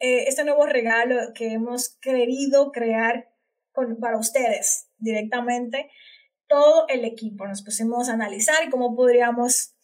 eh, 0.00 0.28
este 0.28 0.44
nuevo 0.44 0.66
regalo 0.66 1.16
que 1.34 1.52
hemos 1.52 1.96
querido 2.00 2.72
crear 2.72 3.30
para 4.00 4.18
ustedes 4.18 4.88
directamente, 4.98 5.90
todo 6.48 6.86
el 6.88 7.04
equipo. 7.04 7.46
Nos 7.46 7.62
pusimos 7.62 8.08
a 8.08 8.14
analizar 8.14 8.70
cómo 8.70 8.94
podríamos 8.94 9.74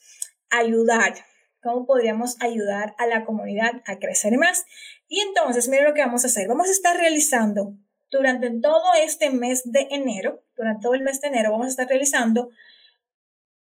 ayudar, 0.51 1.15
cómo 1.63 1.87
podríamos 1.87 2.41
ayudar 2.41 2.95
a 2.99 3.07
la 3.07 3.25
comunidad 3.25 3.83
a 3.87 3.99
crecer 3.99 4.37
más. 4.39 4.65
Y 5.09 5.21
entonces, 5.21 5.69
miren 5.69 5.87
lo 5.87 5.95
que 5.95 6.05
vamos 6.05 6.25
a 6.25 6.29
hacer. 6.29 6.49
Vamos 6.49 6.69
a 6.69 6.73
estar 6.73 6.97
realizando 6.97 7.75
durante 8.11 8.51
todo 8.61 8.95
este 9.03 9.31
mes 9.31 9.71
de 9.71 9.87
enero, 9.91 10.43
durante 10.57 10.83
todo 10.83 10.95
el 10.95 11.03
mes 11.03 11.21
de 11.21 11.29
enero, 11.29 11.53
vamos 11.53 11.67
a 11.67 11.71
estar 11.71 11.89
realizando 11.89 12.51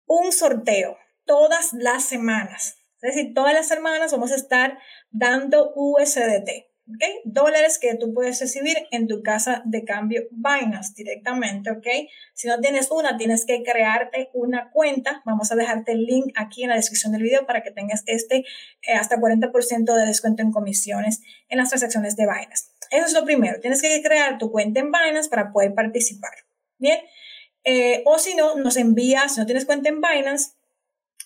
un 0.06 0.32
sorteo 0.32 0.96
todas 1.24 1.72
las 1.74 2.04
semanas. 2.04 2.78
Es 3.02 3.14
decir, 3.14 3.34
todas 3.34 3.54
las 3.54 3.68
semanas 3.68 4.12
vamos 4.12 4.32
a 4.32 4.36
estar 4.36 4.78
dando 5.10 5.72
USDT, 5.74 6.69
¿ok? 6.90 7.04
Dólares 7.24 7.78
que 7.80 7.94
tú 7.94 8.12
puedes 8.12 8.40
recibir 8.40 8.76
en 8.90 9.06
tu 9.06 9.22
casa 9.22 9.62
de 9.64 9.84
cambio 9.84 10.22
Binance 10.30 10.92
directamente, 10.94 11.70
¿ok? 11.70 11.86
Si 12.34 12.48
no 12.48 12.60
tienes 12.60 12.90
una, 12.90 13.16
tienes 13.16 13.44
que 13.44 13.62
crearte 13.62 14.30
una 14.34 14.70
cuenta. 14.70 15.22
Vamos 15.24 15.50
a 15.52 15.56
dejarte 15.56 15.92
el 15.92 16.04
link 16.04 16.32
aquí 16.36 16.64
en 16.64 16.70
la 16.70 16.76
descripción 16.76 17.12
del 17.12 17.22
video 17.22 17.46
para 17.46 17.62
que 17.62 17.70
tengas 17.70 18.02
este 18.06 18.44
eh, 18.82 18.92
hasta 18.94 19.16
40% 19.16 19.94
de 19.94 20.06
descuento 20.06 20.42
en 20.42 20.52
comisiones 20.52 21.22
en 21.48 21.58
las 21.58 21.68
transacciones 21.68 22.16
de 22.16 22.24
Binance. 22.24 22.66
Eso 22.90 23.06
es 23.06 23.12
lo 23.12 23.24
primero. 23.24 23.60
Tienes 23.60 23.80
que 23.82 24.02
crear 24.02 24.38
tu 24.38 24.50
cuenta 24.50 24.80
en 24.80 24.90
Binance 24.90 25.28
para 25.28 25.52
poder 25.52 25.74
participar. 25.74 26.32
Bien. 26.78 26.98
Eh, 27.64 28.02
o 28.06 28.18
si 28.18 28.34
no, 28.34 28.56
nos 28.56 28.76
envías, 28.76 29.34
si 29.34 29.40
no 29.40 29.46
tienes 29.46 29.66
cuenta 29.66 29.90
en 29.90 30.00
Binance, 30.00 30.52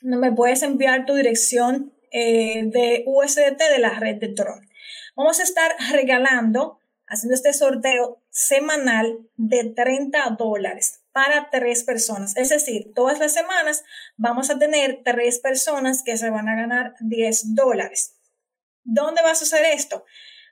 me 0.02 0.32
puedes 0.32 0.62
enviar 0.62 1.06
tu 1.06 1.14
dirección 1.14 1.92
eh, 2.10 2.62
de 2.66 3.02
USDT 3.06 3.58
de 3.72 3.78
la 3.78 3.98
red 3.98 4.16
de 4.16 4.28
Tron. 4.28 4.68
Vamos 5.16 5.38
a 5.38 5.44
estar 5.44 5.72
regalando, 5.92 6.80
haciendo 7.06 7.34
este 7.34 7.52
sorteo 7.52 8.20
semanal 8.30 9.18
de 9.36 9.64
30 9.64 10.36
dólares 10.36 11.02
para 11.12 11.50
tres 11.50 11.84
personas. 11.84 12.36
Es 12.36 12.48
decir, 12.48 12.92
todas 12.94 13.20
las 13.20 13.32
semanas 13.32 13.84
vamos 14.16 14.50
a 14.50 14.58
tener 14.58 15.02
tres 15.04 15.38
personas 15.38 16.02
que 16.02 16.16
se 16.16 16.30
van 16.30 16.48
a 16.48 16.56
ganar 16.56 16.94
10 16.98 17.54
dólares. 17.54 18.16
¿Dónde 18.82 19.22
va 19.22 19.30
a 19.30 19.36
suceder 19.36 19.66
esto? 19.72 20.04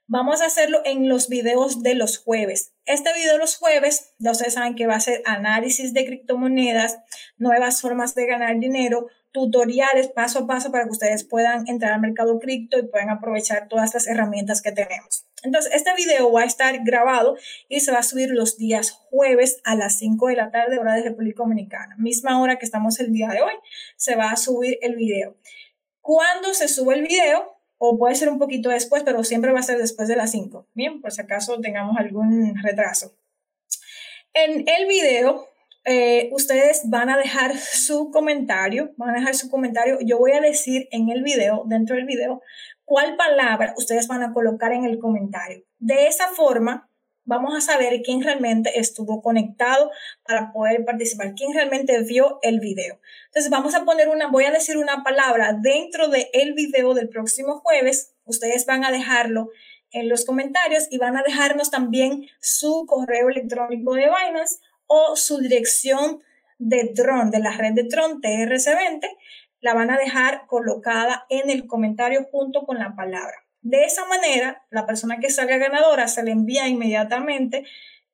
Vamos 0.06 0.42
a 0.42 0.46
hacerlo 0.46 0.82
en 0.84 1.08
los 1.08 1.28
videos 1.28 1.82
de 1.82 1.94
los 1.94 2.18
jueves. 2.18 2.72
Este 2.84 3.12
video 3.14 3.32
de 3.32 3.38
los 3.38 3.56
jueves, 3.56 4.14
ya 4.18 4.30
ustedes 4.30 4.54
saben 4.54 4.76
que 4.76 4.86
va 4.86 4.94
a 4.94 5.00
ser 5.00 5.22
análisis 5.26 5.92
de 5.92 6.04
criptomonedas, 6.04 6.98
nuevas 7.36 7.80
formas 7.80 8.14
de 8.14 8.26
ganar 8.26 8.58
dinero, 8.58 9.08
tutoriales 9.32 10.08
paso 10.08 10.40
a 10.40 10.46
paso 10.46 10.70
para 10.70 10.84
que 10.84 10.90
ustedes 10.90 11.24
puedan 11.24 11.66
entrar 11.66 11.92
al 11.92 12.00
mercado 12.00 12.38
cripto 12.38 12.78
y 12.78 12.86
puedan 12.86 13.10
aprovechar 13.10 13.68
todas 13.68 13.94
las 13.94 14.06
herramientas 14.06 14.62
que 14.62 14.72
tenemos. 14.72 15.26
Entonces, 15.42 15.72
este 15.74 15.92
video 15.96 16.30
va 16.30 16.42
a 16.42 16.44
estar 16.44 16.78
grabado 16.84 17.36
y 17.68 17.80
se 17.80 17.90
va 17.90 17.98
a 17.98 18.02
subir 18.04 18.30
los 18.30 18.56
días 18.58 18.92
jueves 18.92 19.60
a 19.64 19.74
las 19.74 19.98
5 19.98 20.28
de 20.28 20.36
la 20.36 20.50
tarde, 20.50 20.78
hora 20.78 20.94
de 20.94 21.02
República 21.02 21.42
Dominicana. 21.42 21.96
Misma 21.98 22.40
hora 22.40 22.58
que 22.58 22.64
estamos 22.64 23.00
el 23.00 23.12
día 23.12 23.28
de 23.28 23.42
hoy, 23.42 23.52
se 23.96 24.14
va 24.14 24.30
a 24.30 24.36
subir 24.36 24.78
el 24.82 24.94
video. 24.94 25.36
Cuando 26.00 26.54
se 26.54 26.68
sube 26.68 26.94
el 26.94 27.02
video, 27.02 27.56
o 27.78 27.98
puede 27.98 28.14
ser 28.14 28.28
un 28.28 28.38
poquito 28.38 28.68
después, 28.68 29.02
pero 29.02 29.24
siempre 29.24 29.50
va 29.50 29.58
a 29.58 29.64
ser 29.64 29.78
después 29.78 30.06
de 30.06 30.14
las 30.14 30.30
5. 30.30 30.68
Bien, 30.74 31.00
por 31.00 31.10
si 31.10 31.20
acaso 31.20 31.60
tengamos 31.60 31.96
algún 31.96 32.54
retraso. 32.62 33.16
En 34.34 34.68
el 34.68 34.86
video 34.86 35.48
eh, 35.84 36.30
ustedes 36.32 36.82
van 36.84 37.10
a 37.10 37.16
dejar 37.16 37.56
su 37.56 38.10
comentario, 38.10 38.92
van 38.96 39.10
a 39.10 39.18
dejar 39.18 39.34
su 39.34 39.50
comentario. 39.50 39.98
Yo 40.00 40.18
voy 40.18 40.32
a 40.32 40.40
decir 40.40 40.88
en 40.92 41.08
el 41.10 41.22
video, 41.22 41.64
dentro 41.66 41.96
del 41.96 42.04
video, 42.04 42.40
cuál 42.84 43.16
palabra 43.16 43.74
ustedes 43.76 44.06
van 44.06 44.22
a 44.22 44.32
colocar 44.32 44.72
en 44.72 44.84
el 44.84 44.98
comentario. 44.98 45.64
De 45.78 46.06
esa 46.06 46.28
forma, 46.28 46.88
vamos 47.24 47.56
a 47.56 47.60
saber 47.60 48.02
quién 48.02 48.22
realmente 48.22 48.78
estuvo 48.78 49.22
conectado 49.22 49.90
para 50.26 50.52
poder 50.52 50.84
participar, 50.84 51.34
quién 51.34 51.52
realmente 51.52 52.00
vio 52.02 52.38
el 52.42 52.60
video. 52.60 53.00
Entonces, 53.26 53.50
vamos 53.50 53.74
a 53.74 53.84
poner 53.84 54.08
una, 54.08 54.28
voy 54.28 54.44
a 54.44 54.52
decir 54.52 54.76
una 54.76 55.02
palabra 55.02 55.56
dentro 55.60 56.08
del 56.08 56.26
el 56.32 56.54
video 56.54 56.94
del 56.94 57.08
próximo 57.08 57.60
jueves. 57.60 58.14
Ustedes 58.24 58.66
van 58.66 58.84
a 58.84 58.92
dejarlo 58.92 59.50
en 59.90 60.08
los 60.08 60.24
comentarios 60.24 60.86
y 60.90 60.98
van 60.98 61.16
a 61.16 61.22
dejarnos 61.22 61.70
también 61.70 62.26
su 62.40 62.86
correo 62.86 63.28
electrónico 63.28 63.94
de 63.94 64.06
Binance 64.06 64.58
o 64.86 65.16
su 65.16 65.38
dirección 65.38 66.22
de 66.58 66.92
Tron, 66.94 67.30
de 67.30 67.40
la 67.40 67.52
red 67.52 67.72
de 67.72 67.84
Tron 67.84 68.20
TRC20, 68.20 69.08
la 69.60 69.74
van 69.74 69.90
a 69.90 69.96
dejar 69.96 70.46
colocada 70.46 71.26
en 71.28 71.50
el 71.50 71.66
comentario 71.66 72.26
junto 72.30 72.64
con 72.64 72.78
la 72.78 72.94
palabra. 72.94 73.34
De 73.62 73.84
esa 73.84 74.04
manera, 74.06 74.64
la 74.70 74.86
persona 74.86 75.18
que 75.18 75.30
salga 75.30 75.56
ganadora 75.56 76.08
se 76.08 76.24
le 76.24 76.32
envía 76.32 76.68
inmediatamente 76.68 77.64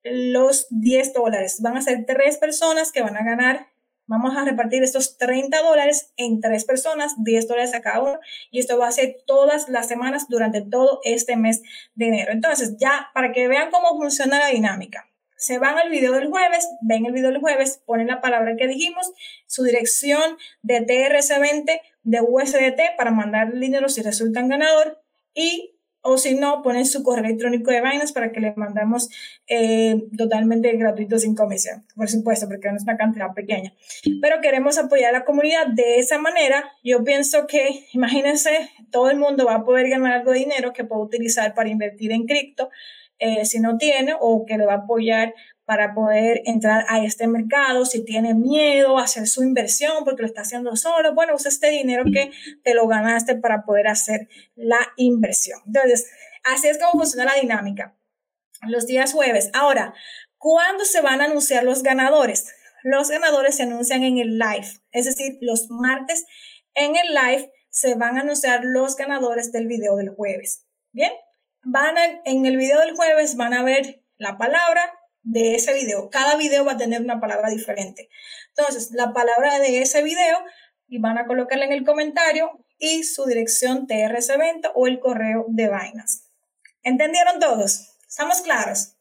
los 0.04 0.66
10 0.70 1.14
dólares. 1.14 1.60
Van 1.62 1.76
a 1.76 1.82
ser 1.82 2.04
tres 2.06 2.36
personas 2.36 2.92
que 2.92 3.02
van 3.02 3.16
a 3.16 3.24
ganar. 3.24 3.68
Vamos 4.06 4.36
a 4.36 4.44
repartir 4.44 4.82
estos 4.82 5.16
30 5.16 5.62
dólares 5.62 6.12
en 6.16 6.40
tres 6.40 6.64
personas, 6.64 7.14
10 7.22 7.48
dólares 7.48 7.74
a 7.74 7.80
cada 7.80 8.02
uno. 8.02 8.20
Y 8.50 8.60
esto 8.60 8.78
va 8.78 8.88
a 8.88 8.92
ser 8.92 9.16
todas 9.26 9.68
las 9.68 9.88
semanas 9.88 10.28
durante 10.28 10.62
todo 10.62 11.00
este 11.04 11.36
mes 11.36 11.62
de 11.94 12.08
enero. 12.08 12.32
Entonces, 12.32 12.76
ya 12.78 13.08
para 13.14 13.32
que 13.32 13.48
vean 13.48 13.70
cómo 13.70 13.98
funciona 13.98 14.38
la 14.38 14.48
dinámica 14.48 15.08
se 15.38 15.58
van 15.58 15.78
al 15.78 15.88
video 15.88 16.12
del 16.12 16.28
jueves, 16.28 16.68
ven 16.82 17.06
el 17.06 17.12
video 17.12 17.30
del 17.30 17.40
jueves, 17.40 17.80
ponen 17.86 18.08
la 18.08 18.20
palabra 18.20 18.56
que 18.56 18.66
dijimos, 18.66 19.12
su 19.46 19.62
dirección 19.62 20.36
de 20.62 20.84
TRC20 20.84 21.80
de 22.02 22.20
USDT 22.20 22.96
para 22.96 23.12
mandar 23.12 23.52
el 23.52 23.60
dinero 23.60 23.88
si 23.88 24.02
resultan 24.02 24.48
ganador 24.48 25.00
y 25.34 25.76
o 26.00 26.16
si 26.16 26.34
no, 26.34 26.62
ponen 26.62 26.86
su 26.86 27.02
correo 27.02 27.24
electrónico 27.24 27.70
de 27.70 27.80
Binance 27.80 28.14
para 28.14 28.32
que 28.32 28.40
les 28.40 28.56
mandamos 28.56 29.10
eh, 29.46 30.04
totalmente 30.16 30.74
gratuito 30.76 31.18
sin 31.18 31.34
comisión, 31.34 31.84
por 31.96 32.08
supuesto, 32.08 32.48
porque 32.48 32.70
no 32.70 32.76
es 32.76 32.84
una 32.84 32.96
cantidad 32.96 33.34
pequeña. 33.34 33.74
Pero 34.22 34.40
queremos 34.40 34.78
apoyar 34.78 35.14
a 35.14 35.18
la 35.18 35.24
comunidad 35.24 35.66
de 35.66 35.98
esa 35.98 36.18
manera. 36.18 36.72
Yo 36.82 37.04
pienso 37.04 37.46
que, 37.46 37.86
imagínense, 37.92 38.70
todo 38.90 39.10
el 39.10 39.18
mundo 39.18 39.44
va 39.44 39.56
a 39.56 39.64
poder 39.64 39.88
ganar 39.88 40.12
algo 40.12 40.32
de 40.32 40.38
dinero 40.38 40.72
que 40.72 40.84
puede 40.84 41.02
utilizar 41.02 41.54
para 41.54 41.68
invertir 41.68 42.12
en 42.12 42.26
cripto 42.26 42.70
eh, 43.18 43.44
si 43.44 43.60
no 43.60 43.76
tiene 43.78 44.14
o 44.18 44.44
que 44.46 44.58
le 44.58 44.66
va 44.66 44.74
a 44.74 44.76
apoyar 44.78 45.34
para 45.64 45.94
poder 45.94 46.40
entrar 46.46 46.86
a 46.88 47.04
este 47.04 47.26
mercado, 47.26 47.84
si 47.84 48.04
tiene 48.04 48.34
miedo 48.34 48.98
a 48.98 49.04
hacer 49.04 49.26
su 49.26 49.42
inversión 49.42 50.04
porque 50.04 50.22
lo 50.22 50.28
está 50.28 50.42
haciendo 50.42 50.76
solo, 50.76 51.14
bueno, 51.14 51.34
usa 51.34 51.50
este 51.50 51.70
dinero 51.70 52.04
que 52.12 52.30
te 52.64 52.74
lo 52.74 52.86
ganaste 52.86 53.34
para 53.36 53.64
poder 53.64 53.88
hacer 53.88 54.28
la 54.54 54.78
inversión. 54.96 55.60
Entonces, 55.66 56.10
así 56.44 56.68
es 56.68 56.78
como 56.78 57.02
funciona 57.02 57.32
la 57.32 57.40
dinámica. 57.40 57.94
Los 58.66 58.86
días 58.86 59.12
jueves. 59.12 59.50
Ahora, 59.52 59.94
¿cuándo 60.38 60.84
se 60.84 61.00
van 61.00 61.20
a 61.20 61.24
anunciar 61.24 61.64
los 61.64 61.82
ganadores? 61.82 62.54
Los 62.82 63.10
ganadores 63.10 63.56
se 63.56 63.64
anuncian 63.64 64.04
en 64.04 64.18
el 64.18 64.38
live, 64.38 64.66
es 64.92 65.04
decir, 65.04 65.36
los 65.40 65.68
martes 65.68 66.24
en 66.74 66.94
el 66.96 67.14
live 67.14 67.52
se 67.70 67.94
van 67.94 68.16
a 68.16 68.20
anunciar 68.20 68.64
los 68.64 68.96
ganadores 68.96 69.52
del 69.52 69.66
video 69.66 69.96
del 69.96 70.10
jueves. 70.10 70.64
Bien, 70.92 71.12
van 71.62 71.96
en 72.24 72.46
el 72.46 72.56
video 72.56 72.80
del 72.80 72.96
jueves 72.96 73.36
van 73.36 73.54
a 73.54 73.62
ver 73.62 74.02
la 74.16 74.38
palabra 74.38 74.98
de 75.22 75.54
ese 75.54 75.74
video. 75.74 76.10
Cada 76.10 76.36
video 76.36 76.64
va 76.64 76.72
a 76.72 76.76
tener 76.76 77.00
una 77.00 77.20
palabra 77.20 77.50
diferente. 77.50 78.08
Entonces, 78.56 78.90
la 78.92 79.12
palabra 79.12 79.58
de 79.58 79.82
ese 79.82 80.02
video 80.02 80.38
y 80.86 80.98
van 80.98 81.18
a 81.18 81.26
colocarla 81.26 81.66
en 81.66 81.72
el 81.72 81.84
comentario 81.84 82.64
y 82.78 83.04
su 83.04 83.26
dirección 83.26 83.86
TRS 83.86 84.30
Evento 84.30 84.72
o 84.74 84.86
el 84.86 85.00
correo 85.00 85.44
de 85.48 85.68
vainas. 85.68 86.30
¿Entendieron 86.82 87.40
todos? 87.40 87.96
¿Estamos 88.08 88.40
claros? 88.40 88.94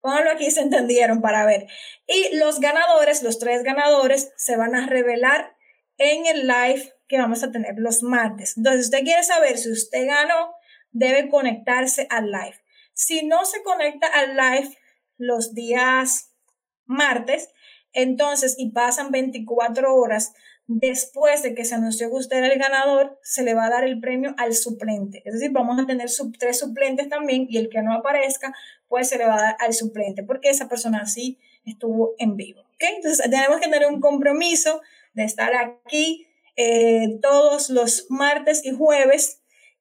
Pónganlo 0.00 0.30
aquí 0.30 0.50
si 0.50 0.60
entendieron 0.60 1.20
para 1.20 1.44
ver. 1.44 1.66
Y 2.06 2.36
los 2.36 2.60
ganadores, 2.60 3.22
los 3.22 3.38
tres 3.38 3.62
ganadores, 3.62 4.32
se 4.36 4.56
van 4.56 4.74
a 4.74 4.86
revelar 4.86 5.56
en 5.98 6.26
el 6.26 6.46
live 6.46 6.94
que 7.08 7.18
vamos 7.18 7.42
a 7.42 7.50
tener 7.50 7.74
los 7.76 8.02
martes. 8.02 8.56
Entonces, 8.56 8.86
usted 8.86 9.02
quiere 9.02 9.22
saber 9.24 9.58
si 9.58 9.70
usted 9.70 10.06
ganó, 10.06 10.54
debe 10.92 11.28
conectarse 11.28 12.06
al 12.10 12.30
live. 12.30 12.56
Si 12.94 13.24
no 13.26 13.44
se 13.44 13.62
conecta 13.62 14.06
al 14.06 14.36
live 14.36 14.76
los 15.16 15.54
días 15.54 16.32
martes, 16.86 17.50
entonces, 17.92 18.54
y 18.58 18.70
pasan 18.70 19.10
24 19.10 19.94
horas 19.94 20.32
después 20.68 21.42
de 21.42 21.54
que 21.54 21.64
se 21.64 21.74
anunció 21.74 22.10
que 22.10 22.16
usted 22.16 22.36
era 22.36 22.48
el 22.48 22.58
ganador, 22.58 23.18
se 23.22 23.42
le 23.42 23.54
va 23.54 23.64
a 23.64 23.70
dar 23.70 23.84
el 23.84 24.00
premio 24.00 24.34
al 24.36 24.54
suplente. 24.54 25.22
Es 25.24 25.34
decir, 25.34 25.50
vamos 25.50 25.80
a 25.80 25.86
tener 25.86 26.10
tres 26.38 26.58
suplentes 26.58 27.08
también 27.08 27.46
y 27.48 27.56
el 27.56 27.70
que 27.70 27.82
no 27.82 27.94
aparezca, 27.94 28.54
pues 28.86 29.08
se 29.08 29.16
le 29.16 29.24
va 29.24 29.36
a 29.36 29.42
dar 29.42 29.56
al 29.60 29.72
suplente, 29.72 30.22
porque 30.22 30.50
esa 30.50 30.68
persona 30.68 31.06
sí 31.06 31.38
estuvo 31.64 32.14
en 32.18 32.36
vivo. 32.36 32.60
¿okay? 32.74 32.96
Entonces, 32.96 33.30
tenemos 33.30 33.60
que 33.60 33.68
tener 33.68 33.88
un 33.88 34.00
compromiso 34.00 34.82
de 35.14 35.24
estar 35.24 35.54
aquí 35.56 36.26
eh, 36.56 37.18
todos 37.22 37.70
los 37.70 38.06
martes 38.10 38.64
y 38.64 38.72
jueves 38.72 39.37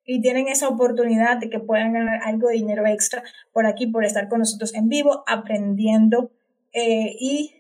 y 0.08 0.22
tienen 0.22 0.48
esa 0.48 0.70
oportunidad 0.70 1.38
de 1.38 1.50
que 1.50 1.60
puedan 1.60 1.92
ganar 1.92 2.22
algo 2.24 2.48
de 2.48 2.56
dinero 2.56 2.88
extra 2.88 3.24
por 3.52 3.68
aquí, 3.68 3.88
por 3.88 4.06
estar 4.06 4.30
con 4.30 4.40
nosotros 4.40 4.74
en 4.74 4.88
vivo, 4.88 5.24
aprendiendo 5.28 6.32
eh, 6.72 7.16
y, 7.20 7.54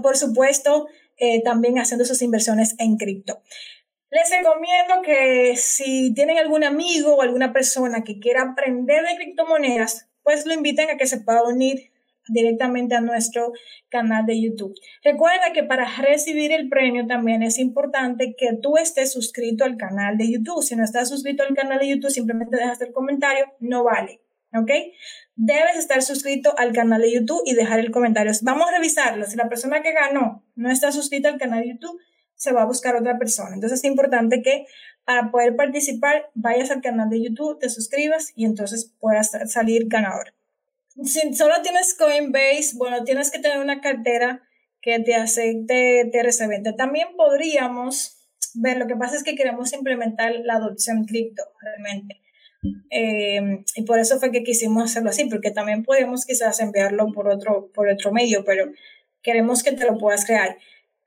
por 0.00 0.16
supuesto, 0.16 0.86
eh, 1.18 1.42
también 1.42 1.78
haciendo 1.78 2.04
sus 2.04 2.22
inversiones 2.22 2.76
en 2.78 2.96
cripto. 2.96 3.42
Les 4.10 4.30
recomiendo 4.30 5.02
que 5.04 5.56
si 5.56 6.14
tienen 6.14 6.38
algún 6.38 6.62
amigo 6.62 7.16
o 7.16 7.22
alguna 7.22 7.52
persona 7.52 8.04
que 8.04 8.20
quiera 8.20 8.42
aprender 8.42 9.04
de 9.04 9.16
criptomonedas, 9.16 10.08
pues 10.22 10.46
lo 10.46 10.54
inviten 10.54 10.90
a 10.90 10.96
que 10.96 11.06
se 11.06 11.20
pueda 11.20 11.42
unir 11.42 11.90
directamente 12.28 12.94
a 12.94 13.00
nuestro 13.00 13.52
canal 13.88 14.26
de 14.26 14.40
YouTube. 14.40 14.74
Recuerda 15.02 15.52
que 15.52 15.64
para 15.64 15.86
recibir 15.98 16.52
el 16.52 16.68
premio 16.68 17.06
también 17.06 17.42
es 17.42 17.58
importante 17.58 18.34
que 18.36 18.56
tú 18.60 18.76
estés 18.76 19.12
suscrito 19.12 19.64
al 19.64 19.76
canal 19.76 20.16
de 20.16 20.30
YouTube. 20.30 20.62
Si 20.62 20.76
no 20.76 20.84
estás 20.84 21.08
suscrito 21.08 21.42
al 21.42 21.54
canal 21.54 21.78
de 21.78 21.88
YouTube, 21.88 22.10
simplemente 22.10 22.56
dejas 22.56 22.80
el 22.80 22.92
comentario, 22.92 23.46
no 23.60 23.84
vale. 23.84 24.20
¿Ok? 24.52 24.70
Debes 25.36 25.76
estar 25.76 26.02
suscrito 26.02 26.52
al 26.58 26.72
canal 26.72 27.00
de 27.00 27.12
YouTube 27.12 27.42
y 27.46 27.54
dejar 27.54 27.78
el 27.78 27.92
comentario. 27.92 28.32
Vamos 28.42 28.68
a 28.68 28.72
revisarlo. 28.72 29.24
Si 29.24 29.36
la 29.36 29.48
persona 29.48 29.80
que 29.80 29.92
ganó 29.92 30.44
no 30.56 30.70
está 30.70 30.90
suscrita 30.90 31.28
al 31.28 31.38
canal 31.38 31.60
de 31.60 31.70
YouTube, 31.70 32.00
se 32.34 32.52
va 32.52 32.62
a 32.62 32.66
buscar 32.66 32.96
otra 32.96 33.18
persona. 33.18 33.54
Entonces 33.54 33.78
es 33.78 33.84
importante 33.84 34.42
que 34.42 34.66
para 35.04 35.30
poder 35.30 35.56
participar 35.56 36.30
vayas 36.34 36.70
al 36.70 36.80
canal 36.80 37.10
de 37.10 37.22
YouTube, 37.22 37.58
te 37.58 37.68
suscribas 37.68 38.32
y 38.34 38.44
entonces 38.44 38.94
puedas 38.98 39.30
salir 39.46 39.88
ganador. 39.88 40.34
Si 41.04 41.34
solo 41.34 41.62
tienes 41.62 41.94
Coinbase, 41.94 42.72
bueno, 42.76 43.04
tienes 43.04 43.30
que 43.30 43.38
tener 43.38 43.58
una 43.58 43.80
cartera 43.80 44.42
que 44.82 44.98
te 45.00 45.14
acepte 45.14 46.10
TRC20. 46.12 46.76
También 46.76 47.08
podríamos 47.16 48.18
ver, 48.54 48.78
lo 48.78 48.86
que 48.86 48.96
pasa 48.96 49.16
es 49.16 49.22
que 49.22 49.34
queremos 49.34 49.72
implementar 49.72 50.32
la 50.44 50.54
adopción 50.54 51.04
cripto 51.04 51.42
realmente. 51.60 52.20
Em, 52.90 53.64
y 53.74 53.82
por 53.82 53.98
eso 53.98 54.18
fue 54.18 54.32
que 54.32 54.42
quisimos 54.42 54.84
hacerlo 54.84 55.10
así, 55.10 55.24
porque 55.24 55.50
también 55.50 55.84
podemos 55.84 56.26
quizás 56.26 56.60
enviarlo 56.60 57.12
por 57.12 57.28
otro, 57.28 57.70
por 57.72 57.88
otro 57.88 58.12
medio, 58.12 58.44
pero 58.44 58.70
queremos 59.22 59.62
que 59.62 59.72
te 59.72 59.86
lo 59.86 59.96
puedas 59.98 60.24
crear. 60.24 60.58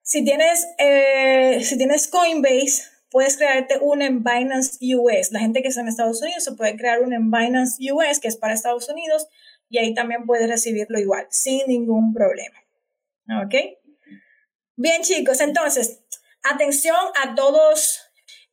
Si 0.02 0.24
tienes, 0.24 0.68
eh, 0.80 1.60
si 1.64 1.78
tienes 1.78 2.08
Coinbase, 2.08 2.84
puedes 3.10 3.38
crearte 3.38 3.78
una 3.80 4.08
en 4.08 4.24
Binance 4.24 4.80
US. 4.96 5.32
La 5.32 5.40
gente 5.40 5.62
que 5.62 5.68
está 5.68 5.82
en 5.82 5.88
Estados 5.88 6.22
Unidos 6.22 6.44
se 6.44 6.54
puede 6.54 6.76
crear 6.76 7.02
una 7.02 7.16
en 7.16 7.30
Binance 7.30 7.78
US, 7.94 8.20
que 8.20 8.28
es 8.28 8.38
para 8.38 8.56
Estados 8.56 8.90
Unidos, 8.90 9.28
y 9.74 9.80
ahí 9.80 9.96
también 9.96 10.28
puedes 10.28 10.48
recibirlo 10.48 11.00
igual, 11.00 11.26
sin 11.32 11.66
ningún 11.66 12.14
problema. 12.14 12.60
¿Ok? 13.44 13.56
Bien, 14.76 15.02
chicos, 15.02 15.42
entonces, 15.42 16.04
atención 16.44 16.96
a 17.24 17.34
todos 17.34 18.02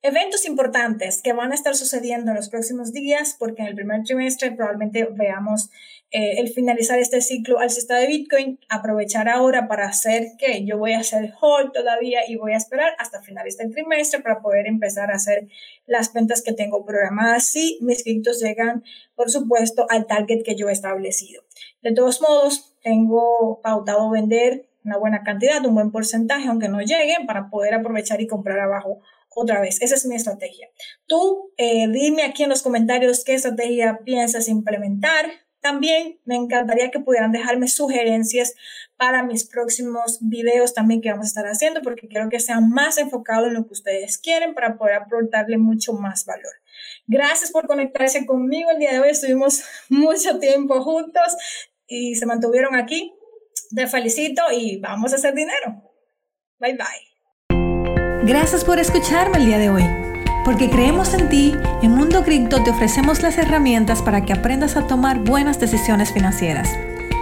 Eventos 0.02 0.46
importantes 0.46 1.20
que 1.20 1.34
van 1.34 1.52
a 1.52 1.54
estar 1.54 1.76
sucediendo 1.76 2.30
en 2.30 2.36
los 2.38 2.48
próximos 2.48 2.94
días, 2.94 3.36
porque 3.38 3.60
en 3.60 3.68
el 3.68 3.74
primer 3.74 4.02
trimestre 4.02 4.50
probablemente 4.50 5.06
veamos 5.12 5.68
eh, 6.10 6.40
el 6.40 6.48
finalizar 6.48 6.98
este 6.98 7.20
ciclo 7.20 7.58
alcista 7.58 7.96
de 7.96 8.06
Bitcoin, 8.06 8.58
aprovechar 8.70 9.28
ahora 9.28 9.68
para 9.68 9.86
hacer 9.86 10.28
que 10.38 10.64
yo 10.64 10.78
voy 10.78 10.94
a 10.94 11.00
hacer 11.00 11.34
hold 11.38 11.72
todavía 11.72 12.20
y 12.26 12.36
voy 12.36 12.54
a 12.54 12.56
esperar 12.56 12.94
hasta 12.98 13.20
finalizar 13.20 13.66
el 13.66 13.72
trimestre 13.72 14.20
para 14.20 14.40
poder 14.40 14.66
empezar 14.68 15.10
a 15.10 15.16
hacer 15.16 15.48
las 15.84 16.14
ventas 16.14 16.40
que 16.40 16.54
tengo 16.54 16.86
programadas 16.86 17.44
si 17.44 17.78
mis 17.82 18.02
criptos 18.02 18.40
llegan, 18.40 18.82
por 19.14 19.30
supuesto, 19.30 19.84
al 19.90 20.06
target 20.06 20.42
que 20.42 20.56
yo 20.56 20.70
he 20.70 20.72
establecido. 20.72 21.42
De 21.82 21.92
todos 21.92 22.22
modos, 22.22 22.74
tengo 22.82 23.60
pautado 23.62 24.08
vender 24.08 24.66
una 24.82 24.96
buena 24.96 25.22
cantidad, 25.24 25.62
un 25.66 25.74
buen 25.74 25.90
porcentaje, 25.90 26.48
aunque 26.48 26.70
no 26.70 26.80
lleguen, 26.80 27.26
para 27.26 27.50
poder 27.50 27.74
aprovechar 27.74 28.22
y 28.22 28.26
comprar 28.26 28.60
abajo 28.60 29.02
otra 29.40 29.60
vez. 29.60 29.80
Esa 29.80 29.94
es 29.94 30.06
mi 30.06 30.16
estrategia. 30.16 30.68
Tú 31.06 31.52
eh, 31.56 31.88
dime 31.88 32.22
aquí 32.22 32.42
en 32.42 32.50
los 32.50 32.62
comentarios 32.62 33.24
qué 33.24 33.34
estrategia 33.34 34.00
piensas 34.04 34.48
implementar. 34.48 35.26
También 35.60 36.18
me 36.24 36.36
encantaría 36.36 36.90
que 36.90 37.00
pudieran 37.00 37.32
dejarme 37.32 37.68
sugerencias 37.68 38.54
para 38.96 39.22
mis 39.22 39.44
próximos 39.46 40.18
videos 40.22 40.72
también 40.72 41.02
que 41.02 41.10
vamos 41.10 41.26
a 41.26 41.28
estar 41.28 41.46
haciendo 41.46 41.82
porque 41.82 42.08
quiero 42.08 42.30
que 42.30 42.40
sea 42.40 42.60
más 42.60 42.96
enfocado 42.96 43.46
en 43.46 43.54
lo 43.54 43.66
que 43.66 43.74
ustedes 43.74 44.18
quieren 44.18 44.54
para 44.54 44.78
poder 44.78 44.94
aportarle 44.94 45.58
mucho 45.58 45.92
más 45.92 46.24
valor. 46.24 46.52
Gracias 47.06 47.50
por 47.50 47.66
conectarse 47.66 48.24
conmigo 48.24 48.70
el 48.70 48.78
día 48.78 48.92
de 48.92 49.00
hoy. 49.00 49.10
Estuvimos 49.10 49.62
mucho 49.90 50.38
tiempo 50.38 50.82
juntos 50.82 51.36
y 51.86 52.14
se 52.14 52.26
mantuvieron 52.26 52.74
aquí. 52.74 53.14
Te 53.74 53.86
felicito 53.86 54.42
y 54.52 54.78
vamos 54.78 55.12
a 55.12 55.16
hacer 55.16 55.34
dinero. 55.34 55.82
Bye 56.58 56.74
bye. 56.74 57.09
Gracias 58.22 58.64
por 58.64 58.78
escucharme 58.78 59.38
el 59.38 59.46
día 59.46 59.58
de 59.58 59.70
hoy. 59.70 59.84
Porque 60.44 60.68
creemos 60.68 61.14
en 61.14 61.28
ti, 61.30 61.54
en 61.82 61.92
Mundo 61.92 62.22
Cripto 62.22 62.62
te 62.62 62.70
ofrecemos 62.70 63.22
las 63.22 63.38
herramientas 63.38 64.02
para 64.02 64.24
que 64.24 64.34
aprendas 64.34 64.76
a 64.76 64.86
tomar 64.86 65.20
buenas 65.20 65.58
decisiones 65.58 66.12
financieras. 66.12 66.68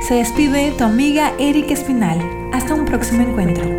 Se 0.07 0.15
despide 0.15 0.73
tu 0.73 0.85
amiga 0.85 1.33
Erika 1.39 1.75
Espinal. 1.75 2.19
Hasta 2.53 2.75
un 2.75 2.85
próximo 2.85 3.23
encuentro. 3.23 3.78